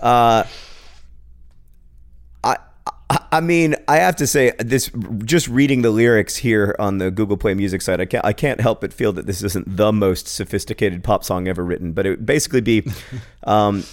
uh, 0.00 0.44
I, 2.42 2.56
I 3.10 3.18
I 3.32 3.40
mean, 3.40 3.76
I 3.88 3.96
have 3.96 4.16
to 4.16 4.26
say 4.26 4.52
this. 4.58 4.90
Just 5.24 5.48
reading 5.48 5.82
the 5.82 5.90
lyrics 5.90 6.36
here 6.36 6.76
on 6.78 6.98
the 6.98 7.10
Google 7.10 7.36
Play 7.36 7.54
Music 7.54 7.82
site, 7.82 8.00
I 8.00 8.04
can't 8.04 8.24
I 8.24 8.32
can't 8.32 8.60
help 8.60 8.80
but 8.80 8.92
feel 8.92 9.12
that 9.14 9.26
this 9.26 9.42
isn't 9.42 9.76
the 9.76 9.92
most 9.92 10.28
sophisticated 10.28 11.02
pop 11.04 11.24
song 11.24 11.48
ever 11.48 11.64
written. 11.64 11.92
But 11.92 12.06
it 12.06 12.10
would 12.10 12.26
basically 12.26 12.60
be, 12.60 12.86
um, 13.44 13.84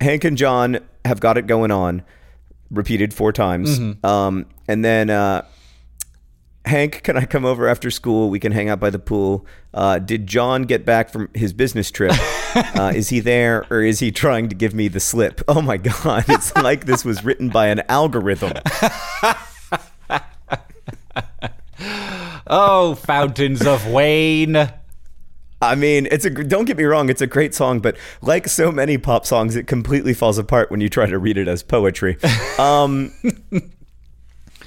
Hank 0.00 0.24
and 0.24 0.36
John 0.36 0.78
have 1.04 1.20
got 1.20 1.38
it 1.38 1.46
going 1.46 1.70
on 1.70 2.02
repeated 2.70 3.14
four 3.14 3.32
times. 3.32 3.78
Um, 4.04 4.46
and 4.68 4.84
then 4.84 5.10
uh, 5.10 5.44
Hank, 6.66 7.02
can 7.02 7.16
I 7.16 7.26
come 7.26 7.44
over 7.44 7.68
after 7.68 7.90
school? 7.90 8.30
We 8.30 8.40
can 8.40 8.52
hang 8.52 8.70
out 8.70 8.80
by 8.80 8.90
the 8.90 8.98
pool. 8.98 9.44
Uh, 9.74 9.98
did 9.98 10.26
John 10.26 10.62
get 10.62 10.86
back 10.86 11.10
from 11.10 11.28
his 11.34 11.52
business 11.52 11.90
trip? 11.90 12.14
uh, 12.54 12.92
is 12.94 13.10
he 13.10 13.20
there 13.20 13.66
or 13.70 13.82
is 13.82 14.00
he 14.00 14.10
trying 14.10 14.48
to 14.48 14.54
give 14.54 14.74
me 14.74 14.88
the 14.88 15.00
slip? 15.00 15.42
Oh 15.46 15.60
my 15.60 15.76
God. 15.76 16.24
It's 16.28 16.54
like 16.62 16.86
this 16.86 17.04
was 17.04 17.24
written 17.24 17.50
by 17.50 17.66
an 17.68 17.82
algorithm. 17.88 18.52
Oh, 22.46 22.94
fountains 22.94 23.66
of 23.66 23.88
Wayne. 23.88 24.70
I 25.62 25.74
mean, 25.76 26.06
it's 26.10 26.26
a 26.26 26.30
don't 26.30 26.66
get 26.66 26.76
me 26.76 26.84
wrong, 26.84 27.08
it's 27.08 27.22
a 27.22 27.26
great 27.26 27.54
song, 27.54 27.80
but 27.80 27.96
like 28.20 28.48
so 28.48 28.70
many 28.70 28.98
pop 28.98 29.24
songs, 29.24 29.56
it 29.56 29.66
completely 29.66 30.12
falls 30.12 30.36
apart 30.36 30.70
when 30.70 30.80
you 30.80 30.90
try 30.90 31.06
to 31.06 31.18
read 31.18 31.38
it 31.38 31.48
as 31.48 31.62
poetry. 31.62 32.18
Um, 32.58 33.12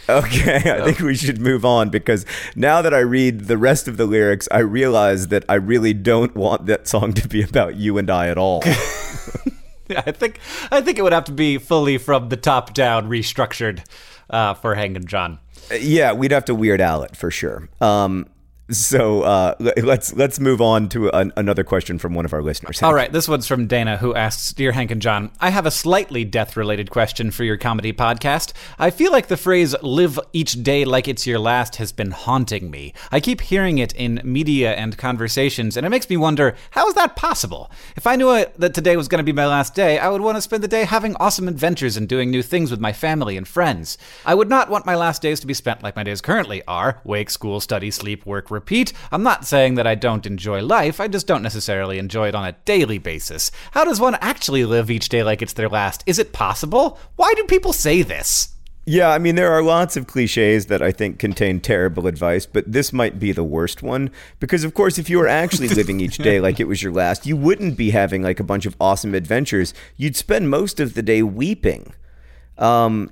okay, 0.10 0.56
I 0.66 0.86
think 0.86 1.00
we 1.00 1.16
should 1.16 1.40
move 1.40 1.66
on 1.66 1.90
because 1.90 2.26
now 2.56 2.82
that 2.82 2.94
I 2.94 3.00
read 3.00 3.42
the 3.42 3.58
rest 3.58 3.88
of 3.88 3.98
the 3.98 4.06
lyrics, 4.06 4.48
I 4.52 4.60
realize 4.60 5.28
that 5.28 5.46
I 5.50 5.56
really 5.56 5.94
don't 5.94 6.36
want 6.36 6.66
that 6.68 6.88
song 6.88 7.14
to 7.14 7.28
be 7.28 7.42
about 7.42 7.76
you 7.76 7.98
and 7.98 8.10
I 8.10 8.30
at 8.30 8.38
all. 8.38 8.64
Yeah, 9.90 10.04
I 10.06 10.12
think 10.12 10.40
I 10.70 10.82
think 10.82 11.00
it 11.00 11.02
would 11.02 11.14
have 11.14 11.24
to 11.26 11.32
be 11.32 11.58
fully 11.58 11.98
from 11.98 12.28
the 12.28 12.36
top 12.36 12.74
down 12.74 13.08
restructured 13.08 13.86
uh, 14.30 14.54
for 14.54 14.76
Hank 14.76 14.98
and 14.98 15.08
John. 15.08 15.40
yeah, 15.72 16.12
we'd 16.12 16.32
have 16.32 16.44
to 16.46 16.56
Weird 16.56 16.82
Al 16.82 17.04
it 17.04 17.16
for 17.16 17.32
sure. 17.32 17.70
Um, 17.80 18.28
so 18.70 19.22
uh, 19.22 19.56
let's 19.60 20.14
let's 20.14 20.40
move 20.40 20.62
on 20.62 20.90
to 20.90 21.10
an, 21.10 21.32
another 21.38 21.64
question 21.64 21.98
from 21.98 22.14
one 22.14 22.26
of 22.26 22.34
our 22.34 22.42
listeners. 22.42 22.84
All 22.84 22.94
right, 22.94 23.12
this 23.12 23.28
one's 23.28 23.48
from 23.48 23.68
Dana, 23.68 23.98
who 23.98 24.14
asks 24.14 24.52
Dear 24.52 24.74
Hank 24.74 24.92
and 24.92 25.02
John, 25.02 25.32
I 25.40 25.52
have 25.52 25.66
a 25.66 25.72
slightly 25.72 26.26
death 26.26 26.58
related 26.58 26.90
question 26.90 27.32
for 27.32 27.44
your 27.44 27.58
comedy 27.58 27.94
podcast. 27.94 28.54
I 28.78 28.90
feel 28.90 29.12
like 29.12 29.28
the 29.28 29.38
phrase 29.38 29.76
live 29.82 30.20
each 30.34 30.64
day 30.64 30.84
like 30.84 31.08
it's 31.08 31.26
your 31.26 31.40
last 31.40 31.78
has 31.78 31.92
been 31.92 32.12
haunting 32.12 32.70
me. 32.70 32.94
I 33.12 33.20
keep 33.20 33.42
hearing 33.42 33.78
it 33.78 33.94
in 33.94 34.22
media 34.24 34.74
and 34.74 34.98
conversations, 34.98 35.78
and 35.78 35.86
it 35.86 35.90
makes 35.90 36.10
me 36.10 36.18
wonder 36.18 36.56
how 36.72 36.88
is 36.88 36.96
that 36.96 37.16
possible? 37.16 37.72
If 37.96 38.06
I 38.06 38.16
knew 38.16 38.30
uh, 38.30 38.46
that 38.58 38.74
today 38.74 38.98
was 38.98 39.08
going 39.08 39.20
to 39.20 39.24
be 39.24 39.32
my 39.32 39.48
last 39.48 39.76
day, 39.76 39.98
I 39.98 40.10
would 40.10 40.22
want 40.22 40.36
to 40.36 40.42
spend 40.42 40.64
the 40.64 40.68
day 40.68 40.84
having 40.84 41.16
awesome 41.16 41.48
adventures 41.48 41.96
and 41.96 42.08
doing 42.08 42.30
new 42.30 42.44
things 42.44 42.72
with 42.72 42.82
my 42.82 42.92
family 42.92 43.38
and 43.38 43.48
friends. 43.48 43.98
I 44.26 44.36
would 44.36 44.50
not 44.50 44.70
want 44.70 44.86
my 44.86 44.96
last 44.96 45.22
days 45.22 45.40
to 45.40 45.48
be 45.48 45.54
spent 45.54 45.84
like 45.84 45.96
my 45.96 46.04
days 46.04 46.20
currently 46.20 46.64
are 46.68 47.00
wake, 47.04 47.30
school, 47.30 47.60
study, 47.60 47.92
sleep, 47.92 48.26
work, 48.26 48.52
repeat. 48.58 48.92
I'm 49.12 49.24
not 49.24 49.46
saying 49.46 49.76
that 49.76 49.86
I 49.86 49.94
don't 49.94 50.26
enjoy 50.26 50.62
life, 50.64 51.00
I 51.00 51.08
just 51.08 51.28
don't 51.28 51.44
necessarily 51.44 52.00
enjoy 52.00 52.30
it 52.30 52.36
on 52.36 52.48
a 52.48 52.58
daily 52.66 52.98
basis. 52.98 53.52
How 53.72 53.84
does 53.86 54.00
one 54.00 54.16
actually 54.16 54.66
live 54.66 54.90
each 54.90 55.10
day 55.10 55.22
like 55.22 55.44
it's 55.44 55.54
their 55.54 55.70
last? 55.70 56.04
Is 56.08 56.18
it 56.18 56.34
possible? 56.34 56.98
Why 57.16 57.34
do 57.36 57.44
people 57.44 57.72
say 57.72 58.02
this? 58.02 58.50
Yeah, 58.90 59.10
I 59.10 59.18
mean, 59.20 59.36
there 59.36 59.52
are 59.52 59.62
lots 59.62 59.98
of 59.98 60.08
cliches 60.08 60.68
that 60.68 60.82
I 60.82 60.94
think 60.94 61.20
contain 61.20 61.60
terrible 61.60 62.08
advice, 62.08 62.46
but 62.46 62.72
this 62.72 62.94
might 62.94 63.20
be 63.20 63.34
the 63.34 63.44
worst 63.44 63.84
one. 63.84 64.10
Because, 64.40 64.64
of 64.64 64.74
course, 64.74 64.98
if 64.98 65.10
you 65.10 65.18
were 65.18 65.28
actually 65.28 65.68
living 65.80 66.00
each 66.00 66.18
day 66.18 66.40
like 66.40 66.62
it 66.62 66.70
was 66.70 66.82
your 66.82 66.94
last, 66.94 67.26
you 67.26 67.36
wouldn't 67.36 67.76
be 67.76 67.90
having 67.90 68.24
like 68.24 68.40
a 68.40 68.46
bunch 68.46 68.66
of 68.66 68.78
awesome 68.80 69.14
adventures. 69.14 69.74
You'd 69.98 70.16
spend 70.16 70.50
most 70.50 70.80
of 70.80 70.94
the 70.94 71.04
day 71.04 71.22
weeping. 71.22 71.94
Um, 72.60 73.10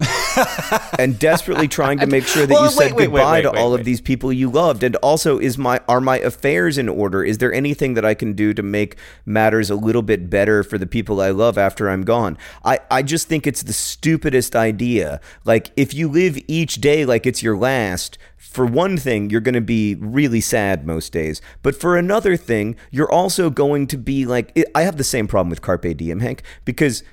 and 1.00 1.18
desperately 1.20 1.68
trying 1.68 2.00
to 2.00 2.08
make 2.08 2.26
sure 2.26 2.46
that 2.46 2.54
Well, 2.54 2.66
you 2.66 2.72
said 2.72 2.94
wait, 2.94 2.96
wait, 2.96 3.08
wait, 3.08 3.20
goodbye 3.20 3.32
wait, 3.34 3.42
to 3.44 3.52
all 3.52 3.74
of 3.74 3.86
these 3.86 4.02
people 4.02 4.34
you 4.34 4.50
loved. 4.50 4.84
And 4.84 4.96
also, 4.98 5.40
is 5.40 5.58
my 5.58 5.80
are 5.88 6.02
my 6.02 6.20
affairs 6.20 6.78
in 6.78 6.90
order? 6.90 7.24
Is 7.24 7.38
there 7.38 7.54
anything 7.54 7.94
that 7.94 8.06
I 8.06 8.14
can 8.14 8.34
do 8.34 8.54
to 8.54 8.64
make 8.64 8.98
matters 9.26 9.70
a 9.70 9.76
little 9.76 10.02
bit 10.02 10.30
better 10.30 10.64
for 10.64 10.78
the 10.78 10.88
people 10.88 11.22
I 11.22 11.30
love 11.30 11.58
after 11.58 11.90
I'm 11.90 12.04
gone? 12.04 12.38
I, 12.64 12.80
I 12.90 13.04
just 13.04 13.28
think 13.28 13.46
it's 13.46 13.64
the 13.64 13.74
stupidest 13.74 14.56
idea. 14.56 15.20
Like, 15.44 15.72
if 15.76 15.94
you 15.94 16.08
live 16.10 16.38
each 16.48 16.76
day 16.76 17.06
like 17.06 17.26
it's 17.26 17.44
your 17.44 17.58
last, 17.58 18.18
for 18.38 18.66
one 18.66 18.96
thing, 18.96 19.30
you're 19.30 19.42
going 19.42 19.54
to 19.54 19.62
be 19.62 19.96
really 19.96 20.40
sad 20.40 20.86
most 20.86 21.12
days. 21.12 21.42
But 21.62 21.76
for 21.76 21.98
another 21.98 22.38
thing, 22.38 22.76
you're 22.90 23.12
also 23.12 23.50
going 23.50 23.86
to 23.88 23.98
be 23.98 24.26
like, 24.26 24.58
I 24.74 24.84
have 24.84 24.98
the 24.98 25.04
same 25.04 25.28
problem 25.28 25.50
with 25.50 25.62
Carpe 25.62 25.98
Diem, 25.98 26.22
Hank, 26.22 26.42
because 26.64 27.04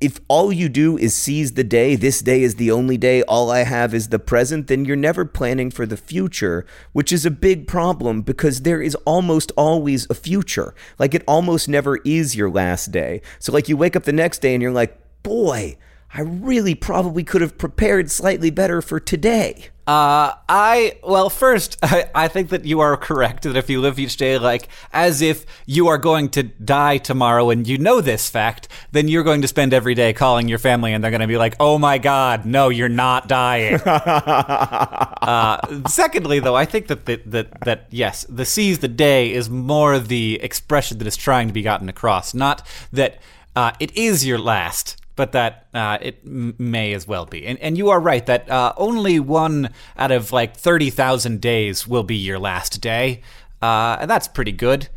if 0.00 0.20
all 0.28 0.52
you 0.52 0.68
do 0.68 0.96
is 0.96 1.14
seize 1.14 1.52
the 1.52 1.64
day, 1.64 1.96
this 1.96 2.20
day 2.20 2.42
is 2.42 2.56
the 2.56 2.70
only 2.70 2.96
day, 2.96 3.22
all 3.22 3.50
I 3.50 3.64
have 3.64 3.94
is 3.94 4.08
the 4.08 4.18
present, 4.18 4.66
then 4.66 4.84
you're 4.84 4.96
never 4.96 5.24
planning 5.24 5.70
for 5.70 5.86
the 5.86 5.96
future, 5.96 6.66
which 6.92 7.12
is 7.12 7.24
a 7.26 7.30
big 7.30 7.66
problem 7.66 8.22
because 8.22 8.62
there 8.62 8.80
is 8.80 8.94
almost 9.04 9.52
always 9.56 10.08
a 10.10 10.14
future. 10.14 10.74
Like 10.98 11.14
it 11.14 11.24
almost 11.26 11.68
never 11.68 11.98
is 12.04 12.36
your 12.36 12.50
last 12.50 12.92
day. 12.92 13.22
So, 13.38 13.52
like, 13.52 13.68
you 13.68 13.76
wake 13.76 13.96
up 13.96 14.04
the 14.04 14.12
next 14.12 14.40
day 14.40 14.54
and 14.54 14.62
you're 14.62 14.72
like, 14.72 14.98
boy, 15.22 15.76
I 16.12 16.22
really 16.22 16.74
probably 16.74 17.22
could 17.22 17.42
have 17.42 17.58
prepared 17.58 18.10
slightly 18.10 18.50
better 18.50 18.80
for 18.80 18.98
today. 18.98 19.68
Uh, 19.86 20.34
I 20.50 20.98
well, 21.02 21.30
first, 21.30 21.78
I, 21.82 22.10
I 22.14 22.28
think 22.28 22.50
that 22.50 22.66
you 22.66 22.80
are 22.80 22.96
correct 22.96 23.44
that 23.44 23.56
if 23.56 23.70
you 23.70 23.80
live 23.80 23.98
each 23.98 24.18
day 24.18 24.38
like 24.38 24.68
as 24.92 25.22
if 25.22 25.46
you 25.64 25.88
are 25.88 25.96
going 25.96 26.28
to 26.30 26.42
die 26.42 26.98
tomorrow 26.98 27.48
and 27.48 27.66
you 27.66 27.78
know 27.78 28.02
this 28.02 28.28
fact, 28.28 28.68
then 28.92 29.08
you're 29.08 29.22
going 29.22 29.40
to 29.42 29.48
spend 29.48 29.72
every 29.72 29.94
day 29.94 30.12
calling 30.12 30.46
your 30.46 30.58
family 30.58 30.92
and 30.92 31.02
they're 31.02 31.10
going 31.10 31.22
to 31.22 31.26
be 31.26 31.38
like, 31.38 31.56
"Oh 31.58 31.78
my 31.78 31.96
God, 31.96 32.44
no, 32.44 32.68
you're 32.68 32.90
not 32.90 33.28
dying." 33.28 33.76
uh, 33.86 35.88
secondly, 35.88 36.40
though, 36.40 36.54
I 36.54 36.66
think 36.66 36.88
that 36.88 37.06
the, 37.06 37.22
that 37.24 37.60
that 37.62 37.86
yes, 37.90 38.26
the 38.28 38.44
seize 38.44 38.80
the 38.80 38.88
day 38.88 39.32
is 39.32 39.48
more 39.48 39.98
the 39.98 40.38
expression 40.42 40.98
that 40.98 41.06
is 41.06 41.16
trying 41.16 41.48
to 41.48 41.54
be 41.54 41.62
gotten 41.62 41.88
across, 41.88 42.34
not 42.34 42.66
that 42.92 43.18
uh, 43.56 43.72
it 43.80 43.96
is 43.96 44.26
your 44.26 44.38
last 44.38 44.98
but 45.18 45.32
that 45.32 45.66
uh, 45.74 45.98
it 46.00 46.20
m- 46.24 46.54
may 46.58 46.92
as 46.92 47.08
well 47.08 47.26
be. 47.26 47.44
And, 47.44 47.58
and 47.58 47.76
you 47.76 47.90
are 47.90 47.98
right 47.98 48.24
that 48.26 48.48
uh, 48.48 48.72
only 48.76 49.18
one 49.18 49.70
out 49.96 50.12
of 50.12 50.30
like 50.30 50.56
30,000 50.56 51.40
days 51.40 51.88
will 51.88 52.04
be 52.04 52.14
your 52.14 52.38
last 52.38 52.80
day. 52.80 53.22
Uh, 53.60 53.98
and 54.00 54.08
that's 54.08 54.28
pretty 54.28 54.52
good. 54.52 54.88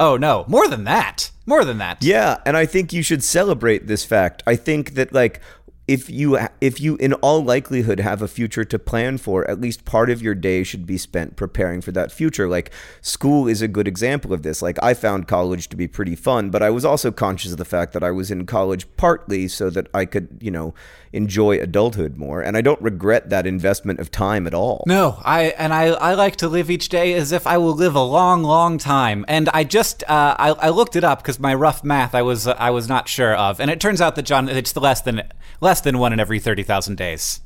Oh, 0.00 0.16
no, 0.16 0.46
more 0.48 0.68
than 0.68 0.84
that. 0.84 1.30
More 1.44 1.66
than 1.66 1.76
that. 1.78 2.02
Yeah, 2.02 2.38
and 2.46 2.56
I 2.56 2.64
think 2.64 2.94
you 2.94 3.02
should 3.02 3.22
celebrate 3.22 3.86
this 3.86 4.06
fact. 4.06 4.42
I 4.46 4.56
think 4.56 4.94
that 4.94 5.12
like 5.12 5.42
if 5.86 6.08
you 6.08 6.38
if 6.60 6.80
you 6.80 6.96
in 6.96 7.12
all 7.14 7.44
likelihood 7.44 8.00
have 8.00 8.22
a 8.22 8.28
future 8.28 8.64
to 8.64 8.78
plan 8.78 9.18
for, 9.18 9.48
at 9.50 9.60
least 9.60 9.84
part 9.84 10.08
of 10.08 10.22
your 10.22 10.34
day 10.34 10.62
should 10.62 10.86
be 10.86 10.96
spent 10.96 11.36
preparing 11.36 11.80
for 11.80 11.92
that 11.92 12.10
future. 12.10 12.48
Like 12.48 12.70
school 13.02 13.46
is 13.46 13.60
a 13.60 13.68
good 13.68 13.86
example 13.86 14.32
of 14.32 14.42
this. 14.42 14.62
Like 14.62 14.78
I 14.82 14.94
found 14.94 15.28
college 15.28 15.68
to 15.68 15.76
be 15.76 15.86
pretty 15.86 16.16
fun, 16.16 16.48
but 16.50 16.62
I 16.62 16.70
was 16.70 16.84
also 16.84 17.12
conscious 17.12 17.52
of 17.52 17.58
the 17.58 17.64
fact 17.64 17.92
that 17.92 18.02
I 18.02 18.10
was 18.10 18.30
in 18.30 18.46
college 18.46 18.86
partly 18.96 19.46
so 19.46 19.68
that 19.70 19.88
I 19.92 20.06
could, 20.06 20.38
you 20.40 20.50
know, 20.50 20.74
enjoy 21.12 21.58
adulthood 21.60 22.16
more, 22.16 22.42
and 22.42 22.56
I 22.56 22.60
don't 22.60 22.80
regret 22.82 23.30
that 23.30 23.46
investment 23.46 24.00
of 24.00 24.10
time 24.10 24.46
at 24.46 24.54
all. 24.54 24.84
No, 24.86 25.20
I 25.22 25.44
and 25.58 25.72
I, 25.72 25.86
I 25.86 26.14
like 26.14 26.36
to 26.36 26.48
live 26.48 26.70
each 26.70 26.88
day 26.88 27.14
as 27.14 27.30
if 27.30 27.46
I 27.46 27.58
will 27.58 27.74
live 27.74 27.94
a 27.94 28.02
long, 28.02 28.42
long 28.42 28.78
time. 28.78 29.24
And 29.28 29.48
I 29.50 29.64
just 29.64 30.02
uh, 30.04 30.34
I, 30.38 30.50
I 30.50 30.68
looked 30.70 30.96
it 30.96 31.04
up 31.04 31.22
because 31.22 31.38
my 31.38 31.54
rough 31.54 31.84
math 31.84 32.14
I 32.14 32.22
was 32.22 32.46
I 32.46 32.70
was 32.70 32.88
not 32.88 33.08
sure 33.08 33.34
of, 33.34 33.60
and 33.60 33.70
it 33.70 33.80
turns 33.80 34.00
out 34.00 34.16
that 34.16 34.22
John 34.22 34.48
it's 34.48 34.74
less 34.76 35.02
than 35.02 35.22
less 35.60 35.73
than 35.80 35.98
one 35.98 36.12
in 36.12 36.20
every 36.20 36.38
thirty 36.40 36.62
thousand 36.62 36.96
days. 36.96 37.40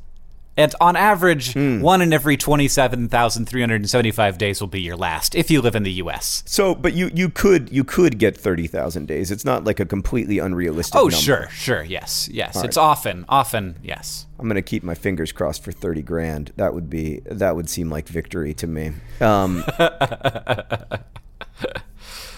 And 0.57 0.75
on 0.81 0.97
average, 0.97 1.53
Hmm. 1.53 1.81
one 1.81 2.03
in 2.03 2.13
every 2.13 2.37
twenty-seven 2.37 3.09
thousand 3.11 3.47
three 3.47 3.61
hundred 3.61 3.77
and 3.77 3.89
seventy-five 3.89 4.39
days 4.39 4.61
will 4.61 4.67
be 4.67 4.81
your 4.81 4.97
last 4.97 5.37
if 5.37 5.53
you 5.53 5.63
live 5.63 5.77
in 5.77 5.85
the 5.85 5.93
U.S. 5.93 6.43
So, 6.47 6.75
but 6.75 6.95
you 6.95 7.13
you 7.15 7.29
could 7.29 7.71
you 7.71 7.85
could 7.85 8.19
get 8.19 8.37
thirty 8.37 8.67
thousand 8.67 9.07
days. 9.07 9.31
It's 9.31 9.45
not 9.45 9.63
like 9.63 9.79
a 9.79 9.87
completely 9.87 10.41
unrealistic. 10.41 10.97
Oh, 10.97 11.03
number. 11.05 11.15
sure, 11.17 11.49
sure, 11.51 11.85
yes, 11.85 12.29
yes. 12.33 12.61
It's 12.65 12.77
often, 12.77 13.25
often, 13.29 13.77
yes. 13.85 14.27
I'm 14.41 14.49
gonna 14.49 14.61
keep 14.61 14.83
my 14.83 14.97
fingers 14.97 15.31
crossed 15.31 15.63
for 15.63 15.71
thirty 15.71 16.03
grand. 16.03 16.51
That 16.57 16.75
would 16.75 16.91
be 16.91 17.21
that 17.27 17.55
would 17.55 17.71
seem 17.71 17.89
like 17.89 18.09
victory 18.09 18.53
to 18.55 18.67
me. 18.67 18.95
Um, 19.21 19.63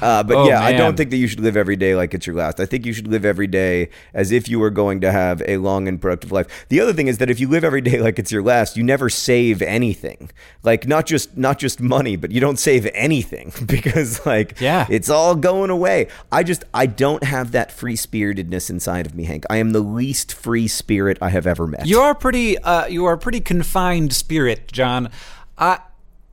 uh, 0.01 0.23
but 0.23 0.37
Oh, 0.37 0.49
yeah, 0.49 0.63
I 0.63 0.73
don't 0.73 0.97
think 0.97 1.11
that 1.11 1.17
you 1.17 1.27
should 1.29 1.41
live 1.41 1.57
every 1.57 1.77
day 1.77 1.95
like 1.95 2.15
it's 2.15 2.27
your 2.27 2.37
last. 2.37 2.61
I 2.61 2.67
think 2.67 2.87
you 2.87 2.93
should 2.93 3.09
live 3.09 3.25
every 3.25 3.47
day 3.47 3.91
as 4.15 4.33
if 4.33 4.49
you 4.49 4.59
were 4.59 4.71
going 4.71 5.01
to 5.03 5.13
have 5.13 5.43
a 5.47 5.57
long 5.59 5.89
and 5.89 6.01
productive 6.01 6.33
life. 6.33 6.67
The 6.69 6.81
other 6.81 6.93
thing 6.93 7.09
is 7.09 7.19
that 7.19 7.31
if 7.31 7.41
you 7.41 7.49
live 7.49 7.65
every 7.65 7.81
day 7.91 8.01
like 8.01 8.19
it's 8.19 8.33
your 8.33 8.43
last, 8.43 8.77
you 8.77 8.83
never 8.83 9.09
save 9.11 9.63
anything. 9.63 10.31
Like 10.63 10.87
not 10.87 11.07
just 11.07 11.37
not 11.37 11.59
just 11.59 11.81
money, 11.81 12.17
but 12.17 12.31
you 12.31 12.41
don't 12.41 12.59
save 12.59 12.87
anything 12.95 13.53
because 13.67 14.25
like 14.27 14.61
Yeah. 14.61 14.87
it's 14.91 15.09
all 15.11 15.35
going 15.35 15.71
away. 15.71 16.09
I 16.33 16.43
just 16.43 16.65
I 16.73 16.87
don't 16.87 17.25
have 17.25 17.53
that 17.53 17.73
free 17.73 17.97
spiritedness 17.97 18.71
inside 18.71 19.07
of 19.07 19.15
me, 19.15 19.25
Hank. 19.25 19.45
I 19.51 19.57
am 19.57 19.71
the 19.73 19.81
least 19.81 20.33
free 20.35 20.69
spirit 20.69 21.19
I 21.21 21.31
have 21.31 21.47
ever 21.47 21.67
met. 21.67 21.87
You 21.87 22.01
are 22.01 22.15
pretty. 22.15 22.59
Uh, 22.59 22.87
you 22.87 23.05
are 23.07 23.15
a 23.15 23.19
pretty 23.19 23.41
confined 23.41 24.13
spirit, 24.13 24.71
John. 24.73 25.11
I, 25.59 25.79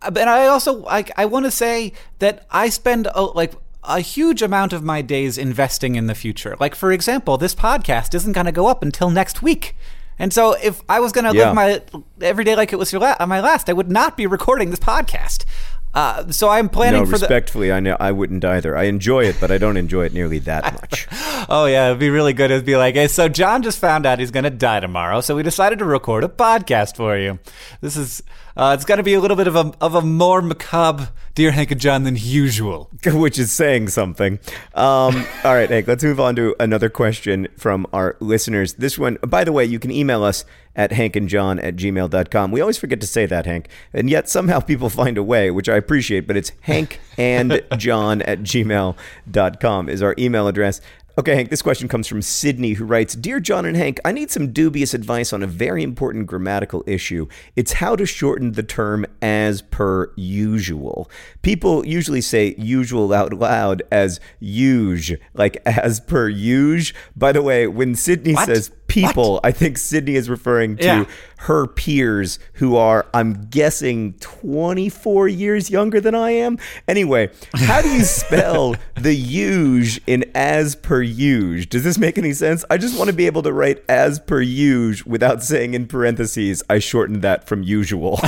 Uh, 0.01 0.11
but 0.11 0.27
I 0.27 0.47
also 0.47 0.73
like. 0.73 1.11
I 1.17 1.25
want 1.25 1.45
to 1.45 1.51
say 1.51 1.93
that 2.19 2.45
I 2.51 2.69
spend 2.69 3.07
a, 3.15 3.21
like 3.23 3.53
a 3.83 3.99
huge 3.99 4.41
amount 4.41 4.73
of 4.73 4.83
my 4.83 5.01
days 5.01 5.37
investing 5.37 5.95
in 5.95 6.07
the 6.07 6.15
future. 6.15 6.55
Like 6.59 6.75
for 6.75 6.91
example, 6.91 7.37
this 7.37 7.55
podcast 7.55 8.13
isn't 8.13 8.33
going 8.33 8.45
to 8.45 8.51
go 8.51 8.67
up 8.67 8.83
until 8.83 9.09
next 9.09 9.41
week. 9.41 9.75
And 10.19 10.33
so, 10.33 10.53
if 10.63 10.81
I 10.89 10.99
was 10.99 11.11
going 11.11 11.25
to 11.31 11.35
Yeah. 11.37 11.51
live 11.51 11.55
my 11.55 11.81
every 12.21 12.43
day 12.43 12.55
like 12.55 12.73
it 12.73 12.77
was 12.77 12.91
your 12.91 13.01
la- 13.01 13.23
my 13.27 13.39
last, 13.39 13.69
I 13.69 13.73
would 13.73 13.91
not 13.91 14.17
be 14.17 14.25
recording 14.25 14.71
this 14.71 14.79
podcast. 14.79 15.45
Uh, 15.93 16.31
so 16.31 16.49
I'm 16.49 16.69
planning 16.69 17.01
no, 17.01 17.05
for 17.05 17.17
the. 17.17 17.23
respectfully, 17.23 17.71
I 17.71 17.79
know 17.79 17.97
I 17.99 18.11
wouldn't 18.11 18.45
either. 18.45 18.77
I 18.77 18.83
enjoy 18.83 19.25
it, 19.25 19.37
but 19.39 19.51
I 19.51 19.57
don't 19.57 19.77
enjoy 19.77 20.05
it 20.05 20.13
nearly 20.13 20.39
that 20.39 20.73
much. 20.73 21.07
Oh 21.49 21.65
yeah, 21.65 21.87
it'd 21.87 21.99
be 21.99 22.09
really 22.09 22.33
good. 22.33 22.51
It'd 22.51 22.65
be 22.65 22.75
like, 22.75 22.95
hey, 22.95 23.07
so 23.07 23.29
John 23.29 23.63
just 23.63 23.79
found 23.79 24.05
out 24.05 24.19
he's 24.19 24.31
gonna 24.31 24.49
die 24.49 24.81
tomorrow, 24.81 25.21
so 25.21 25.35
we 25.35 25.43
decided 25.43 25.79
to 25.79 25.85
record 25.85 26.25
a 26.25 26.27
podcast 26.27 26.97
for 26.97 27.17
you. 27.17 27.39
This 27.79 27.95
is, 27.95 28.21
uh, 28.57 28.75
it's 28.75 28.83
gonna 28.83 29.03
be 29.03 29.13
a 29.13 29.21
little 29.21 29.37
bit 29.37 29.47
of 29.47 29.55
a 29.55 29.71
of 29.79 29.95
a 29.95 30.01
more 30.01 30.41
macabre 30.41 31.09
Dear 31.37 31.51
Hank 31.51 31.69
and 31.69 31.79
John 31.79 32.03
than 32.03 32.15
usual. 32.17 32.89
which 33.05 33.37
is 33.37 33.51
saying 33.51 33.89
something. 33.89 34.39
Um, 34.73 35.23
all 35.43 35.53
right, 35.53 35.69
Hank, 35.69 35.87
let's 35.87 36.03
move 36.03 36.19
on 36.19 36.35
to 36.35 36.55
another 36.59 36.89
question 36.89 37.47
from 37.55 37.85
our 37.93 38.17
listeners. 38.19 38.73
This 38.73 38.97
one, 38.97 39.19
by 39.21 39.43
the 39.43 39.51
way, 39.51 39.63
you 39.63 39.77
can 39.77 39.91
email 39.91 40.23
us 40.23 40.43
at 40.77 40.91
hankandjohn 40.91 41.61
at 41.61 41.75
gmail.com. 41.75 42.51
We 42.51 42.61
always 42.61 42.77
forget 42.77 43.01
to 43.01 43.07
say 43.07 43.25
that, 43.25 43.45
Hank, 43.45 43.67
and 43.91 44.09
yet 44.09 44.29
somehow 44.29 44.59
people 44.61 44.89
find 44.89 45.17
a 45.17 45.23
way, 45.23 45.51
which 45.51 45.67
I 45.67 45.75
appreciate, 45.75 46.27
but 46.27 46.37
it's 46.37 46.51
hank 46.61 47.01
and 47.17 47.61
john 47.77 48.21
at 48.21 48.39
gmail.com 48.43 49.89
is 49.89 50.01
our 50.01 50.15
email 50.17 50.47
address. 50.47 50.79
Okay, 51.19 51.33
Hank, 51.33 51.49
this 51.49 51.63
question 51.63 51.87
comes 51.87 52.07
from 52.07 52.21
Sydney, 52.21 52.73
who 52.73 52.85
writes 52.85 53.15
Dear 53.15 53.39
John 53.39 53.65
and 53.65 53.75
Hank, 53.75 53.99
I 54.05 54.11
need 54.11 54.29
some 54.29 54.53
dubious 54.53 54.93
advice 54.93 55.33
on 55.33 55.41
a 55.41 55.47
very 55.47 55.81
important 55.81 56.27
grammatical 56.27 56.83
issue. 56.85 57.27
It's 57.55 57.73
how 57.73 57.95
to 57.95 58.05
shorten 58.05 58.51
the 58.51 58.61
term 58.61 59.03
as 59.19 59.63
per 59.63 60.11
usual. 60.15 61.09
People 61.41 61.83
usually 61.87 62.21
say 62.21 62.53
usual 62.59 63.11
out 63.13 63.33
loud 63.33 63.81
as 63.91 64.19
usual, 64.39 65.17
like 65.33 65.57
as 65.65 65.99
per 65.99 66.29
usual. 66.29 66.95
By 67.15 67.31
the 67.31 67.41
way, 67.41 67.65
when 67.65 67.95
Sydney 67.95 68.35
What? 68.35 68.45
says 68.45 68.69
people, 69.05 69.39
I 69.43 69.51
think 69.51 69.77
Sydney 69.77 70.15
is 70.15 70.29
referring 70.29 70.77
to 70.77 70.83
Yeah. 70.85 71.05
her 71.39 71.67
peers 71.67 72.39
who 72.53 72.75
are, 72.75 73.05
I'm 73.13 73.47
guessing, 73.49 74.13
24 74.19 75.27
years 75.27 75.69
younger 75.69 75.99
than 76.01 76.15
I 76.15 76.31
am. 76.31 76.57
Anyway, 76.87 77.29
how 77.55 77.81
do 77.81 77.89
you 77.89 78.03
spell 78.21 78.75
the 78.95 79.13
usual 79.15 80.03
in 80.07 80.25
as 80.35 80.75
per 80.75 81.01
usual? 81.01 81.65
Does 81.69 81.83
this 81.83 81.97
make 81.97 82.17
any 82.17 82.33
sense? 82.33 82.65
I 82.69 82.77
just 82.77 82.97
want 82.97 83.09
to 83.09 83.15
be 83.15 83.25
able 83.27 83.43
to 83.43 83.51
write 83.53 83.83
as 83.89 84.19
per 84.19 84.41
usual 84.41 85.11
without 85.11 85.43
saying 85.43 85.73
in 85.73 85.87
parentheses, 85.87 86.63
I 86.69 86.79
shortened 86.79 87.21
that 87.21 87.47
from 87.47 87.63
usual. 87.63 88.19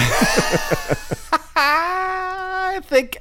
I 2.79 2.81
think 2.81 3.17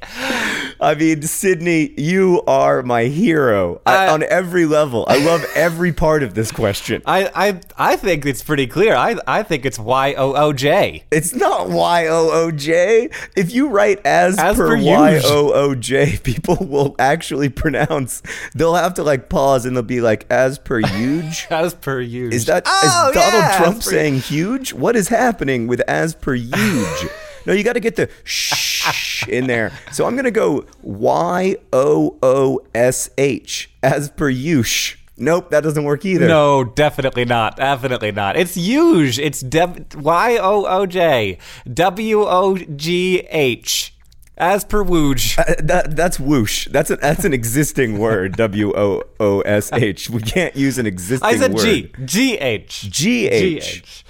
I 0.81 0.94
mean, 0.94 1.23
Sydney, 1.23 1.92
you 2.01 2.42
are 2.47 2.85
my 2.85 3.05
hero 3.07 3.81
I, 3.85 4.07
I- 4.07 4.12
on 4.12 4.23
every 4.23 4.66
level. 4.66 5.05
I 5.09 5.18
love 5.18 5.44
every 5.57 5.92
part 5.92 6.23
of 6.23 6.35
this 6.35 6.53
question. 6.53 7.03
I 7.05 7.29
I 7.35 7.61
I 7.77 7.97
think 7.97 8.25
it's 8.25 8.40
pretty 8.40 8.68
clear. 8.68 8.94
I 8.94 9.16
I 9.27 9.42
think 9.42 9.66
it's 9.66 9.77
Y 9.77 10.14
O 10.14 10.35
O 10.35 10.53
J. 10.53 11.03
It's 11.11 11.35
not 11.35 11.71
Y 11.71 12.07
O 12.07 12.31
O 12.31 12.51
J. 12.53 13.11
If 13.35 13.53
you 13.53 13.68
write 13.68 14.01
as, 14.07 14.38
As 14.38 14.57
per 14.57 14.77
Y. 14.81 15.21
O 15.25 15.53
O 15.53 15.75
J, 15.75 16.18
people 16.23 16.57
will 16.61 16.94
actually 17.01 17.49
pronounce. 17.49 18.23
They'll 18.55 18.77
have 18.77 18.94
to 18.94 19.03
like 19.03 19.29
pause 19.29 19.66
and 19.66 19.77
they'll 19.77 19.83
be 19.83 20.01
like, 20.01 20.25
as 20.31 20.61
per 20.61 20.79
huge. 20.79 21.49
As 21.51 21.75
per 21.75 22.01
usual. 22.01 22.33
Is 22.33 22.47
that 22.47 22.64
is 22.64 22.73
oh, 22.94 23.11
Donald 23.12 23.42
yeah, 23.42 23.57
Trump 23.57 23.83
saying 23.83 24.21
huge? 24.21 24.73
What 24.73 24.94
is 24.94 25.09
happening 25.09 25.66
with 25.66 25.81
as 25.88 26.14
per 26.14 26.35
huge? 26.35 27.09
No, 27.46 27.53
you 27.53 27.64
got 27.64 27.74
to 27.74 27.81
get 27.81 27.96
the 27.96 28.09
shh 28.24 29.27
in 29.29 29.46
there. 29.46 29.72
So 29.92 30.07
I'm 30.07 30.16
gonna 30.16 30.31
go 30.31 30.64
Y 30.83 31.57
O 31.72 32.18
O 32.22 32.61
S 32.74 33.11
H 33.18 33.70
as 33.83 34.11
per 34.11 34.31
ush. 34.31 34.98
Nope, 35.20 35.51
that 35.51 35.64
doesn't 35.64 35.83
work 35.83 36.05
either. 36.05 36.29
No, 36.29 36.62
definitely 36.62 37.24
not. 37.24 37.57
Definitely 37.57 38.12
not. 38.12 38.37
It's 38.37 38.55
huge. 38.55 39.18
It's 39.18 39.42
Y 39.42 40.38
O 40.40 40.64
O 40.66 40.87
J 40.87 41.38
W 41.72 42.22
O 42.24 42.57
G 42.57 43.20
H. 43.29 43.94
As 44.40 44.64
per 44.64 44.85
Wooj. 44.85 45.37
Uh, 45.37 45.57
that 45.64 45.96
that's 45.96 46.20
whoosh. 46.20 46.68
That's 46.68 46.90
a, 46.90 46.96
that's 46.96 47.24
an 47.24 47.33
existing 47.33 47.98
word. 47.98 48.37
W 48.37 48.72
O 48.77 49.03
O 49.18 49.40
S 49.40 49.72
H. 49.72 50.09
We 50.09 50.22
can't 50.22 50.55
use 50.55 50.79
an 50.79 50.87
existing 50.87 51.29
word. 51.29 51.35
I 51.35 51.38
said 51.38 51.55
word. 51.55 51.64
G. 51.64 51.92
G 52.05 52.38
H. 52.38 52.83
G 52.88 53.27
H. 53.27 53.83
G-H. 53.83 54.05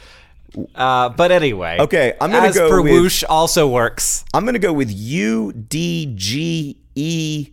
Uh, 0.74 1.08
but 1.10 1.30
anyway. 1.30 1.76
Okay, 1.80 2.14
I'm 2.20 2.30
gonna 2.32 2.48
As 2.48 2.54
go 2.54 2.68
per 2.70 2.80
with- 2.82 2.92
whoosh 2.92 3.22
also 3.24 3.68
works. 3.68 4.24
I'm 4.32 4.44
gonna 4.44 4.58
go 4.58 4.72
with 4.72 4.90
U 4.90 5.52
D 5.52 6.12
G 6.16 6.76
E 6.94 7.48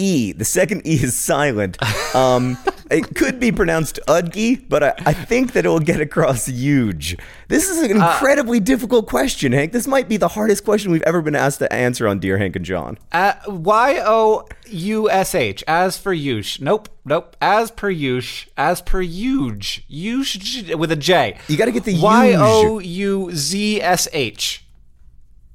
E. 0.00 0.32
The 0.32 0.44
second 0.44 0.86
E 0.86 0.94
is 0.94 1.16
silent. 1.16 1.76
Um, 2.14 2.58
it 2.90 3.14
could 3.14 3.38
be 3.38 3.52
pronounced 3.52 4.00
Udgi, 4.08 4.68
but 4.68 4.82
I, 4.82 4.94
I 5.06 5.12
think 5.12 5.52
that 5.52 5.66
it 5.66 5.68
will 5.68 5.78
get 5.78 6.00
across 6.00 6.46
huge. 6.46 7.16
This 7.48 7.68
is 7.68 7.82
an 7.82 7.90
incredibly 7.92 8.60
difficult 8.60 9.06
question, 9.06 9.52
Hank. 9.52 9.72
This 9.72 9.86
might 9.86 10.08
be 10.08 10.16
the 10.16 10.28
hardest 10.28 10.64
question 10.64 10.90
we've 10.90 11.02
ever 11.02 11.22
been 11.22 11.36
asked 11.36 11.58
to 11.58 11.72
answer 11.72 12.08
on 12.08 12.18
Dear 12.18 12.38
Hank 12.38 12.56
and 12.56 12.64
John. 12.64 12.98
Uh, 13.12 13.34
y 13.46 14.00
O 14.02 14.46
U 14.68 15.10
S 15.10 15.34
H. 15.34 15.62
As 15.68 15.98
for 15.98 16.14
Yush. 16.14 16.60
Nope. 16.60 16.88
Nope. 17.04 17.36
As 17.40 17.70
per 17.70 17.92
Yush. 17.92 18.48
As 18.56 18.80
per 18.80 19.02
huge. 19.02 19.84
Yush 19.90 20.74
with 20.76 20.90
a 20.90 20.96
J. 20.96 21.36
You 21.48 21.56
got 21.56 21.66
to 21.66 21.72
get 21.72 21.84
the 21.84 22.00
Y 22.00 22.34
O. 22.38 22.78
U 22.78 23.30
Z 23.32 23.82
S 23.82 24.08
H. 24.12 24.64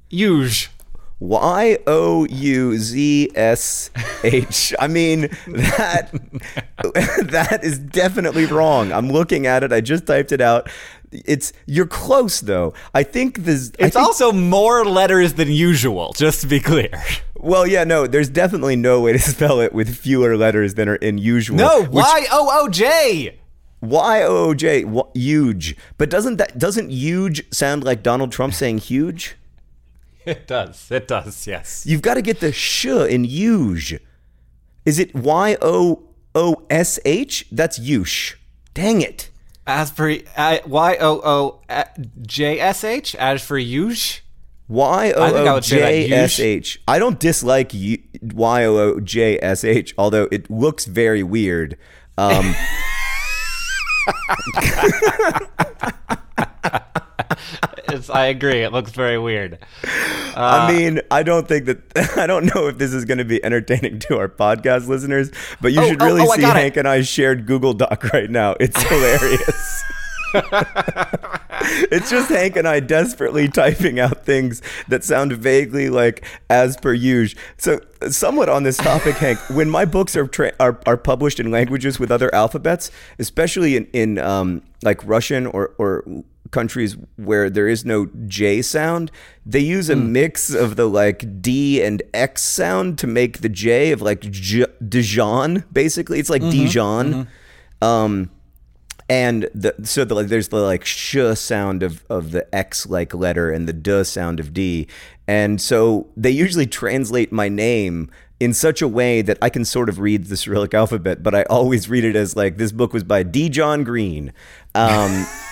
Huge. 0.08 0.70
Y 1.18 1.78
O 1.86 2.26
U 2.26 2.78
Z 2.78 3.30
S 3.34 3.90
H. 4.22 4.74
I 4.78 4.86
mean 4.88 5.22
that 5.46 6.10
that 7.30 7.60
is 7.62 7.78
definitely 7.78 8.44
wrong. 8.46 8.92
I'm 8.92 9.10
looking 9.10 9.46
at 9.46 9.62
it. 9.64 9.72
I 9.72 9.80
just 9.80 10.06
typed 10.06 10.32
it 10.32 10.40
out. 10.40 10.68
It's 11.12 11.52
you're 11.66 11.86
close 11.86 12.40
though. 12.40 12.74
I 12.92 13.02
think 13.02 13.44
this. 13.44 13.72
It's 13.78 13.94
think- 13.94 13.96
also 13.96 14.30
more 14.32 14.84
letters 14.84 15.34
than 15.34 15.50
usual, 15.50 16.12
just 16.16 16.42
to 16.42 16.46
be 16.46 16.60
clear. 16.60 16.90
well, 17.36 17.66
yeah, 17.66 17.84
no. 17.84 18.06
There's 18.06 18.28
definitely 18.28 18.76
no 18.76 19.00
way 19.00 19.12
to 19.12 19.18
spell 19.18 19.60
it 19.60 19.72
with 19.72 19.96
fewer 19.96 20.36
letters 20.36 20.74
than 20.74 20.88
are 20.88 20.96
in 20.96 21.16
usual. 21.16 21.56
No, 21.56 21.86
Y 21.90 22.26
O 22.30 22.64
O 22.64 22.68
J. 22.68 23.38
Y 23.80 24.22
O 24.22 24.48
O 24.48 24.54
J. 24.54 24.84
Huge. 25.14 25.76
But 25.96 26.10
doesn't 26.10 26.36
that 26.36 26.58
doesn't 26.58 26.90
huge 26.90 27.50
sound 27.54 27.84
like 27.84 28.02
Donald 28.02 28.32
Trump 28.32 28.52
saying 28.52 28.78
huge? 28.78 29.36
It 30.34 30.48
does. 30.48 30.90
It 30.90 31.06
does. 31.06 31.46
Yes. 31.46 31.84
You've 31.86 32.02
got 32.02 32.14
to 32.14 32.22
get 32.22 32.40
the 32.40 32.50
sh 32.52 32.86
in 32.86 33.22
huge. 33.22 34.00
Is 34.84 34.98
it 34.98 35.14
Y 35.14 35.56
O 35.62 36.02
O 36.34 36.62
S 36.68 36.98
H? 37.04 37.46
That's 37.52 37.78
yush. 37.78 38.34
Dang 38.74 39.02
it. 39.02 39.30
As 39.68 39.92
for 39.92 40.08
Y 40.08 40.96
O 41.00 41.20
O 41.24 41.60
J 42.22 42.58
S 42.58 42.82
H. 42.82 43.14
As 43.14 43.40
for 43.42 43.56
Yush. 43.58 44.20
Y 44.68 45.12
O 45.12 45.22
I 45.22 45.30
think 45.30 45.48
I 45.48 45.52
O 45.52 45.60
J 45.60 46.10
S 46.12 46.40
H. 46.40 46.82
I 46.88 46.98
don't 46.98 47.20
dislike 47.20 47.72
Y 47.72 48.64
O 48.64 48.76
O 48.76 48.98
J 49.00 49.38
S 49.40 49.62
H, 49.62 49.94
although 49.96 50.26
it 50.32 50.50
looks 50.50 50.86
very 50.86 51.22
weird. 51.22 51.78
Um, 52.18 52.54
It's, 57.96 58.10
I 58.10 58.26
agree. 58.26 58.62
It 58.62 58.72
looks 58.72 58.92
very 58.92 59.18
weird. 59.18 59.58
I 60.36 60.70
mean, 60.72 61.00
I 61.10 61.22
don't 61.22 61.48
think 61.48 61.66
that 61.66 61.78
I 62.16 62.26
don't 62.26 62.54
know 62.54 62.68
if 62.68 62.78
this 62.78 62.92
is 62.92 63.04
going 63.04 63.18
to 63.18 63.24
be 63.24 63.42
entertaining 63.44 63.98
to 64.00 64.18
our 64.18 64.28
podcast 64.28 64.86
listeners, 64.88 65.30
but 65.60 65.72
you 65.72 65.80
Oh, 65.80 65.88
should 65.88 66.02
oh, 66.02 66.06
really 66.06 66.22
oh, 66.22 66.30
I 66.30 66.36
see 66.36 66.42
got 66.42 66.56
it. 66.56 66.60
Hank 66.60 66.76
and 66.76 66.86
I 66.86 67.02
shared 67.02 67.46
Google 67.46 67.72
Doc 67.72 68.04
right 68.12 68.30
now. 68.30 68.54
It's 68.60 68.80
hilarious. 68.82 69.82
it's 71.90 72.10
just 72.10 72.28
Hank 72.28 72.56
and 72.56 72.68
I 72.68 72.80
desperately 72.80 73.48
typing 73.48 73.98
out 73.98 74.24
things 74.24 74.60
that 74.88 75.04
sound 75.04 75.32
vaguely 75.32 75.88
like 75.88 76.24
as 76.50 76.76
per 76.76 76.92
usual. 76.92 77.40
So, 77.56 77.80
somewhat 78.10 78.48
on 78.48 78.62
this 78.62 78.76
topic, 78.76 79.14
Hank, 79.16 79.38
when 79.50 79.70
my 79.70 79.84
books 79.84 80.14
are, 80.16 80.26
tra- 80.26 80.52
are 80.60 80.78
are 80.84 80.96
published 80.96 81.40
in 81.40 81.50
languages 81.50 81.98
with 81.98 82.10
other 82.10 82.34
alphabets, 82.34 82.90
especially 83.18 83.76
in 83.76 83.86
in 83.92 84.18
um, 84.18 84.62
like 84.82 85.02
Russian 85.06 85.46
or 85.46 85.74
or 85.78 86.04
countries 86.50 86.96
where 87.16 87.50
there 87.50 87.68
is 87.68 87.84
no 87.84 88.06
J 88.26 88.62
sound, 88.62 89.10
they 89.44 89.60
use 89.60 89.88
a 89.88 89.96
mix 89.96 90.52
of 90.52 90.76
the 90.76 90.86
like 90.86 91.42
D 91.42 91.82
and 91.82 92.02
X 92.14 92.42
sound 92.42 92.98
to 92.98 93.06
make 93.06 93.40
the 93.40 93.48
J 93.48 93.92
of 93.92 94.02
like 94.02 94.20
J- 94.20 94.66
Dijon. 94.86 95.64
Basically, 95.72 96.18
it's 96.18 96.30
like 96.30 96.42
Dijon. 96.42 97.28
Um, 97.82 98.30
and 99.08 99.48
the, 99.54 99.74
so 99.84 100.04
the, 100.04 100.14
like, 100.14 100.26
there's 100.26 100.48
the 100.48 100.60
like 100.60 100.84
sh 100.84 101.16
sound 101.34 101.82
of, 101.82 102.04
of 102.10 102.32
the 102.32 102.52
X 102.54 102.86
like 102.86 103.14
letter 103.14 103.50
and 103.50 103.68
the 103.68 103.72
d 103.72 104.02
sound 104.04 104.40
of 104.40 104.52
D. 104.52 104.88
And 105.28 105.60
so 105.60 106.08
they 106.16 106.30
usually 106.30 106.66
translate 106.66 107.32
my 107.32 107.48
name 107.48 108.10
in 108.38 108.52
such 108.52 108.82
a 108.82 108.88
way 108.88 109.22
that 109.22 109.38
I 109.40 109.48
can 109.48 109.64
sort 109.64 109.88
of 109.88 109.98
read 109.98 110.26
the 110.26 110.36
Cyrillic 110.36 110.74
alphabet, 110.74 111.22
but 111.22 111.34
I 111.34 111.44
always 111.44 111.88
read 111.88 112.04
it 112.04 112.16
as 112.16 112.36
like 112.36 112.58
this 112.58 112.72
book 112.72 112.92
was 112.92 113.04
by 113.04 113.22
D. 113.22 113.48
John 113.48 113.84
Green. 113.84 114.32
Um, 114.74 115.26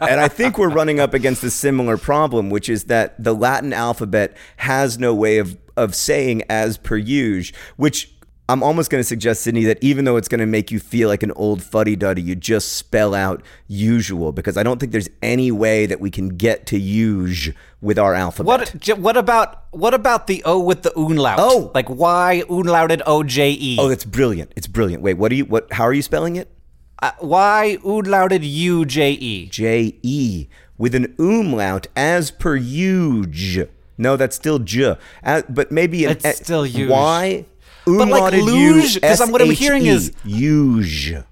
and 0.00 0.20
I 0.20 0.28
think 0.28 0.58
we're 0.58 0.68
running 0.68 1.00
up 1.00 1.14
against 1.14 1.42
a 1.44 1.50
similar 1.50 1.96
problem, 1.96 2.50
which 2.50 2.68
is 2.68 2.84
that 2.84 3.22
the 3.22 3.34
Latin 3.34 3.72
alphabet 3.72 4.36
has 4.58 4.98
no 4.98 5.14
way 5.14 5.38
of, 5.38 5.56
of 5.76 5.94
saying 5.94 6.42
as 6.48 6.76
per 6.76 6.96
usual, 6.96 7.56
which 7.76 8.12
I'm 8.50 8.64
almost 8.64 8.90
going 8.90 8.98
to 8.98 9.06
suggest, 9.06 9.42
Sydney, 9.42 9.62
that 9.64 9.78
even 9.80 10.04
though 10.04 10.16
it's 10.16 10.26
going 10.26 10.40
to 10.40 10.46
make 10.46 10.72
you 10.72 10.80
feel 10.80 11.08
like 11.08 11.22
an 11.22 11.30
old 11.36 11.62
fuddy 11.62 11.94
duddy, 11.94 12.20
you 12.20 12.34
just 12.34 12.72
spell 12.72 13.14
out 13.14 13.44
usual 13.68 14.32
because 14.32 14.56
I 14.56 14.64
don't 14.64 14.80
think 14.80 14.90
there's 14.90 15.08
any 15.22 15.52
way 15.52 15.86
that 15.86 16.00
we 16.00 16.10
can 16.10 16.30
get 16.30 16.66
to 16.66 16.78
usual 16.78 17.54
with 17.80 17.96
our 17.96 18.12
alphabet. 18.12 18.74
What 18.74 18.98
what 18.98 19.16
about 19.16 19.66
what 19.70 19.94
about 19.94 20.26
the 20.26 20.42
O 20.44 20.58
with 20.58 20.82
the 20.82 20.92
umlaut? 20.98 21.38
Oh! 21.38 21.70
like 21.76 21.88
why 21.88 22.42
umlauted 22.48 23.02
O 23.06 23.22
J 23.22 23.52
E? 23.52 23.76
Oh, 23.78 23.88
that's 23.88 24.04
brilliant. 24.04 24.52
It's 24.56 24.66
brilliant. 24.66 25.04
Wait, 25.04 25.14
what 25.14 25.28
do 25.28 25.36
you 25.36 25.44
what 25.44 25.72
how 25.72 25.84
are 25.84 25.92
you 25.92 26.02
spelling 26.02 26.34
it? 26.34 26.50
Uh, 27.02 27.12
why 27.20 27.78
umlauted 27.84 28.40
U 28.42 28.84
J 28.84 29.12
E? 29.12 29.46
J 29.46 29.94
E 30.02 30.48
with 30.78 30.94
an 30.94 31.14
umlaut 31.18 31.86
as 31.96 32.30
per 32.30 32.56
usual. 32.56 33.66
No, 33.98 34.16
that's 34.16 34.36
still 34.36 34.58
j. 34.58 34.96
As, 35.22 35.44
but 35.48 35.70
maybe 35.70 36.04
an 36.06 36.12
It's 36.24 36.36
still 36.38 36.66
usual. 36.66 36.96
Why? 36.96 37.44
But 37.86 38.08
like 38.08 38.34
umlauted 38.34 38.44
luge, 38.44 38.94
U, 38.96 39.00
'cause 39.00 39.20
I'm- 39.20 39.30
what 39.32 39.42
I'm 39.42 39.50
hearing 39.50 39.86
is- 39.86 40.12
usual. 40.24 41.24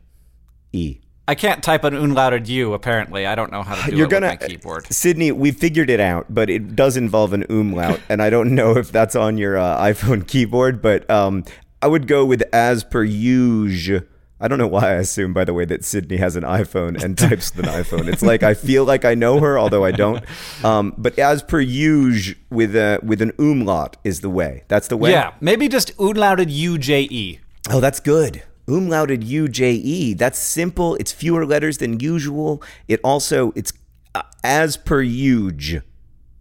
E. 0.73 0.99
I 1.27 1.35
can't 1.35 1.63
type 1.63 1.85
an 1.85 1.93
umlauted 1.95 2.47
U. 2.49 2.73
Apparently, 2.73 3.27
I 3.27 3.35
don't 3.35 3.53
know 3.53 3.63
how 3.63 3.75
to 3.75 3.91
do 3.91 3.97
You're 3.97 4.07
it 4.07 4.11
gonna 4.11 4.31
with 4.31 4.41
my 4.41 4.47
keyboard. 4.49 4.87
Sydney. 4.91 5.31
We 5.33 5.51
figured 5.51 5.91
it 5.91 6.01
out, 6.01 6.27
but 6.31 6.49
it 6.49 6.75
does 6.75 6.97
involve 6.97 7.35
an 7.35 7.45
umlaut, 7.51 8.01
and 8.09 8.23
I 8.23 8.31
don't 8.31 8.55
know 8.55 8.77
if 8.79 8.91
that's 8.91 9.15
on 9.15 9.37
your 9.37 9.59
uh, 9.59 9.79
iPhone 9.79 10.27
keyboard. 10.27 10.81
But 10.81 11.09
um, 11.11 11.45
I 11.83 11.87
would 11.87 12.07
go 12.07 12.25
with 12.25 12.43
as 12.53 12.83
per 12.85 13.05
usual. 13.05 14.01
I 14.41 14.47
don't 14.47 14.59
know 14.59 14.69
why 14.69 14.91
I 14.91 14.95
assume, 14.95 15.33
by 15.33 15.45
the 15.45 15.53
way, 15.53 15.65
that 15.65 15.85
Sydney 15.85 16.19
has 16.19 16.37
an 16.37 16.45
iPhone 16.45 17.03
and 17.03 17.19
types 17.19 17.55
with 17.55 17.67
an 17.67 17.73
iPhone. 17.73 18.07
It's 18.07 18.23
like 18.23 18.45
I 18.45 18.55
feel 18.55 18.85
like 18.85 19.05
I 19.05 19.15
know 19.15 19.41
her, 19.41 19.59
although 19.59 19.85
I 19.85 19.91
don't. 19.91 20.25
Um, 20.65 20.95
but 20.97 21.19
as 21.19 21.43
per 21.43 21.61
usual, 21.61 22.37
with 22.49 22.77
a 22.77 23.01
with 23.03 23.21
an 23.21 23.33
umlaut 23.39 23.97
is 24.05 24.21
the 24.21 24.31
way. 24.31 24.63
That's 24.69 24.87
the 24.87 24.97
way. 24.97 25.11
Yeah, 25.11 25.35
maybe 25.41 25.69
just 25.69 25.97
umlauted 25.97 26.47
U 26.51 26.79
J 26.79 27.09
E. 27.11 27.41
Oh, 27.69 27.81
that's 27.81 27.99
good. 27.99 28.45
Umlauted 28.69 29.27
U 29.27 29.49
J 29.49 29.73
E. 29.73 30.15
That's 30.15 30.39
simple. 30.39 30.95
It's 30.97 31.11
fewer 31.11 31.45
letters 31.45 31.79
than 31.79 31.99
usual. 31.99 32.63
It 32.87 33.01
also 33.03 33.53
it's 33.57 33.73
uh, 34.15 34.23
as 34.45 34.77
per 34.77 35.03
usual. 35.03 35.83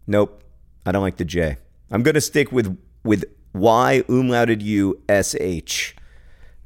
Nope, 0.05 0.43
I 0.85 0.91
don't 0.91 1.01
like 1.01 1.17
the 1.17 1.25
J. 1.25 1.57
I'm 1.89 2.03
gonna 2.03 2.21
stick 2.21 2.51
with 2.51 2.77
with 3.03 3.25
Y 3.53 4.03
umlauted 4.07 4.61
U 4.61 5.01
S 5.09 5.33
H. 5.39 5.95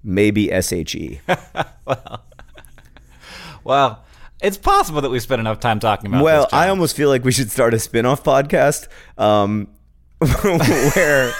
Maybe 0.03 0.51
S 0.51 0.71
H 0.73 0.95
E. 0.95 1.21
Well, 1.85 2.23
well, 3.63 4.05
it's 4.41 4.57
possible 4.57 5.01
that 5.01 5.09
we 5.09 5.19
spent 5.19 5.39
enough 5.39 5.59
time 5.59 5.79
talking 5.79 6.07
about. 6.07 6.23
Well. 6.23 6.47
I 6.51 6.69
almost 6.69 6.95
feel 6.95 7.09
like 7.09 7.23
we 7.23 7.31
should 7.31 7.51
start 7.51 7.73
a 7.73 7.79
spin-off 7.79 8.23
podcast 8.23 8.87
um, 9.17 9.67
where 10.95 11.31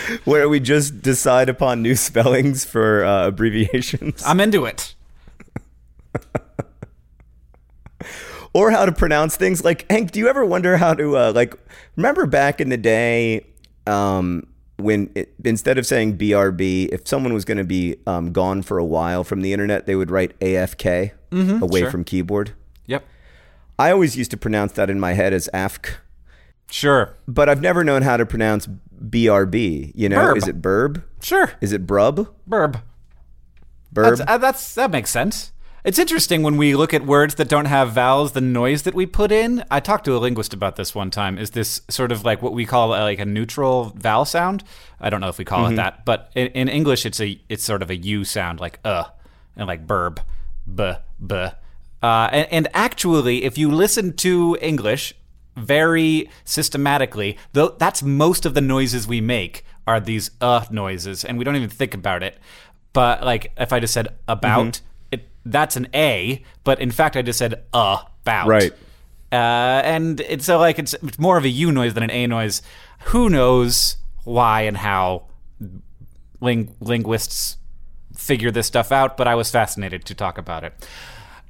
where 0.24 0.48
we 0.48 0.60
just 0.60 1.02
decide 1.02 1.48
upon 1.48 1.82
new 1.82 1.94
spellings 1.94 2.64
for 2.64 3.04
uh, 3.04 3.28
abbreviations. 3.28 4.22
I'm 4.26 4.40
into 4.40 4.64
it. 4.64 4.94
or 8.52 8.70
how 8.70 8.84
to 8.84 8.92
pronounce 8.92 9.36
things. 9.36 9.64
Like 9.64 9.90
Hank, 9.90 10.10
do 10.10 10.18
you 10.18 10.28
ever 10.28 10.44
wonder 10.44 10.76
how 10.76 10.94
to 10.94 11.16
uh, 11.16 11.32
like 11.34 11.54
remember 11.96 12.26
back 12.26 12.60
in 12.60 12.68
the 12.68 12.76
day 12.76 13.46
um, 13.86 14.46
when 14.82 15.10
it, 15.14 15.34
instead 15.44 15.78
of 15.78 15.86
saying 15.86 16.18
BRB, 16.18 16.88
if 16.92 17.06
someone 17.06 17.32
was 17.32 17.44
going 17.44 17.58
to 17.58 17.64
be 17.64 17.96
um, 18.06 18.32
gone 18.32 18.62
for 18.62 18.78
a 18.78 18.84
while 18.84 19.24
from 19.24 19.40
the 19.42 19.52
internet, 19.52 19.86
they 19.86 19.94
would 19.96 20.10
write 20.10 20.38
AFK 20.40 21.12
away 21.62 21.80
sure. 21.80 21.90
from 21.90 22.04
keyboard. 22.04 22.52
Yep. 22.86 23.04
I 23.78 23.90
always 23.92 24.16
used 24.16 24.30
to 24.32 24.36
pronounce 24.36 24.72
that 24.72 24.90
in 24.90 25.00
my 25.00 25.12
head 25.14 25.32
as 25.32 25.48
AFK, 25.54 25.94
Sure. 26.70 27.16
but 27.26 27.48
I've 27.48 27.60
never 27.62 27.82
known 27.84 28.02
how 28.02 28.16
to 28.16 28.26
pronounce 28.26 28.68
BRB. 29.02 29.92
You 29.94 30.08
know, 30.08 30.18
Burb. 30.18 30.36
is 30.36 30.48
it 30.48 30.60
burb? 30.60 31.02
Sure. 31.22 31.52
Is 31.60 31.72
it 31.72 31.86
brub? 31.86 32.28
Burb. 32.48 32.82
Burb? 33.94 34.18
That's, 34.18 34.20
uh, 34.30 34.38
that's 34.38 34.74
that 34.74 34.90
makes 34.90 35.10
sense. 35.10 35.52
It's 35.82 35.98
interesting 35.98 36.42
when 36.42 36.58
we 36.58 36.74
look 36.76 36.92
at 36.92 37.06
words 37.06 37.36
that 37.36 37.48
don't 37.48 37.64
have 37.64 37.92
vowels, 37.92 38.32
the 38.32 38.40
noise 38.42 38.82
that 38.82 38.94
we 38.94 39.06
put 39.06 39.32
in. 39.32 39.64
I 39.70 39.80
talked 39.80 40.04
to 40.04 40.14
a 40.14 40.18
linguist 40.18 40.52
about 40.52 40.76
this 40.76 40.94
one 40.94 41.10
time. 41.10 41.38
Is 41.38 41.52
this 41.52 41.80
sort 41.88 42.12
of 42.12 42.22
like 42.22 42.42
what 42.42 42.52
we 42.52 42.66
call 42.66 42.92
uh, 42.92 43.00
like 43.00 43.18
a 43.18 43.24
neutral 43.24 43.92
vowel 43.96 44.26
sound? 44.26 44.62
I 45.00 45.08
don't 45.08 45.22
know 45.22 45.28
if 45.28 45.38
we 45.38 45.44
call 45.46 45.64
Mm-hmm. 45.64 45.72
it 45.74 45.76
that, 45.76 46.04
but 46.04 46.30
in, 46.34 46.48
in 46.48 46.68
English, 46.68 47.06
it's 47.06 47.18
a 47.20 47.40
it's 47.48 47.64
sort 47.64 47.80
of 47.82 47.88
a 47.90 47.96
U 47.96 48.24
sound, 48.24 48.60
like 48.60 48.78
uh, 48.84 49.04
and 49.56 49.66
like 49.66 49.86
burb, 49.86 50.18
b, 50.72 50.92
b. 51.26 51.34
Uh, 52.02 52.28
and, 52.32 52.48
and 52.50 52.68
actually, 52.74 53.44
if 53.44 53.56
you 53.56 53.70
listen 53.70 54.12
to 54.16 54.58
English 54.60 55.14
very 55.56 56.30
systematically, 56.44 57.38
though 57.54 57.70
that's 57.78 58.02
most 58.02 58.44
of 58.44 58.52
the 58.52 58.60
noises 58.60 59.08
we 59.08 59.20
make 59.22 59.64
are 59.86 59.98
these 59.98 60.30
uh 60.42 60.64
noises, 60.70 61.24
and 61.24 61.38
we 61.38 61.44
don't 61.44 61.56
even 61.56 61.70
think 61.70 61.94
about 61.94 62.22
it. 62.22 62.36
But 62.92 63.24
like 63.24 63.52
if 63.56 63.72
I 63.72 63.80
just 63.80 63.94
said 63.94 64.08
about, 64.28 64.74
Mm-hmm. 64.74 64.86
That's 65.44 65.76
an 65.76 65.88
A, 65.94 66.44
but 66.64 66.80
in 66.80 66.90
fact 66.90 67.16
I 67.16 67.22
just 67.22 67.38
said 67.38 67.64
uh 67.72 68.02
about. 68.22 68.48
Right. 68.48 68.72
Uh, 69.32 69.82
and 69.84 70.20
it's 70.20 70.44
so 70.44 70.58
like 70.58 70.78
it's, 70.78 70.94
it's 70.94 71.18
more 71.18 71.36
of 71.36 71.44
a 71.44 71.48
U 71.48 71.70
noise 71.70 71.94
than 71.94 72.02
an 72.02 72.10
A 72.10 72.26
noise. 72.26 72.62
Who 73.06 73.30
knows 73.30 73.96
why 74.24 74.62
and 74.62 74.76
how 74.76 75.26
ling- 76.40 76.74
linguists 76.80 77.56
figure 78.14 78.50
this 78.50 78.66
stuff 78.66 78.90
out? 78.90 79.16
But 79.16 79.28
I 79.28 79.34
was 79.34 79.50
fascinated 79.50 80.04
to 80.06 80.14
talk 80.14 80.36
about 80.36 80.64
it, 80.64 80.74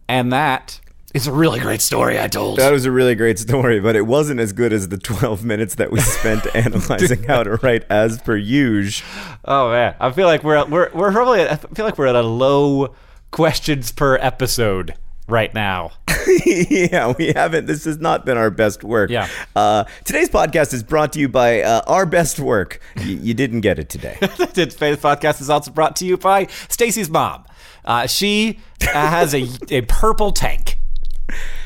and 0.09 0.31
that 0.33 0.79
is 1.15 1.27
a 1.27 1.33
really 1.33 1.59
great 1.59 1.81
story 1.81 2.21
I 2.21 2.29
told. 2.29 2.59
That 2.59 2.71
was 2.71 2.85
a 2.85 2.91
really 2.91 3.15
great 3.15 3.39
story, 3.39 3.81
but 3.81 3.97
it 3.97 4.03
wasn't 4.03 4.41
as 4.41 4.53
good 4.53 4.73
as 4.75 4.91
the 4.91 4.99
12 4.99 5.45
minutes 5.45 5.77
that 5.77 5.91
we 5.91 6.01
spent 6.01 6.47
analyzing 6.55 7.23
how 7.25 7.43
to 7.43 7.57
write 7.57 7.85
as 7.91 8.21
per 8.21 8.37
usual. 8.37 9.09
Oh 9.47 9.71
man, 9.71 9.97
I 9.99 10.13
feel 10.13 10.27
like 10.27 10.45
we're 10.45 10.57
at, 10.57 10.71
we're 10.71 10.91
we're 10.93 11.13
probably 11.13 11.49
I 11.49 11.57
feel 11.57 11.87
like 11.87 11.97
we're 11.97 12.09
at 12.09 12.15
a 12.15 12.23
low 12.23 12.95
questions 13.31 13.93
per 13.93 14.17
episode 14.17 14.95
right 15.29 15.53
now. 15.55 15.93
yeah, 16.47 17.13
we 17.17 17.33
haven't. 17.33 17.67
This 17.67 17.85
has 17.85 17.99
not 17.99 18.27
been 18.27 18.37
our 18.37 18.51
best 18.51 18.83
work. 18.85 19.11
Yeah. 19.11 19.29
Uh, 19.55 19.85
today's 20.05 20.29
podcast 20.29 20.73
is 20.75 20.83
brought 20.83 21.13
to 21.15 21.21
you 21.21 21.29
by 21.29 21.63
uh, 21.63 21.83
our 21.87 22.07
best 22.07 22.39
work. 22.41 22.81
Y- 22.97 23.03
you 23.05 23.35
didn't 23.35 23.61
get 23.61 23.79
it 23.79 23.89
today. 23.89 24.17
Today's 24.21 24.77
podcast 24.77 25.41
is 25.41 25.49
also 25.51 25.71
brought 25.71 25.97
to 25.97 26.07
you 26.07 26.17
by 26.17 26.47
Stacy's 26.69 27.09
mom. 27.11 27.45
Uh, 27.85 28.07
she 28.07 28.59
uh, 28.83 28.87
has 28.93 29.35
a 29.35 29.47
a 29.71 29.83
purple 29.83 30.33
tank. 30.33 30.77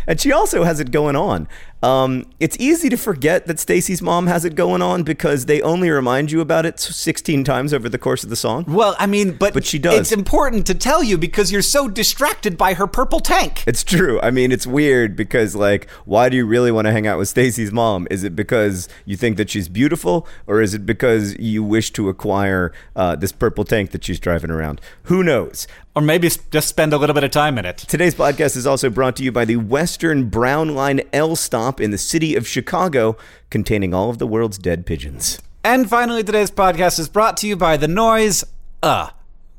and 0.07 0.21
she 0.21 0.31
also 0.31 0.63
has 0.63 0.79
it 0.79 0.91
going 0.91 1.17
on. 1.17 1.49
Um, 1.85 2.25
it's 2.41 2.57
easy 2.59 2.89
to 2.89 2.97
forget 2.97 3.47
that 3.47 3.59
Stacy's 3.59 4.01
mom 4.01 4.27
has 4.27 4.47
it 4.47 4.55
going 4.55 4.81
on 4.81 5.03
because 5.03 5.45
they 5.45 5.61
only 5.61 5.91
remind 5.91 6.33
you 6.33 6.41
about 6.41 6.65
it 6.65 6.81
16 6.81 7.45
times 7.45 7.75
over 7.75 7.91
the 7.91 7.99
course 7.99 8.25
of 8.25 8.31
the 8.31 8.37
song. 8.37 8.65
Well, 8.67 8.97
I 8.99 9.07
mean, 9.07 9.37
but 9.37 9.53
But 9.53 9.67
she 9.67 9.79
does. 9.79 9.99
It's 9.99 10.13
important 10.13 10.67
to 10.69 10.75
tell 10.75 11.03
you 11.03 11.19
because 11.19 11.53
you're 11.53 11.61
so 11.61 11.89
distracted 11.89 12.57
by 12.57 12.73
her 12.73 12.87
purple 12.87 13.21
tank. 13.21 13.65
It's 13.67 13.85
true. 13.85 14.19
I 14.23 14.31
mean, 14.31 14.51
it's 14.51 14.67
weird 14.67 15.15
because, 15.15 15.55
like, 15.55 15.91
why 16.07 16.31
do 16.31 16.39
you 16.39 16.47
really 16.47 16.73
want 16.73 16.87
to 16.87 16.93
hang 16.93 17.07
out 17.07 17.19
with 17.19 17.29
Stacy's 17.29 17.71
mom? 17.71 18.09
Is 18.11 18.25
it 18.25 18.35
because 18.35 18.89
you 19.05 19.19
think 19.19 19.37
that 19.37 19.51
she's 19.51 19.69
beautiful, 19.69 20.27
or 20.47 20.63
is 20.63 20.73
it 20.73 20.87
because 20.87 21.39
you 21.39 21.63
wish 21.63 21.91
to 21.93 22.09
acquire 22.09 22.73
uh, 22.97 23.15
this 23.15 23.31
purple 23.33 23.65
tank 23.65 23.91
that 23.91 24.05
she's 24.05 24.19
driving 24.19 24.51
around? 24.51 24.81
Who 25.05 25.23
knows? 25.23 25.67
Or 25.97 26.03
maybe 26.03 26.29
just 26.51 26.67
spend 26.67 26.93
a 26.93 26.99
little 26.99 27.15
bit 27.15 27.23
of 27.23 27.31
time 27.31 27.57
in 27.57 27.65
it. 27.65 27.77
Today's 27.77 28.17
podcast 28.17 28.57
is 28.57 28.67
also 28.67 28.91
brought 28.91 29.15
to 29.17 29.23
you 29.23 29.31
by 29.31 29.45
the 29.45 29.57
Western 29.57 30.29
Brown 30.29 30.75
Line 30.75 31.03
L 31.13 31.37
stop 31.37 31.74
in 31.81 31.91
the 31.91 31.99
city 31.99 32.35
of 32.35 32.47
Chicago, 32.47 33.17
containing 33.51 33.95
all 33.95 34.11
of 34.11 34.19
the 34.19 34.27
world's 34.27 34.59
dead 34.59 34.87
pigeons. 34.87 35.41
And 35.63 35.89
finally, 35.89 36.23
today's 36.23 36.51
podcast 36.51 36.99
is 36.99 37.09
brought 37.09 37.37
to 37.39 37.47
you 37.47 37.57
by 37.57 37.77
the 37.77 37.89
noise, 37.89 38.45
uh. 38.83 39.11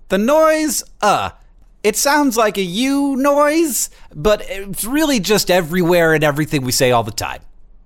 The 0.10 0.18
noise, 0.18 0.84
uh. 1.02 1.32
It 1.84 1.96
sounds 1.96 2.36
like 2.36 2.58
a 2.58 2.64
you 2.64 3.16
noise, 3.16 3.90
but 4.16 4.44
it's 4.50 4.84
really 4.84 5.20
just 5.20 5.52
everywhere 5.52 6.14
and 6.14 6.24
everything 6.24 6.64
we 6.64 6.72
say 6.72 6.92
all 6.92 7.04
the 7.04 7.12
time. 7.12 7.42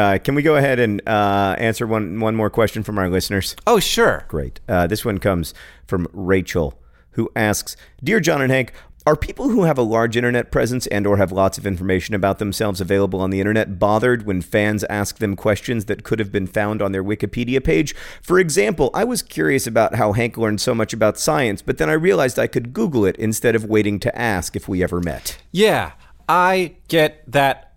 uh, 0.00 0.18
can 0.18 0.34
we 0.34 0.42
go 0.42 0.56
ahead 0.56 0.78
and 0.78 1.06
uh, 1.06 1.54
answer 1.58 1.86
one, 1.86 2.20
one 2.20 2.34
more 2.34 2.50
question 2.50 2.82
from 2.82 2.98
our 2.98 3.10
listeners? 3.10 3.54
Oh, 3.66 3.78
sure. 3.78 4.24
Great. 4.28 4.60
Uh, 4.68 4.86
this 4.86 5.04
one 5.04 5.18
comes 5.18 5.54
from 5.86 6.08
Rachel, 6.12 6.80
who 7.12 7.30
asks, 7.36 7.76
"Dear 8.02 8.20
John 8.20 8.40
and 8.40 8.50
Hank, 8.50 8.72
are 9.06 9.16
people 9.16 9.48
who 9.48 9.64
have 9.64 9.78
a 9.78 9.82
large 9.82 10.16
internet 10.16 10.50
presence 10.50 10.86
and 10.88 11.06
or 11.06 11.16
have 11.16 11.32
lots 11.32 11.58
of 11.58 11.66
information 11.66 12.14
about 12.14 12.38
themselves 12.38 12.80
available 12.80 13.20
on 13.20 13.30
the 13.30 13.40
internet 13.40 13.78
bothered 13.78 14.26
when 14.26 14.42
fans 14.42 14.84
ask 14.84 15.18
them 15.18 15.36
questions 15.36 15.86
that 15.86 16.04
could 16.04 16.18
have 16.18 16.30
been 16.30 16.46
found 16.46 16.82
on 16.82 16.92
their 16.92 17.04
Wikipedia 17.04 17.62
page? 17.62 17.94
For 18.22 18.38
example, 18.38 18.90
I 18.94 19.04
was 19.04 19.22
curious 19.22 19.66
about 19.66 19.94
how 19.94 20.12
Hank 20.12 20.36
learned 20.36 20.60
so 20.60 20.74
much 20.74 20.92
about 20.92 21.18
science, 21.18 21.62
but 21.62 21.78
then 21.78 21.90
I 21.90 21.94
realized 21.94 22.38
I 22.38 22.46
could 22.46 22.72
Google 22.72 23.04
it 23.04 23.16
instead 23.16 23.54
of 23.54 23.64
waiting 23.64 23.98
to 24.00 24.18
ask 24.18 24.54
if 24.54 24.68
we 24.68 24.82
ever 24.82 25.00
met." 25.00 25.38
Yeah, 25.50 25.92
I 26.28 26.76
get 26.88 27.24
that 27.30 27.69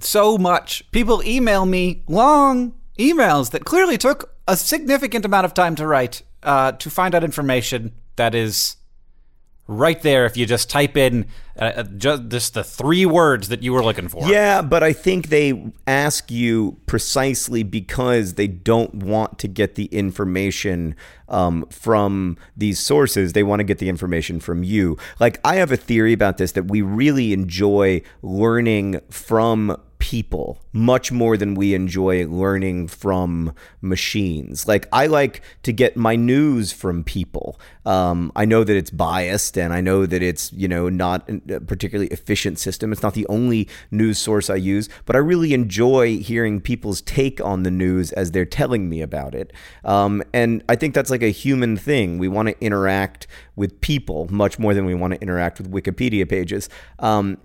so 0.00 0.38
much. 0.38 0.90
People 0.92 1.22
email 1.24 1.66
me 1.66 2.02
long 2.08 2.74
emails 2.98 3.50
that 3.50 3.64
clearly 3.64 3.98
took 3.98 4.34
a 4.46 4.56
significant 4.56 5.24
amount 5.24 5.44
of 5.44 5.54
time 5.54 5.74
to 5.76 5.86
write 5.86 6.22
uh, 6.42 6.72
to 6.72 6.90
find 6.90 7.14
out 7.14 7.24
information 7.24 7.92
that 8.16 8.34
is 8.34 8.76
right 9.72 10.00
there 10.02 10.26
if 10.26 10.36
you 10.36 10.46
just 10.46 10.70
type 10.70 10.96
in 10.96 11.26
uh, 11.58 11.82
just, 11.82 12.28
just 12.28 12.54
the 12.54 12.64
three 12.64 13.04
words 13.04 13.48
that 13.48 13.62
you 13.62 13.72
were 13.72 13.84
looking 13.84 14.08
for. 14.08 14.26
Yeah, 14.28 14.62
but 14.62 14.82
I 14.82 14.92
think 14.92 15.28
they 15.28 15.72
ask 15.86 16.30
you 16.30 16.78
precisely 16.86 17.62
because 17.62 18.34
they 18.34 18.46
don't 18.46 18.94
want 18.94 19.38
to 19.40 19.48
get 19.48 19.74
the 19.74 19.86
information 19.86 20.94
um, 21.28 21.66
from 21.70 22.38
these 22.56 22.78
sources. 22.78 23.32
They 23.32 23.42
want 23.42 23.60
to 23.60 23.64
get 23.64 23.78
the 23.78 23.88
information 23.88 24.40
from 24.40 24.62
you. 24.62 24.96
Like, 25.20 25.40
I 25.44 25.56
have 25.56 25.72
a 25.72 25.76
theory 25.76 26.12
about 26.12 26.38
this 26.38 26.52
that 26.52 26.68
we 26.68 26.82
really 26.82 27.32
enjoy 27.32 28.02
learning 28.22 29.00
from 29.10 29.76
people 30.02 30.58
much 30.72 31.12
more 31.12 31.36
than 31.36 31.54
we 31.54 31.74
enjoy 31.74 32.26
learning 32.26 32.88
from 32.88 33.54
machines. 33.80 34.66
Like 34.66 34.88
I 34.90 35.06
like 35.06 35.42
to 35.62 35.72
get 35.72 35.96
my 35.96 36.16
news 36.16 36.72
from 36.72 37.04
people. 37.04 37.60
Um, 37.86 38.32
I 38.34 38.44
know 38.44 38.64
that 38.64 38.76
it's 38.76 38.90
biased, 38.90 39.56
and 39.56 39.72
I 39.72 39.80
know 39.80 40.04
that 40.06 40.20
it's 40.20 40.52
you 40.54 40.66
know 40.66 40.88
not 40.88 41.30
a 41.48 41.60
particularly 41.60 42.08
efficient 42.08 42.58
system. 42.58 42.90
It's 42.90 43.04
not 43.04 43.14
the 43.14 43.28
only 43.28 43.68
news 43.92 44.18
source 44.18 44.50
I 44.50 44.56
use, 44.56 44.88
but 45.04 45.14
I 45.14 45.20
really 45.20 45.54
enjoy 45.54 46.18
hearing 46.18 46.60
people's 46.60 47.00
take 47.02 47.40
on 47.40 47.62
the 47.62 47.70
news 47.70 48.10
as 48.10 48.32
they're 48.32 48.44
telling 48.44 48.88
me 48.88 49.02
about 49.02 49.36
it. 49.36 49.52
Um, 49.84 50.20
and 50.34 50.64
I 50.68 50.74
think 50.74 50.94
that's 50.94 51.10
like 51.10 51.22
a 51.22 51.30
human 51.30 51.76
thing. 51.76 52.18
We 52.18 52.26
want 52.26 52.48
to 52.48 52.60
interact 52.60 53.28
with 53.54 53.80
people 53.80 54.26
much 54.32 54.58
more 54.58 54.74
than 54.74 54.84
we 54.84 54.94
want 54.94 55.14
to 55.14 55.20
interact 55.20 55.60
with 55.60 55.70
Wikipedia 55.70 56.28
pages. 56.28 56.68
Um, 56.98 57.38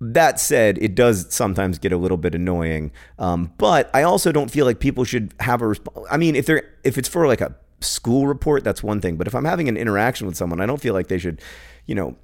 that 0.00 0.40
said, 0.40 0.78
it 0.78 0.94
does 0.94 1.32
sometimes 1.32 1.78
get 1.78 1.92
a 1.92 1.96
little 1.96 2.16
bit 2.16 2.34
annoying. 2.34 2.90
Um, 3.18 3.52
but 3.58 3.90
I 3.94 4.02
also 4.02 4.32
don't 4.32 4.50
feel 4.50 4.64
like 4.64 4.80
people 4.80 5.04
should 5.04 5.34
have 5.40 5.60
a. 5.60 5.66
Resp- 5.66 6.06
I 6.10 6.16
mean, 6.16 6.36
if 6.36 6.46
they're 6.46 6.74
if 6.84 6.96
it's 6.96 7.08
for 7.08 7.26
like 7.26 7.40
a 7.40 7.54
school 7.80 8.26
report, 8.26 8.64
that's 8.64 8.82
one 8.82 9.00
thing. 9.00 9.16
But 9.16 9.26
if 9.26 9.34
I'm 9.34 9.44
having 9.44 9.68
an 9.68 9.76
interaction 9.76 10.26
with 10.26 10.36
someone, 10.36 10.60
I 10.60 10.66
don't 10.66 10.80
feel 10.80 10.94
like 10.94 11.08
they 11.08 11.18
should, 11.18 11.42
you 11.86 11.94
know, 11.94 12.16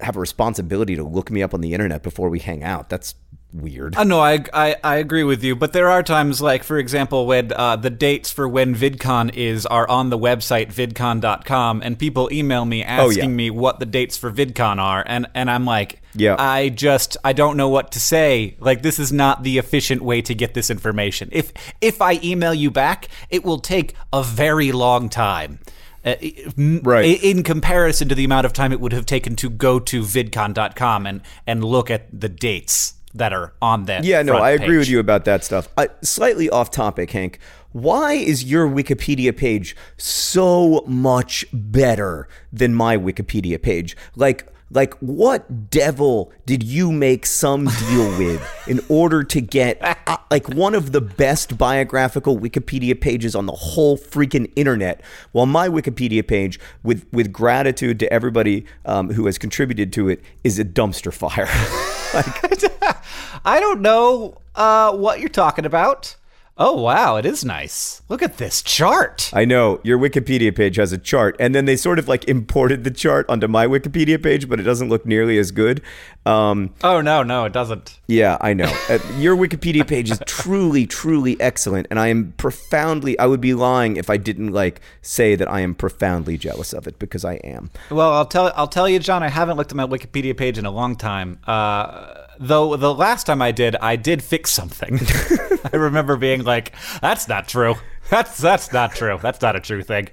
have 0.00 0.16
a 0.16 0.20
responsibility 0.20 0.96
to 0.96 1.04
look 1.04 1.30
me 1.30 1.42
up 1.42 1.54
on 1.54 1.60
the 1.60 1.72
internet 1.72 2.02
before 2.02 2.28
we 2.28 2.38
hang 2.38 2.62
out. 2.62 2.88
That's 2.88 3.14
weird. 3.52 3.96
Uh, 3.96 4.04
no, 4.04 4.20
I, 4.20 4.44
I 4.52 4.76
I 4.82 4.96
agree 4.96 5.24
with 5.24 5.42
you, 5.42 5.56
but 5.56 5.72
there 5.72 5.88
are 5.88 6.02
times, 6.02 6.40
like 6.40 6.62
for 6.62 6.78
example, 6.78 7.26
when 7.26 7.52
uh, 7.52 7.76
the 7.76 7.90
dates 7.90 8.30
for 8.30 8.48
when 8.48 8.74
VidCon 8.74 9.34
is 9.34 9.66
are 9.66 9.88
on 9.88 10.10
the 10.10 10.18
website 10.18 10.72
vidcon.com, 10.72 11.82
and 11.82 11.98
people 11.98 12.28
email 12.32 12.64
me 12.64 12.82
asking 12.82 13.30
yeah. 13.30 13.36
me 13.36 13.50
what 13.50 13.80
the 13.80 13.86
dates 13.86 14.16
for 14.16 14.30
VidCon 14.30 14.78
are, 14.78 15.02
and 15.06 15.26
and 15.34 15.50
I'm 15.50 15.64
like, 15.64 16.00
Yeah. 16.14 16.36
I 16.38 16.68
just 16.68 17.16
I 17.24 17.32
don't 17.32 17.56
know 17.56 17.68
what 17.68 17.92
to 17.92 18.00
say. 18.00 18.56
Like 18.60 18.82
this 18.82 18.98
is 18.98 19.12
not 19.12 19.42
the 19.42 19.58
efficient 19.58 20.02
way 20.02 20.22
to 20.22 20.34
get 20.34 20.54
this 20.54 20.70
information. 20.70 21.28
If 21.32 21.52
if 21.80 22.00
I 22.00 22.20
email 22.22 22.54
you 22.54 22.70
back, 22.70 23.08
it 23.30 23.44
will 23.44 23.58
take 23.58 23.94
a 24.12 24.22
very 24.22 24.72
long 24.72 25.08
time. 25.08 25.60
Uh, 26.04 26.14
Right. 26.56 27.22
In 27.22 27.42
comparison 27.42 28.08
to 28.08 28.14
the 28.14 28.24
amount 28.24 28.46
of 28.46 28.52
time 28.52 28.72
it 28.72 28.80
would 28.80 28.92
have 28.92 29.06
taken 29.06 29.36
to 29.36 29.50
go 29.50 29.78
to 29.78 30.02
vidcon.com 30.02 31.06
and 31.06 31.20
and 31.46 31.64
look 31.64 31.90
at 31.90 32.08
the 32.18 32.28
dates 32.28 32.94
that 33.14 33.32
are 33.32 33.52
on 33.60 33.84
that. 33.86 34.04
Yeah, 34.04 34.22
no, 34.22 34.36
I 34.36 34.50
agree 34.50 34.68
page. 34.68 34.78
with 34.78 34.88
you 34.88 35.00
about 35.00 35.24
that 35.24 35.44
stuff. 35.44 35.68
Uh, 35.76 35.88
slightly 36.02 36.48
off 36.48 36.70
topic, 36.70 37.10
Hank. 37.10 37.38
Why 37.72 38.14
is 38.14 38.44
your 38.44 38.68
Wikipedia 38.68 39.36
page 39.36 39.76
so 39.96 40.84
much 40.86 41.44
better 41.52 42.28
than 42.52 42.74
my 42.74 42.96
Wikipedia 42.96 43.60
page? 43.60 43.96
Like, 44.16 44.46
Like, 44.72 44.94
what 44.98 45.70
devil 45.70 46.32
did 46.46 46.62
you 46.62 46.92
make 46.92 47.26
some 47.26 47.66
deal 47.66 48.08
with 48.18 48.68
in 48.68 48.80
order 48.88 49.24
to 49.24 49.40
get 49.40 49.78
uh, 49.82 50.16
like 50.30 50.48
one 50.48 50.74
of 50.74 50.92
the 50.92 51.00
best 51.00 51.58
biographical 51.58 52.38
Wikipedia 52.38 52.98
pages 52.98 53.34
on 53.34 53.46
the 53.46 53.52
whole 53.52 53.98
freaking 53.98 54.50
internet? 54.54 55.02
While 55.32 55.46
my 55.46 55.68
Wikipedia 55.68 56.26
page, 56.26 56.60
with 56.82 57.06
with 57.12 57.32
gratitude 57.32 57.98
to 58.00 58.12
everybody 58.12 58.64
um, 58.84 59.10
who 59.10 59.26
has 59.26 59.38
contributed 59.38 59.92
to 59.94 60.08
it, 60.08 60.22
is 60.44 60.58
a 60.58 60.64
dumpster 60.64 61.12
fire. 61.12 61.48
like, 62.14 62.60
I 63.44 63.58
don't 63.60 63.80
know 63.80 64.38
uh, 64.54 64.92
what 64.92 65.20
you're 65.20 65.28
talking 65.28 65.64
about. 65.64 66.16
Oh 66.62 66.74
wow, 66.74 67.16
it 67.16 67.24
is 67.24 67.42
nice. 67.42 68.02
Look 68.10 68.22
at 68.22 68.36
this 68.36 68.60
chart. 68.60 69.30
I 69.32 69.46
know 69.46 69.80
your 69.82 69.98
Wikipedia 69.98 70.54
page 70.54 70.76
has 70.76 70.92
a 70.92 70.98
chart, 70.98 71.34
and 71.40 71.54
then 71.54 71.64
they 71.64 71.74
sort 71.74 71.98
of 71.98 72.06
like 72.06 72.28
imported 72.28 72.84
the 72.84 72.90
chart 72.90 73.24
onto 73.30 73.48
my 73.48 73.66
Wikipedia 73.66 74.22
page, 74.22 74.46
but 74.46 74.60
it 74.60 74.64
doesn't 74.64 74.90
look 74.90 75.06
nearly 75.06 75.38
as 75.38 75.52
good. 75.52 75.80
Um, 76.26 76.74
oh 76.84 77.00
no, 77.00 77.22
no, 77.22 77.46
it 77.46 77.54
doesn't. 77.54 77.98
Yeah, 78.08 78.36
I 78.42 78.52
know. 78.52 78.70
uh, 78.90 78.98
your 79.16 79.38
Wikipedia 79.38 79.88
page 79.88 80.10
is 80.10 80.20
truly, 80.26 80.86
truly 80.86 81.40
excellent, 81.40 81.86
and 81.88 81.98
I 81.98 82.08
am 82.08 82.34
profoundly. 82.36 83.18
I 83.18 83.24
would 83.24 83.40
be 83.40 83.54
lying 83.54 83.96
if 83.96 84.10
I 84.10 84.18
didn't 84.18 84.52
like 84.52 84.82
say 85.00 85.36
that 85.36 85.50
I 85.50 85.60
am 85.60 85.74
profoundly 85.74 86.36
jealous 86.36 86.74
of 86.74 86.86
it 86.86 86.98
because 86.98 87.24
I 87.24 87.36
am. 87.36 87.70
Well, 87.90 88.12
I'll 88.12 88.26
tell 88.26 88.52
I'll 88.54 88.68
tell 88.68 88.86
you, 88.86 88.98
John. 88.98 89.22
I 89.22 89.28
haven't 89.28 89.56
looked 89.56 89.72
at 89.72 89.76
my 89.76 89.86
Wikipedia 89.86 90.36
page 90.36 90.58
in 90.58 90.66
a 90.66 90.70
long 90.70 90.94
time. 90.94 91.38
Uh, 91.46 92.19
though 92.40 92.74
the 92.76 92.92
last 92.92 93.24
time 93.24 93.40
I 93.40 93.52
did, 93.52 93.76
I 93.76 93.94
did 93.94 94.22
fix 94.22 94.50
something. 94.50 94.98
I 95.72 95.76
remember 95.76 96.16
being 96.16 96.42
like, 96.42 96.72
"That's 97.00 97.28
not 97.28 97.46
true. 97.46 97.76
That's 98.08 98.38
that's 98.38 98.72
not 98.72 98.92
true. 98.92 99.18
That's 99.22 99.40
not 99.40 99.54
a 99.54 99.60
true 99.60 99.82
thing." 99.82 100.08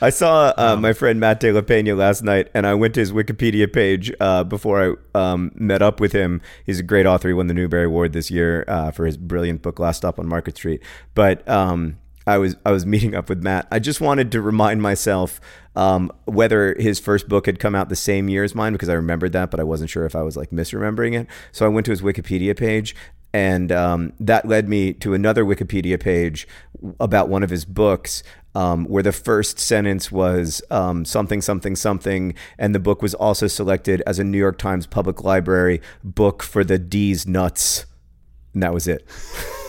I 0.00 0.10
saw 0.10 0.52
uh, 0.56 0.76
my 0.76 0.92
friend 0.92 1.20
Matt 1.20 1.40
De 1.40 1.52
La 1.52 1.60
Pena 1.60 1.94
last 1.94 2.22
night, 2.22 2.48
and 2.54 2.66
I 2.66 2.74
went 2.74 2.94
to 2.94 3.00
his 3.00 3.12
Wikipedia 3.12 3.72
page 3.72 4.12
uh, 4.18 4.42
before 4.44 4.98
I 5.14 5.18
um, 5.18 5.52
met 5.54 5.82
up 5.82 6.00
with 6.00 6.12
him. 6.12 6.40
He's 6.64 6.80
a 6.80 6.82
great 6.82 7.06
author. 7.06 7.28
He 7.28 7.34
won 7.34 7.46
the 7.46 7.54
Newbery 7.54 7.84
Award 7.84 8.12
this 8.12 8.30
year 8.30 8.64
uh, 8.66 8.90
for 8.90 9.06
his 9.06 9.16
brilliant 9.16 9.62
book 9.62 9.78
"Last 9.78 9.98
Stop 9.98 10.18
on 10.18 10.26
Market 10.26 10.56
Street." 10.56 10.82
But 11.14 11.48
um, 11.48 11.98
I 12.26 12.38
was 12.38 12.56
I 12.64 12.70
was 12.70 12.84
meeting 12.86 13.14
up 13.14 13.28
with 13.28 13.42
Matt. 13.42 13.66
I 13.70 13.78
just 13.78 14.00
wanted 14.00 14.32
to 14.32 14.42
remind 14.42 14.82
myself 14.82 15.40
um, 15.74 16.12
whether 16.26 16.74
his 16.78 16.98
first 16.98 17.28
book 17.28 17.46
had 17.46 17.58
come 17.58 17.74
out 17.74 17.88
the 17.88 17.96
same 17.96 18.28
year 18.28 18.44
as 18.44 18.54
mine 18.54 18.72
because 18.72 18.88
I 18.88 18.94
remembered 18.94 19.32
that, 19.32 19.50
but 19.50 19.60
I 19.60 19.64
wasn't 19.64 19.90
sure 19.90 20.04
if 20.04 20.14
I 20.14 20.22
was 20.22 20.36
like 20.36 20.50
misremembering 20.50 21.18
it. 21.18 21.26
So 21.52 21.64
I 21.64 21.68
went 21.68 21.86
to 21.86 21.92
his 21.92 22.02
Wikipedia 22.02 22.56
page, 22.56 22.94
and 23.32 23.72
um, 23.72 24.12
that 24.20 24.46
led 24.46 24.68
me 24.68 24.92
to 24.94 25.14
another 25.14 25.44
Wikipedia 25.44 25.98
page 25.98 26.46
about 26.98 27.28
one 27.28 27.42
of 27.42 27.50
his 27.50 27.64
books. 27.64 28.22
Um, 28.52 28.86
where 28.86 29.04
the 29.04 29.12
first 29.12 29.60
sentence 29.60 30.10
was 30.10 30.60
um, 30.72 31.04
something, 31.04 31.40
something, 31.40 31.76
something, 31.76 32.34
and 32.58 32.74
the 32.74 32.80
book 32.80 33.00
was 33.00 33.14
also 33.14 33.46
selected 33.46 34.02
as 34.08 34.18
a 34.18 34.24
New 34.24 34.38
York 34.38 34.58
Times 34.58 34.88
Public 34.88 35.22
Library 35.22 35.80
book 36.02 36.42
for 36.42 36.64
the 36.64 36.76
D's 36.76 37.28
nuts, 37.28 37.86
and 38.52 38.64
that 38.64 38.74
was 38.74 38.88
it. 38.88 39.06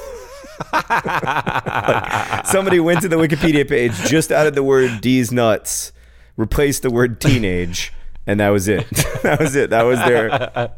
like 0.71 2.45
somebody 2.47 2.79
went 2.79 3.01
to 3.01 3.09
the 3.09 3.17
Wikipedia 3.17 3.67
page, 3.67 3.93
just 4.07 4.31
added 4.31 4.55
the 4.55 4.63
word 4.63 5.01
D's 5.01 5.31
nuts, 5.31 5.91
replaced 6.37 6.83
the 6.83 6.89
word 6.89 7.19
teenage, 7.21 7.93
and 8.27 8.39
that 8.39 8.49
was 8.49 8.67
it. 8.67 8.89
that 9.23 9.39
was 9.39 9.55
it. 9.55 9.69
That 9.69 9.83
was 9.83 9.99
their. 9.99 10.71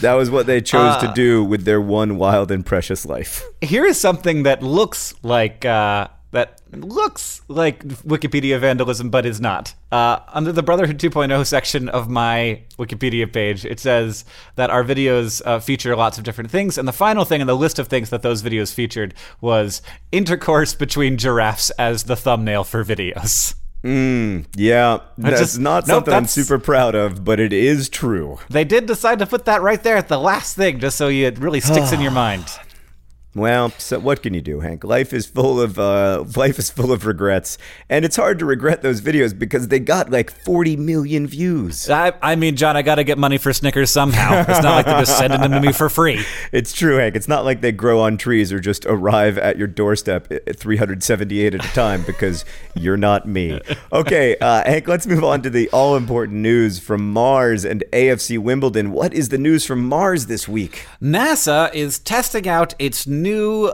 That 0.00 0.14
was 0.14 0.30
what 0.30 0.46
they 0.46 0.62
chose 0.62 0.94
uh, 0.94 1.06
to 1.06 1.12
do 1.12 1.44
with 1.44 1.64
their 1.64 1.80
one 1.80 2.16
wild 2.16 2.50
and 2.50 2.64
precious 2.64 3.04
life. 3.04 3.44
Here 3.60 3.84
is 3.84 4.00
something 4.00 4.44
that 4.44 4.62
looks 4.62 5.12
like 5.22 5.66
uh, 5.66 6.08
that 6.32 6.60
looks 6.72 7.40
like 7.48 7.82
Wikipedia 7.84 8.58
vandalism, 8.60 9.10
but 9.10 9.26
is 9.26 9.40
not. 9.40 9.74
Uh, 9.90 10.20
under 10.28 10.52
the 10.52 10.62
Brotherhood 10.62 10.98
2.0 10.98 11.44
section 11.46 11.88
of 11.88 12.08
my 12.08 12.62
Wikipedia 12.78 13.30
page, 13.30 13.64
it 13.64 13.80
says 13.80 14.24
that 14.54 14.70
our 14.70 14.84
videos 14.84 15.42
uh, 15.44 15.58
feature 15.58 15.96
lots 15.96 16.18
of 16.18 16.24
different 16.24 16.50
things, 16.50 16.78
and 16.78 16.86
the 16.86 16.92
final 16.92 17.24
thing 17.24 17.40
in 17.40 17.46
the 17.46 17.56
list 17.56 17.78
of 17.78 17.88
things 17.88 18.10
that 18.10 18.22
those 18.22 18.42
videos 18.42 18.72
featured 18.72 19.14
was 19.40 19.82
intercourse 20.12 20.74
between 20.74 21.16
giraffes 21.16 21.70
as 21.70 22.04
the 22.04 22.16
thumbnail 22.16 22.64
for 22.64 22.84
videos. 22.84 23.54
Mm, 23.82 24.44
yeah, 24.56 24.98
that's 25.16 25.40
just, 25.40 25.58
not 25.58 25.86
nope, 25.86 25.96
something 25.96 26.10
that's, 26.10 26.36
I'm 26.36 26.44
super 26.44 26.58
proud 26.58 26.94
of, 26.94 27.24
but 27.24 27.40
it 27.40 27.52
is 27.52 27.88
true. 27.88 28.38
They 28.50 28.64
did 28.64 28.86
decide 28.86 29.18
to 29.20 29.26
put 29.26 29.46
that 29.46 29.62
right 29.62 29.82
there 29.82 29.96
at 29.96 30.08
the 30.08 30.18
last 30.18 30.54
thing, 30.54 30.80
just 30.80 30.98
so 30.98 31.08
it 31.08 31.38
really 31.38 31.60
sticks 31.60 31.90
in 31.90 32.00
your 32.00 32.10
mind. 32.12 32.44
Well, 33.32 33.70
so 33.78 34.00
what 34.00 34.22
can 34.22 34.34
you 34.34 34.40
do, 34.40 34.58
Hank? 34.58 34.82
Life 34.82 35.12
is 35.12 35.24
full 35.24 35.60
of 35.60 35.78
uh, 35.78 36.24
life 36.34 36.58
is 36.58 36.68
full 36.68 36.90
of 36.90 37.06
regrets, 37.06 37.58
and 37.88 38.04
it's 38.04 38.16
hard 38.16 38.40
to 38.40 38.44
regret 38.44 38.82
those 38.82 39.00
videos 39.00 39.38
because 39.38 39.68
they 39.68 39.78
got 39.78 40.10
like 40.10 40.32
40 40.32 40.76
million 40.76 41.28
views. 41.28 41.88
I, 41.88 42.12
I 42.20 42.34
mean, 42.34 42.56
John, 42.56 42.76
I 42.76 42.82
got 42.82 42.96
to 42.96 43.04
get 43.04 43.18
money 43.18 43.38
for 43.38 43.52
Snickers 43.52 43.88
somehow. 43.90 44.40
It's 44.40 44.62
not 44.62 44.74
like 44.74 44.86
they're 44.86 44.98
just 44.98 45.16
sending 45.16 45.40
them 45.40 45.52
to 45.52 45.60
me 45.60 45.72
for 45.72 45.88
free. 45.88 46.24
It's 46.52 46.72
true, 46.72 46.96
Hank. 46.96 47.14
It's 47.14 47.28
not 47.28 47.44
like 47.44 47.60
they 47.60 47.70
grow 47.70 48.00
on 48.00 48.16
trees 48.16 48.52
or 48.52 48.58
just 48.58 48.84
arrive 48.86 49.38
at 49.38 49.56
your 49.56 49.68
doorstep 49.68 50.32
at 50.32 50.58
378 50.58 51.54
at 51.54 51.64
a 51.64 51.68
time 51.68 52.02
because 52.02 52.44
you're 52.74 52.96
not 52.96 53.26
me. 53.28 53.60
Okay, 53.92 54.36
uh, 54.40 54.62
Hank, 54.64 54.86
let's 54.86 55.06
move 55.06 55.24
on 55.24 55.42
to 55.42 55.50
the 55.50 55.68
all 55.70 55.96
important 55.96 56.38
news 56.38 56.78
from 56.78 57.12
Mars 57.12 57.64
and 57.64 57.82
AFC 57.92 58.38
Wimbledon. 58.38 58.92
What 58.92 59.12
is 59.12 59.30
the 59.30 59.38
news 59.38 59.64
from 59.66 59.84
Mars 59.84 60.26
this 60.26 60.48
week? 60.48 60.86
NASA 61.02 61.72
is 61.74 61.98
testing 61.98 62.48
out 62.48 62.74
its 62.78 63.06
new 63.06 63.19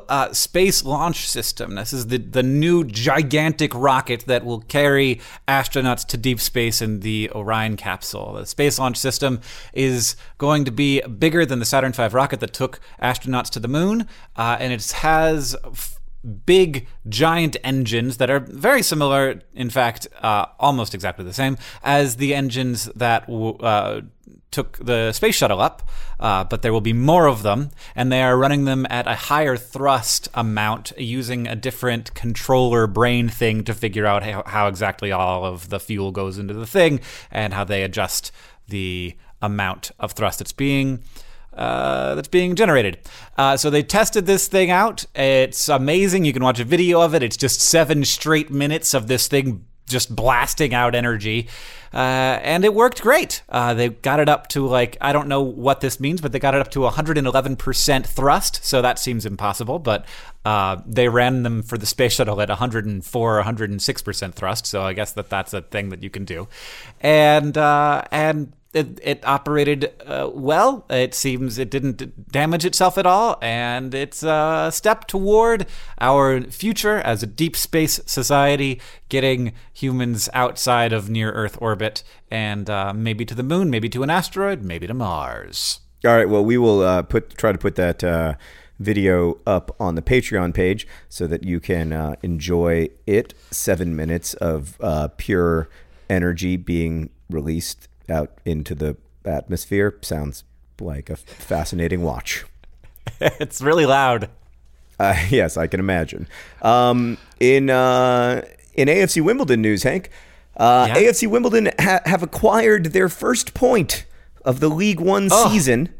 uh, 0.09 0.32
space 0.32 0.84
launch 0.84 1.28
system. 1.28 1.74
This 1.74 1.92
is 1.92 2.09
the, 2.09 2.18
the 2.18 2.42
new 2.42 2.84
gigantic 2.84 3.74
rocket 3.74 4.24
that 4.26 4.44
will 4.44 4.61
carry 4.61 5.20
astronauts 5.49 6.07
to 6.07 6.16
deep 6.16 6.40
space 6.40 6.82
in 6.82 7.01
the 7.01 7.30
Orion 7.34 7.76
capsule. 7.76 8.34
The 8.34 8.47
space 8.47 8.78
launch 8.78 8.97
system 8.97 9.40
is 9.72 10.16
going 10.38 10.64
to 10.64 10.70
be 10.70 11.01
bigger 11.03 11.47
than 11.47 11.59
the 11.59 11.64
Saturn 11.64 11.92
V 11.92 12.09
rocket 12.09 12.40
that 12.40 12.53
took 12.53 12.80
astronauts 13.03 13.51
to 13.51 13.61
the 13.61 13.68
moon, 13.68 14.07
uh, 14.36 14.57
and 14.61 14.72
it 14.72 14.90
has 14.92 15.57
big 16.27 16.87
giant 17.09 17.57
engines 17.62 18.16
that 18.16 18.31
are 18.31 18.41
very 18.41 18.83
similar, 18.83 19.41
in 19.55 19.70
fact, 19.70 20.09
uh, 20.22 20.47
almost 20.59 20.95
exactly 20.95 21.24
the 21.24 21.33
same 21.33 21.57
as 21.83 22.16
the 22.16 22.35
engines 22.35 22.87
that 22.97 23.29
uh, 23.29 24.01
took 24.51 24.79
the 24.79 25.12
space 25.12 25.35
shuttle 25.35 25.61
up, 25.61 25.89
uh, 26.18 26.45
but 26.45 26.62
there 26.62 26.72
will 26.72 26.81
be 26.81 26.93
more 26.93 27.27
of 27.27 27.43
them, 27.43 27.70
and 27.95 28.11
they 28.11 28.22
are 28.22 28.39
running 28.39 28.64
them 28.64 28.87
at 28.89 29.07
a 29.07 29.14
higher 29.14 29.57
thrust 29.57 30.29
amount 30.35 30.93
using 30.97 31.47
a 31.47 31.55
different 31.55 32.14
controller 32.14 32.87
brain 32.87 33.29
thing 33.29 33.62
to 33.64 33.74
figure 33.74 34.07
out 34.07 34.22
how, 34.22 34.43
how 34.47 34.66
exactly 34.66 35.12
all 35.12 35.45
of 35.45 35.68
the 35.68 35.81
fuel 35.81 36.11
goes 36.11 36.39
into 36.39 36.55
the 36.55 36.66
thing 36.66 37.01
and 37.31 37.53
how 37.53 37.64
they 37.64 37.83
adjust 37.83 38.33
the 38.68 39.14
amount 39.43 39.91
of 40.01 40.12
thrust 40.12 40.41
it's 40.41 40.53
being. 40.53 41.03
Uh, 41.57 42.14
that's 42.14 42.28
being 42.28 42.54
generated. 42.54 42.98
Uh, 43.38 43.57
so 43.57 43.70
they 43.70 43.82
tested 43.82 44.26
this 44.26 44.46
thing 44.46 44.70
out. 44.70 45.07
It's 45.14 45.70
amazing. 45.70 46.26
You 46.26 46.34
can 46.34 46.44
watch 46.44 46.61
a 46.61 46.64
video 46.64 47.00
of 47.00 47.14
it. 47.14 47.22
It's 47.22 47.36
just 47.36 47.61
seven 47.61 48.04
straight 48.04 48.50
minutes 48.50 48.92
of 48.92 49.07
this 49.07 49.26
thing 49.26 49.64
just 49.88 50.14
blasting 50.14 50.74
out 50.74 50.94
energy. 50.94 51.48
Uh, 51.94 52.40
and 52.42 52.64
it 52.64 52.74
worked 52.74 53.00
great. 53.00 53.42
Uh, 53.48 53.72
they 53.72 53.88
got 53.88 54.20
it 54.20 54.28
up 54.28 54.48
to 54.48 54.66
like, 54.66 54.98
I 55.00 55.12
don't 55.12 55.28
know 55.28 55.40
what 55.42 55.80
this 55.80 55.98
means, 55.98 56.20
but 56.20 56.32
they 56.32 56.38
got 56.38 56.54
it 56.54 56.61
up 56.61 56.70
to 56.72 56.80
111% 56.80 58.07
thrust. 58.07 58.64
So 58.64 58.82
that 58.82 58.98
seems 58.98 59.24
impossible. 59.24 59.78
But 59.78 60.04
uh, 60.44 60.82
they 60.84 61.09
ran 61.09 61.42
them 61.42 61.62
for 61.62 61.78
the 61.78 61.86
space 61.86 62.12
shuttle 62.12 62.40
at 62.40 62.48
104, 62.48 63.42
106% 63.42 64.34
thrust. 64.34 64.66
So 64.66 64.82
I 64.82 64.92
guess 64.92 65.12
that 65.12 65.30
that's 65.30 65.54
a 65.54 65.62
thing 65.62 65.88
that 65.88 66.02
you 66.02 66.11
can 66.11 66.24
do. 66.24 66.48
And, 67.00 67.57
and 67.57 68.52
it, 68.73 69.01
it 69.03 69.27
operated 69.27 69.93
uh, 70.05 70.31
well. 70.33 70.85
It 70.91 71.14
seems 71.14 71.59
it 71.59 71.71
didn't 71.71 72.31
damage 72.31 72.64
itself 72.64 72.99
at 72.99 73.07
all, 73.07 73.39
and 73.41 73.95
it's 73.95 74.23
a 74.23 74.71
step 74.73 75.07
toward 75.07 75.67
our 76.01 76.43
future 76.43 76.99
as 76.99 77.23
a 77.23 77.27
deep 77.27 77.57
space 77.57 78.01
society, 78.07 78.81
getting 79.09 79.53
humans 79.73 80.29
outside 80.35 80.93
of 80.93 81.09
near 81.09 81.33
Earth 81.33 81.57
orbit 81.61 82.03
and 82.31 82.69
uh, 82.69 82.93
maybe 82.95 83.25
to 83.25 83.35
the 83.35 83.43
moon, 83.43 83.71
maybe 83.71 83.89
to 83.89 84.03
an 84.03 84.11
asteroid, 84.11 84.62
maybe 84.62 84.87
to 84.87 84.95
Mars. 84.95 85.81
All 86.05 86.14
right. 86.14 86.29
Well, 86.29 86.45
we 86.45 86.59
will 86.59 86.83
uh, 86.83 87.03
put 87.03 87.37
try 87.37 87.53
to 87.53 87.59
put 87.59 87.77
that 87.77 88.05
uh, 88.05 88.35
video 88.79 89.39
up 89.47 89.75
on 89.81 89.95
the 89.95 90.03
Patreon 90.03 90.55
page 90.55 90.87
so 91.09 91.27
that 91.27 91.45
you 91.45 91.61
can 91.61 91.93
uh, 91.93 92.17
enjoy 92.23 92.89
it. 93.07 93.35
Seven 93.51 93.97
minutes 93.97 94.35
of 94.35 94.77
uh, 94.81 95.09
pure 95.17 95.69
energy 96.09 96.57
being 96.57 97.11
released 97.31 97.89
out 98.09 98.32
into 98.44 98.74
the 98.74 98.96
atmosphere 99.24 99.96
sounds 100.02 100.44
like 100.80 101.11
a 101.11 101.16
fascinating 101.16 102.02
watch. 102.02 102.44
it's 103.20 103.61
really 103.61 103.86
loud. 103.86 104.30
Uh, 104.98 105.16
yes, 105.30 105.57
I 105.57 105.66
can 105.66 105.80
imagine. 105.80 106.28
Um, 106.62 107.18
in 107.40 107.70
uh, 107.70 108.42
in 108.74 108.88
AFC 108.88 109.22
Wimbledon 109.22 109.62
news, 109.62 109.82
Hank, 109.82 110.11
uh, 110.57 110.86
yeah. 110.88 110.96
AFC 110.96 111.28
Wimbledon 111.28 111.70
ha- 111.78 112.00
have 112.04 112.22
acquired 112.22 112.86
their 112.86 113.09
first 113.09 113.54
point 113.54 114.04
of 114.44 114.61
the 114.61 114.68
League 114.68 115.00
One 115.00 115.28
oh. 115.30 115.50
season. 115.50 115.90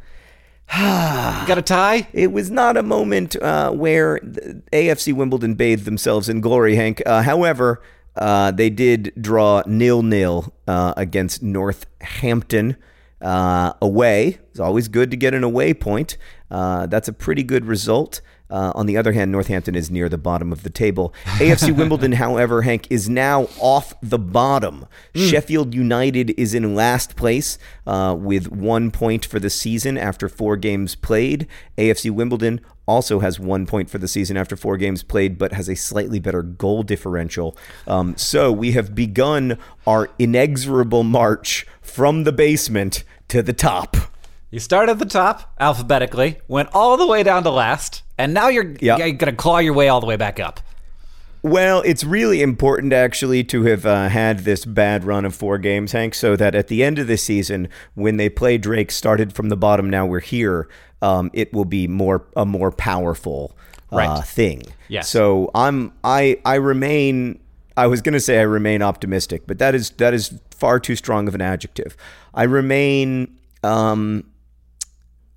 Got 0.71 1.59
a 1.59 1.63
tie? 1.63 2.09
It 2.13 2.33
was 2.33 2.51
not 2.51 2.77
a 2.77 2.83
moment 2.83 3.37
uh, 3.37 3.71
where 3.71 4.19
AFC 4.73 5.13
Wimbledon 5.13 5.55
bathed 5.55 5.85
themselves 5.85 6.29
in 6.29 6.41
glory, 6.41 6.77
Hank. 6.77 7.03
Uh, 7.07 7.23
however, 7.23 7.83
Uh, 8.17 8.51
they 8.51 8.71
did 8.71 9.13
draw 9.21 9.63
nil 9.67 10.03
nil 10.03 10.53
uh, 10.67 10.95
against 10.97 11.43
Northampton 11.43 12.77
uh, 13.21 13.73
away. 13.81 14.39
It's 14.51 14.61
always 14.61 14.89
good 14.89 15.11
to 15.11 15.17
get 15.17 15.35
an 15.35 15.45
away 15.45 15.75
point. 15.75 16.17
Uh, 16.51 16.87
that's 16.87 17.09
a 17.09 17.13
pretty 17.13 17.43
good 17.43 17.65
result. 17.65 18.21
Uh, 18.49 18.71
on 18.77 18.87
the 18.87 18.97
other 18.97 19.13
hand, 19.13 19.33
Northampton 19.33 19.75
is 19.75 19.91
near 19.91 20.09
the 20.09 20.19
bottom 20.19 20.53
of 20.53 20.63
the 20.63 20.71
table. 20.71 21.13
AFC 21.25 21.77
Wimbledon, 21.77 22.13
however, 22.13 22.63
Hank, 22.63 22.87
is 22.91 23.09
now 23.09 23.49
off 23.59 23.93
the 24.01 24.19
bottom. 24.19 24.87
Sheffield 25.17 25.75
United 25.75 26.31
is 26.39 26.55
in 26.55 26.77
last 26.77 27.17
place 27.17 27.59
uh, 27.87 28.15
with 28.17 28.53
one 28.53 28.93
point 28.93 29.25
for 29.25 29.41
the 29.41 29.51
season 29.51 29.99
after 29.99 30.29
four 30.29 30.57
games 30.57 30.95
played. 30.95 31.49
AFC 31.77 32.11
Wimbledon 32.13 32.61
also 32.87 33.21
has 33.21 33.39
one 33.41 33.67
point 33.67 33.91
for 33.91 33.99
the 33.99 34.09
season 34.09 34.37
after 34.37 34.57
four 34.57 34.77
games 34.77 35.03
played, 35.03 35.39
but 35.39 35.53
has 35.53 35.69
a 35.69 35.75
slightly 35.77 36.21
better 36.21 36.43
goal 36.43 36.83
differential. 36.83 37.57
Um, 37.87 38.17
so 38.17 38.53
we 38.53 38.73
have 38.73 38.95
begun 38.95 39.59
our 39.87 40.11
inexorable 40.19 41.03
march 41.03 41.67
from 41.83 42.25
the 42.25 42.33
basement 42.33 43.05
to 43.29 43.43
the 43.43 43.53
top. 43.53 43.97
You 44.51 44.61
start 44.61 44.89
at 44.89 44.99
the 45.01 45.05
top 45.05 45.53
alphabetically, 45.59 46.39
went 46.49 46.69
all 46.73 46.97
the 46.97 47.07
way 47.07 47.23
down 47.23 47.43
to 47.43 47.51
last, 47.51 48.03
and 48.17 48.33
now 48.33 48.49
you're, 48.49 48.65
Yep. 48.81 48.99
you're 48.99 49.13
going 49.13 49.19
to 49.19 49.33
claw 49.33 49.59
your 49.59 49.75
way 49.75 49.89
all 49.89 50.01
the 50.01 50.07
way 50.07 50.17
back 50.17 50.39
up. 50.39 50.61
Well, 51.47 51.81
it's 51.83 52.03
really 52.03 52.43
important 52.43 52.93
actually 52.93 53.45
to 53.45 53.63
have 53.67 53.87
uh, 53.87 54.09
had 54.09 54.41
this 54.41 54.65
bad 54.65 55.05
run 55.05 55.25
of 55.25 55.33
four 55.33 55.59
games, 55.59 55.93
Hank, 55.93 56.15
so 56.17 56.35
that 56.35 56.57
at 56.57 56.67
the 56.67 56.83
end 56.83 56.99
of 56.99 57.07
the 57.07 57.17
season, 57.17 57.69
when 57.95 58.17
they 58.17 58.29
play 58.29 58.59
Drake, 58.59 58.91
started 58.91 59.33
from 59.33 59.49
the 59.49 59.57
bottom, 59.57 59.89
now 59.89 60.05
we're 60.07 60.19
here. 60.19 60.69
Um, 61.01 61.31
it 61.33 61.53
will 61.53 61.65
be 61.65 61.87
more 61.87 62.27
a 62.37 62.45
more 62.45 62.73
powerful 62.73 63.57
uh, 63.93 63.97
Right. 63.97 64.25
thing. 64.25 64.65
Yes. 64.89 65.09
So 65.09 65.53
I'm 65.55 65.93
I 66.03 66.41
I 66.45 66.57
remain. 66.57 67.39
I 67.77 67.87
was 67.87 68.03
going 68.03 68.15
to 68.15 68.21
say 68.21 68.41
I 68.41 68.43
remain 68.43 68.83
optimistic, 68.83 69.47
but 69.47 69.61
that 69.61 69.73
is 69.77 69.91
that 69.99 70.15
is 70.15 70.37
far 70.51 70.81
too 70.81 70.97
strong 70.97 71.29
of 71.29 71.37
an 71.37 71.43
adjective. 71.43 71.97
I 72.35 72.43
remain. 72.43 73.39
Um, 73.63 74.25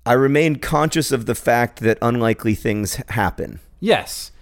I 0.04 0.14
remain 0.14 0.56
conscious 0.56 1.12
of 1.12 1.26
the 1.26 1.36
fact 1.36 1.78
that 1.80 1.98
unlikely 2.02 2.56
things 2.56 2.96
happen. 3.10 3.60
Yes. 3.78 4.32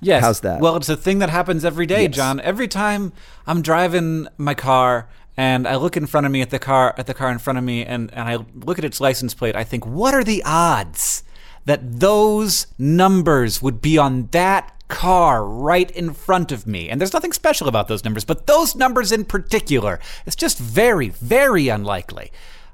Yes. 0.00 0.22
How's 0.22 0.40
that? 0.40 0.60
Well, 0.60 0.76
it's 0.76 0.88
a 0.88 0.96
thing 0.96 1.18
that 1.20 1.30
happens 1.30 1.64
every 1.64 1.86
day, 1.86 2.02
Yes. 2.02 2.14
John. 2.14 2.40
Every 2.40 2.68
time 2.68 3.12
I'm 3.46 3.62
driving 3.62 4.28
my 4.36 4.54
car 4.54 5.08
and 5.36 5.66
I 5.66 5.76
look 5.76 5.96
in 5.96 6.06
front 6.06 6.26
of 6.26 6.32
me 6.32 6.42
at 6.42 6.50
the 6.50 6.58
car 6.58 6.94
at 6.98 7.06
the 7.06 7.14
car 7.14 7.30
in 7.30 7.38
front 7.38 7.58
of 7.58 7.64
me 7.64 7.84
and, 7.84 8.12
and 8.12 8.28
I 8.28 8.38
look 8.54 8.78
at 8.78 8.84
its 8.84 9.00
license 9.00 9.34
plate, 9.34 9.56
I 9.56 9.64
think, 9.64 9.86
what 9.86 10.14
are 10.14 10.24
the 10.24 10.42
odds 10.44 11.22
that 11.64 12.00
those 12.00 12.66
numbers 12.78 13.60
would 13.62 13.80
be 13.80 13.98
on 13.98 14.28
that 14.32 14.72
car 14.88 15.44
right 15.44 15.90
in 15.90 16.12
front 16.12 16.52
of 16.52 16.66
me? 16.66 16.88
And 16.88 17.00
there's 17.00 17.12
nothing 17.12 17.32
special 17.32 17.66
about 17.66 17.88
those 17.88 18.04
numbers, 18.04 18.24
but 18.24 18.46
those 18.46 18.74
numbers 18.76 19.12
in 19.12 19.24
particular, 19.24 19.98
it's 20.26 20.36
just 20.36 20.58
very, 20.58 21.08
very 21.08 21.68
unlikely. 21.68 22.30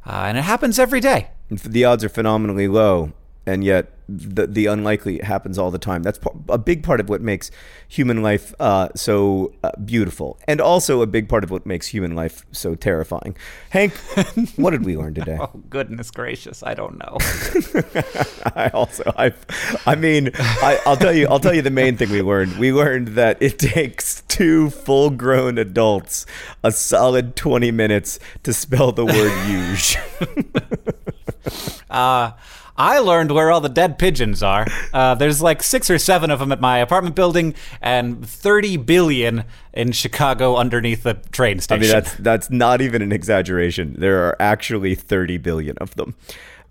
Uh, 0.07 0.25
and 0.27 0.37
it 0.39 0.43
happens 0.43 0.79
every 0.79 1.01
day. 1.01 1.29
the 1.51 1.85
odds 1.85 2.03
are 2.05 2.09
phenomenally 2.09 2.67
low 2.69 3.13
and 3.47 3.65
yet 3.65 3.91
the 4.09 4.47
the 4.47 4.67
unlikely 4.67 5.19
happens 5.21 5.57
all 5.59 5.71
the 5.71 5.79
time 5.79 6.03
that's 6.03 6.19
a 6.49 6.59
big 6.59 6.83
part 6.83 7.01
of 7.01 7.09
what 7.09 7.21
makes 7.21 7.51
human 7.89 8.23
life 8.23 8.53
uh, 8.61 8.89
so 8.95 9.53
uh, 9.65 9.71
beautiful 9.85 10.39
and 10.47 10.61
also 10.61 11.01
a 11.03 11.07
big 11.07 11.29
part 11.29 11.43
of 11.45 11.51
what 11.51 11.65
makes 11.65 11.87
human 11.89 12.15
life 12.15 12.45
so 12.53 12.75
terrifying 12.75 13.35
hank 13.71 13.93
what 14.57 14.71
did 14.71 14.85
we 14.85 14.97
learn 14.97 15.15
today 15.15 15.39
Oh, 15.41 15.51
goodness 15.71 16.11
gracious. 16.11 16.63
I 16.63 16.75
don't 16.75 16.99
know. 16.99 17.17
i 18.55 18.69
also 18.75 19.03
i 19.17 19.33
i 19.87 19.95
mean 19.95 20.31
I, 20.37 20.79
i'll 20.85 20.97
tell 20.97 21.13
you 21.15 21.27
i'll 21.29 21.41
tell 21.41 21.55
you 21.55 21.63
the 21.63 21.71
main 21.71 21.97
thing 21.97 22.11
we 22.11 22.23
learned 22.23 22.59
we 22.59 22.73
learned 22.73 23.09
that 23.09 23.41
it 23.41 23.59
takes 23.59 24.23
two 24.29 24.71
full 24.71 25.11
grown 25.11 25.59
adults 25.59 26.27
a 26.63 26.71
solid 26.71 27.35
20 27.37 27.71
minutes 27.71 28.19
to 28.43 28.53
spell 28.53 28.93
the 28.93 29.07
word 29.07 29.33
huge 29.47 29.97
Uh, 31.91 32.33
I 32.83 32.99
learned 32.99 33.31
where 33.31 33.53
all 33.53 33.61
the 33.61 33.69
dead 33.69 33.97
pigeons 33.97 34.43
are. 34.43 34.67
Uh, 34.93 35.15
there's 35.15 35.41
like 35.41 35.63
six 35.63 35.89
or 35.89 35.99
seven 35.99 36.33
of 36.33 36.41
them 36.41 36.51
at 36.51 36.61
my 36.61 36.79
apartment 36.79 37.15
building, 37.15 37.55
and 37.81 38.27
30 38.27 38.77
billion 38.79 39.45
in 39.73 39.93
Chicago 39.93 40.57
underneath 40.57 41.05
the 41.05 41.15
train 41.15 41.61
station. 41.61 41.81
I 41.81 41.87
mean, 41.87 41.93
that's 41.93 42.15
that's 42.17 42.51
not 42.51 42.81
even 42.81 43.01
an 43.01 43.13
exaggeration. 43.13 43.95
There 43.97 44.25
are 44.25 44.37
actually 44.41 44.97
30 44.97 45.39
billion 45.39 45.79
of 45.79 45.95
them. 45.95 46.17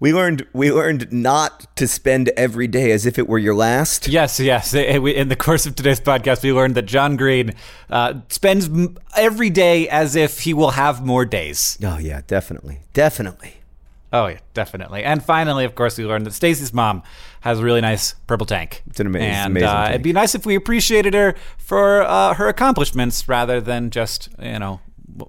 We 0.01 0.14
learned 0.14 0.45
we 0.51 0.70
learned 0.70 1.14
not 1.14 1.74
to 1.78 1.88
spend 1.88 2.30
every 2.36 2.68
day 2.68 2.91
as 2.91 3.05
if 3.05 3.18
it 3.18 3.30
were 3.30 3.39
your 3.39 3.55
last. 3.55 4.09
Yes, 4.09 4.38
yes. 4.38 4.74
In 4.74 5.30
the 5.30 5.38
course 5.38 5.66
of 5.66 5.76
today's 5.76 6.01
podcast, 6.01 6.43
we 6.43 6.51
learned 6.51 6.76
that 6.76 6.88
John 6.88 7.16
Green 7.16 7.53
uh, 7.89 8.16
spends 8.28 8.70
every 9.16 9.49
day 9.49 9.88
as 9.88 10.18
if 10.18 10.41
he 10.41 10.53
will 10.53 10.72
have 10.72 11.05
more 11.05 11.24
days. 11.24 11.78
Oh 11.82 11.99
yeah, 11.99 12.20
definitely, 12.28 12.80
definitely. 12.93 13.61
Oh 14.14 14.28
yeah, 14.28 14.39
definitely. 14.53 15.03
And 15.03 15.24
finally, 15.24 15.64
of 15.64 15.76
course, 15.76 15.97
we 15.97 16.05
learned 16.05 16.26
that 16.26 16.34
Stacy's 16.34 16.74
mom 16.74 17.01
has 17.41 17.59
a 17.59 17.64
really 17.64 17.82
nice 17.82 18.14
purple 18.28 18.45
tank. 18.45 18.84
It's 18.88 18.99
an 18.99 19.07
ama- 19.07 19.20
it's 19.20 19.26
an 19.26 19.32
and 19.32 19.51
amazing 19.51 19.70
uh, 19.70 19.74
tank. 19.84 19.89
it'd 19.91 20.03
be 20.03 20.14
nice 20.14 20.36
if 20.36 20.45
we 20.45 20.55
appreciated 20.55 21.14
her 21.14 21.36
for 21.57 22.01
uh, 22.03 22.34
her 22.34 22.47
accomplishments 22.47 23.28
rather 23.30 23.62
than 23.62 23.89
just 23.89 24.30
you 24.41 24.59
know 24.59 24.82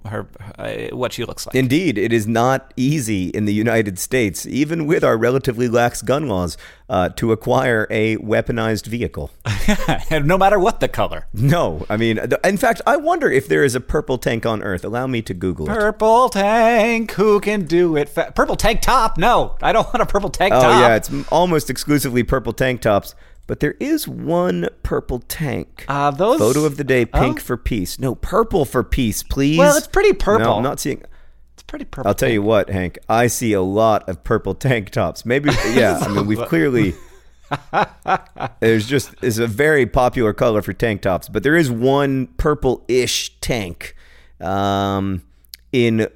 her 0.06 0.26
uh, 0.58 0.94
what 0.96 1.12
she 1.12 1.24
looks 1.24 1.46
like. 1.46 1.54
Indeed, 1.54 1.98
it 1.98 2.12
is 2.12 2.26
not 2.26 2.72
easy 2.76 3.28
in 3.28 3.44
the 3.44 3.54
United 3.54 3.98
States, 3.98 4.46
even 4.46 4.86
with 4.86 5.02
our 5.04 5.16
relatively 5.16 5.68
lax 5.68 6.02
gun 6.02 6.28
laws, 6.28 6.56
uh, 6.88 7.08
to 7.10 7.32
acquire 7.32 7.86
a 7.90 8.16
weaponized 8.18 8.86
vehicle. 8.86 9.30
no 10.10 10.36
matter 10.38 10.58
what 10.58 10.80
the 10.80 10.88
color. 10.88 11.26
No, 11.32 11.86
I 11.88 11.96
mean, 11.96 12.18
in 12.44 12.56
fact, 12.56 12.80
I 12.86 12.96
wonder 12.96 13.30
if 13.30 13.48
there 13.48 13.64
is 13.64 13.74
a 13.74 13.80
purple 13.80 14.18
tank 14.18 14.44
on 14.46 14.62
Earth. 14.62 14.84
Allow 14.84 15.06
me 15.06 15.22
to 15.22 15.34
Google 15.34 15.66
it. 15.66 15.74
Purple 15.74 16.28
tank, 16.28 17.12
who 17.12 17.40
can 17.40 17.64
do 17.64 17.96
it? 17.96 18.08
Fa- 18.08 18.32
purple 18.34 18.56
tank 18.56 18.80
top? 18.82 19.18
No, 19.18 19.56
I 19.62 19.72
don't 19.72 19.86
want 19.86 20.02
a 20.02 20.06
purple 20.06 20.30
tank 20.30 20.52
Oh 20.54 20.60
top. 20.60 20.80
yeah, 20.80 20.96
it's 20.96 21.10
almost 21.30 21.70
exclusively 21.70 22.22
purple 22.22 22.52
tank 22.52 22.80
tops. 22.80 23.14
But 23.46 23.60
there 23.60 23.74
is 23.80 24.06
one 24.08 24.68
purple 24.82 25.18
tank. 25.18 25.84
Uh, 25.88 26.10
those- 26.10 26.38
Photo 26.38 26.64
of 26.64 26.76
the 26.76 26.84
day: 26.84 27.04
pink 27.04 27.38
Oh. 27.38 27.42
for 27.42 27.56
peace. 27.56 27.98
No, 27.98 28.14
purple 28.14 28.64
for 28.64 28.82
peace, 28.84 29.22
please. 29.22 29.58
Well, 29.58 29.76
it's 29.76 29.86
pretty 29.88 30.12
purple. 30.12 30.46
No, 30.46 30.56
I'm 30.56 30.62
not 30.62 30.80
seeing. 30.80 31.02
it's 31.54 31.62
pretty 31.64 31.84
purple. 31.84 32.08
I'll 32.08 32.14
tell 32.14 32.30
you 32.30 32.40
what, 32.42 32.70
Hank. 32.70 32.98
I 33.08 33.26
see 33.26 33.52
a 33.52 33.60
lot 33.62 34.08
of 34.08 34.22
purple 34.24 34.54
tank 34.54 34.90
tops. 34.90 35.26
Maybe, 35.26 35.50
yeah. 35.74 35.98
I 36.00 36.08
mean, 36.08 36.26
we've 36.26 36.38
clearly. 36.46 36.94
There's 38.60 38.86
just 38.86 39.12
is 39.22 39.38
a 39.38 39.46
very 39.46 39.86
popular 39.86 40.32
color 40.32 40.62
for 40.62 40.72
tank 40.72 41.02
tops, 41.02 41.28
but 41.28 41.42
there 41.42 41.56
is 41.56 41.70
one 41.70 42.28
purple-ish 42.38 43.38
tank 43.40 43.94
um, 44.40 45.22
in 45.72 46.06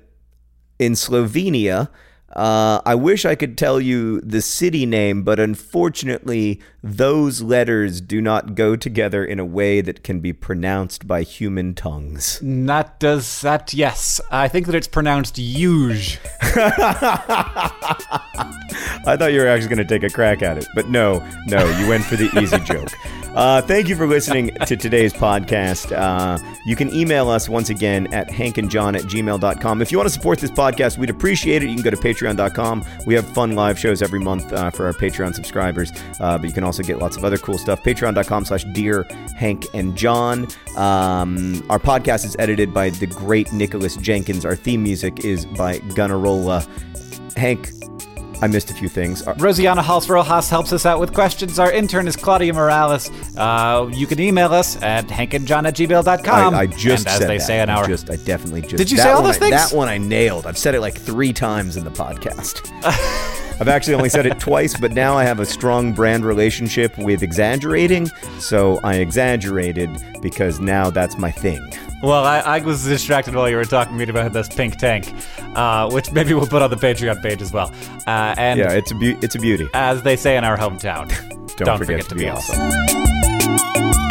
in 0.79 0.93
Slovenia. 0.93 1.89
Uh, 2.37 2.83
I 2.85 2.95
wish 2.95 3.25
I 3.25 3.35
could 3.35 3.57
tell 3.57 3.81
you 3.81 4.21
the 4.21 4.43
city 4.43 4.85
name, 4.85 5.23
but 5.23 5.41
unfortunately, 5.41 6.61
those 6.83 7.41
letters 7.41 8.03
do 8.03 8.21
not 8.21 8.55
go 8.55 8.77
together 8.77 9.25
in 9.25 9.41
a 9.41 9.45
way 9.45 9.81
that 9.81 10.05
can 10.05 10.21
be 10.21 10.35
pronounced 10.35 11.09
by 11.09 11.23
human 11.23 11.75
tongues. 11.75 12.39
That 12.43 13.01
does 13.01 13.41
that. 13.41 13.73
Yes, 13.73 14.21
I 14.31 14.49
think 14.49 14.67
that 14.67 14.75
it's 14.75 14.87
pronounced 14.87 15.39
huge. 15.39 16.21
I 16.43 17.73
thought 19.19 19.33
you 19.33 19.41
were 19.41 19.49
actually 19.49 19.75
going 19.75 19.87
to 19.87 19.99
take 19.99 20.03
a 20.03 20.13
crack 20.13 20.43
at 20.43 20.59
it, 20.59 20.67
but 20.75 20.91
no, 20.91 21.27
no, 21.47 21.67
you 21.79 21.89
went 21.89 22.05
for 22.05 22.17
the 22.17 22.29
easy 22.39 22.59
joke. 22.59 22.93
Uh, 23.37 23.61
thank 23.61 23.87
you 23.87 23.95
for 23.95 24.07
listening 24.07 24.49
to 24.67 24.79
today's 24.79 25.13
podcast. 25.13 25.95
Uh, 25.95 26.39
you 26.65 26.75
can 26.75 26.91
email 26.95 27.29
us 27.29 27.51
once 27.51 27.69
again 27.69 28.13
at 28.15 28.29
hankandjohn 28.29 28.97
at 28.97 29.03
gmail.com. 29.03 29.83
If 29.83 29.93
you 29.93 29.99
want 29.99 30.09
to 30.09 30.15
support 30.15 30.39
this 30.39 30.51
podcast, 30.51 30.97
we'd 30.97 31.11
appreciate 31.11 31.63
it. 31.63 31.69
You 31.69 31.75
can 31.75 31.85
go 31.85 31.91
to 31.91 31.99
patreon.com. 32.27 32.85
We 33.07 33.15
have 33.15 33.27
fun 33.29 33.55
live 33.55 33.79
shows 33.79 34.03
every 34.03 34.21
month 34.21 34.53
uh, 34.53 34.71
for 34.71 34.87
our 34.87 34.93
Patreon 34.93 35.35
subscribers, 35.35 35.93
uh, 36.21 36.39
but 36.39 36.47
you 36.47 36.53
can 36.53 36.65
also 36.65 36.83
get 36.83 36.99
lots 36.99 37.17
of 37.17 37.25
other 37.25 37.39
cool 37.39 37.59
stuff. 37.59 37.83
Patreon.com 37.83 38.45
slash 38.45 38.65
Dear 38.73 39.05
Hank 39.37 39.67
and 39.75 39.97
John. 39.97 40.47
Um, 40.77 41.65
our 41.71 41.79
podcast 41.79 42.25
is 42.25 42.37
edited 42.39 42.73
by 42.73 42.91
the 42.91 43.07
great 43.07 43.53
Nicholas 43.53 43.97
Jenkins. 43.97 44.45
Our 44.45 44.57
theme 44.57 44.83
music 44.83 45.25
is 45.25 45.47
by 45.47 45.79
Gunnarolla. 45.79 46.67
Hank, 47.37 47.71
I 48.43 48.47
missed 48.49 48.71
a 48.71 48.75
few 48.75 48.89
things. 48.89 49.27
Uh, 49.27 49.35
Rosianna 49.35 49.83
Halse 49.83 50.09
Rojas 50.09 50.51
helps 50.51 50.73
us 50.73 50.85
out 50.85 51.01
with 51.01 51.15
questions. 51.15 51.59
Our 51.59 51.73
intern 51.73 52.07
is 52.07 52.17
Claudia 52.17 52.53
Morales. 52.53 53.11
Uh, 53.37 53.91
you 53.93 54.07
can 54.07 54.21
email 54.21 54.53
us 54.53 54.81
at 54.83 55.07
hankandjohn 55.09 55.67
at 55.67 55.75
gmail.com. 55.75 56.55
I, 56.55 56.59
I 56.59 56.67
just 56.67 57.07
and 57.07 57.15
as 57.15 57.19
said 57.19 57.29
they 57.31 57.39
that. 57.39 57.47
say 57.47 57.61
in 57.63 57.71
I 57.71 57.87
just 57.87 58.11
I 58.11 58.17
definitely 58.17 58.61
just 58.63 58.77
Did 58.77 58.91
you 58.91 58.99
say 58.99 59.11
all 59.11 59.23
those 59.23 59.37
I- 59.37 59.41
things? 59.41 59.53
That 59.53 59.73
one 59.73 59.89
I 59.89 59.97
nailed. 59.99 60.47
I've 60.47 60.59
said 60.59 60.75
it 60.75 60.81
like 60.81 60.95
three 60.99 61.33
times 61.33 61.77
in 61.77 61.85
the 61.85 61.91
podcast. 61.91 62.71
I've 63.59 63.69
actually 63.69 63.95
only 63.95 64.11
said 64.11 64.27
it 64.27 64.39
twice, 64.39 64.79
but 64.79 64.93
now 64.93 65.17
I 65.17 65.25
have 65.25 65.41
a 65.41 65.47
strong 65.47 65.95
brand 65.95 66.27
relationship 66.27 66.99
with 66.99 67.23
exaggerating, 67.23 68.07
so 68.39 68.79
I 68.85 68.97
exaggerated 68.97 69.89
because 70.21 70.61
now 70.61 70.91
that's 70.91 71.17
my 71.17 71.31
thing. 71.31 71.67
Well, 72.03 72.25
I, 72.25 72.39
I 72.41 72.59
was 72.61 72.85
distracted 72.85 73.35
while 73.35 73.49
you 73.49 73.57
were 73.57 73.65
talking 73.65 73.97
to 73.99 74.05
me 74.07 74.11
about 74.11 74.33
this 74.33 74.49
pink 74.49 74.77
tank, 74.77 75.13
uh, 75.57 75.91
which 75.91 76.13
maybe 76.13 76.35
we'll 76.35 76.47
put 76.47 76.63
on 76.63 76.71
the 76.71 76.77
Patreon 76.77 77.23
page 77.23 77.41
as 77.43 77.53
well. 77.53 77.73
Uh, 78.07 78.35
and 78.37 78.59
Yeah, 78.61 78.73
it's 78.73 78.91
a 78.91 78.95
be- 78.95 79.17
it's 79.23 79.35
a 79.35 79.39
beauty. 79.39 79.69
as 79.75 80.03
they 80.03 80.17
say 80.17 80.37
in 80.37 80.45
our 80.45 80.57
hometown, 80.59 81.09
Don't, 81.57 81.79
forget, 81.79 82.03
to 82.09 82.15
be 82.15 82.29
awesome. 82.29 84.06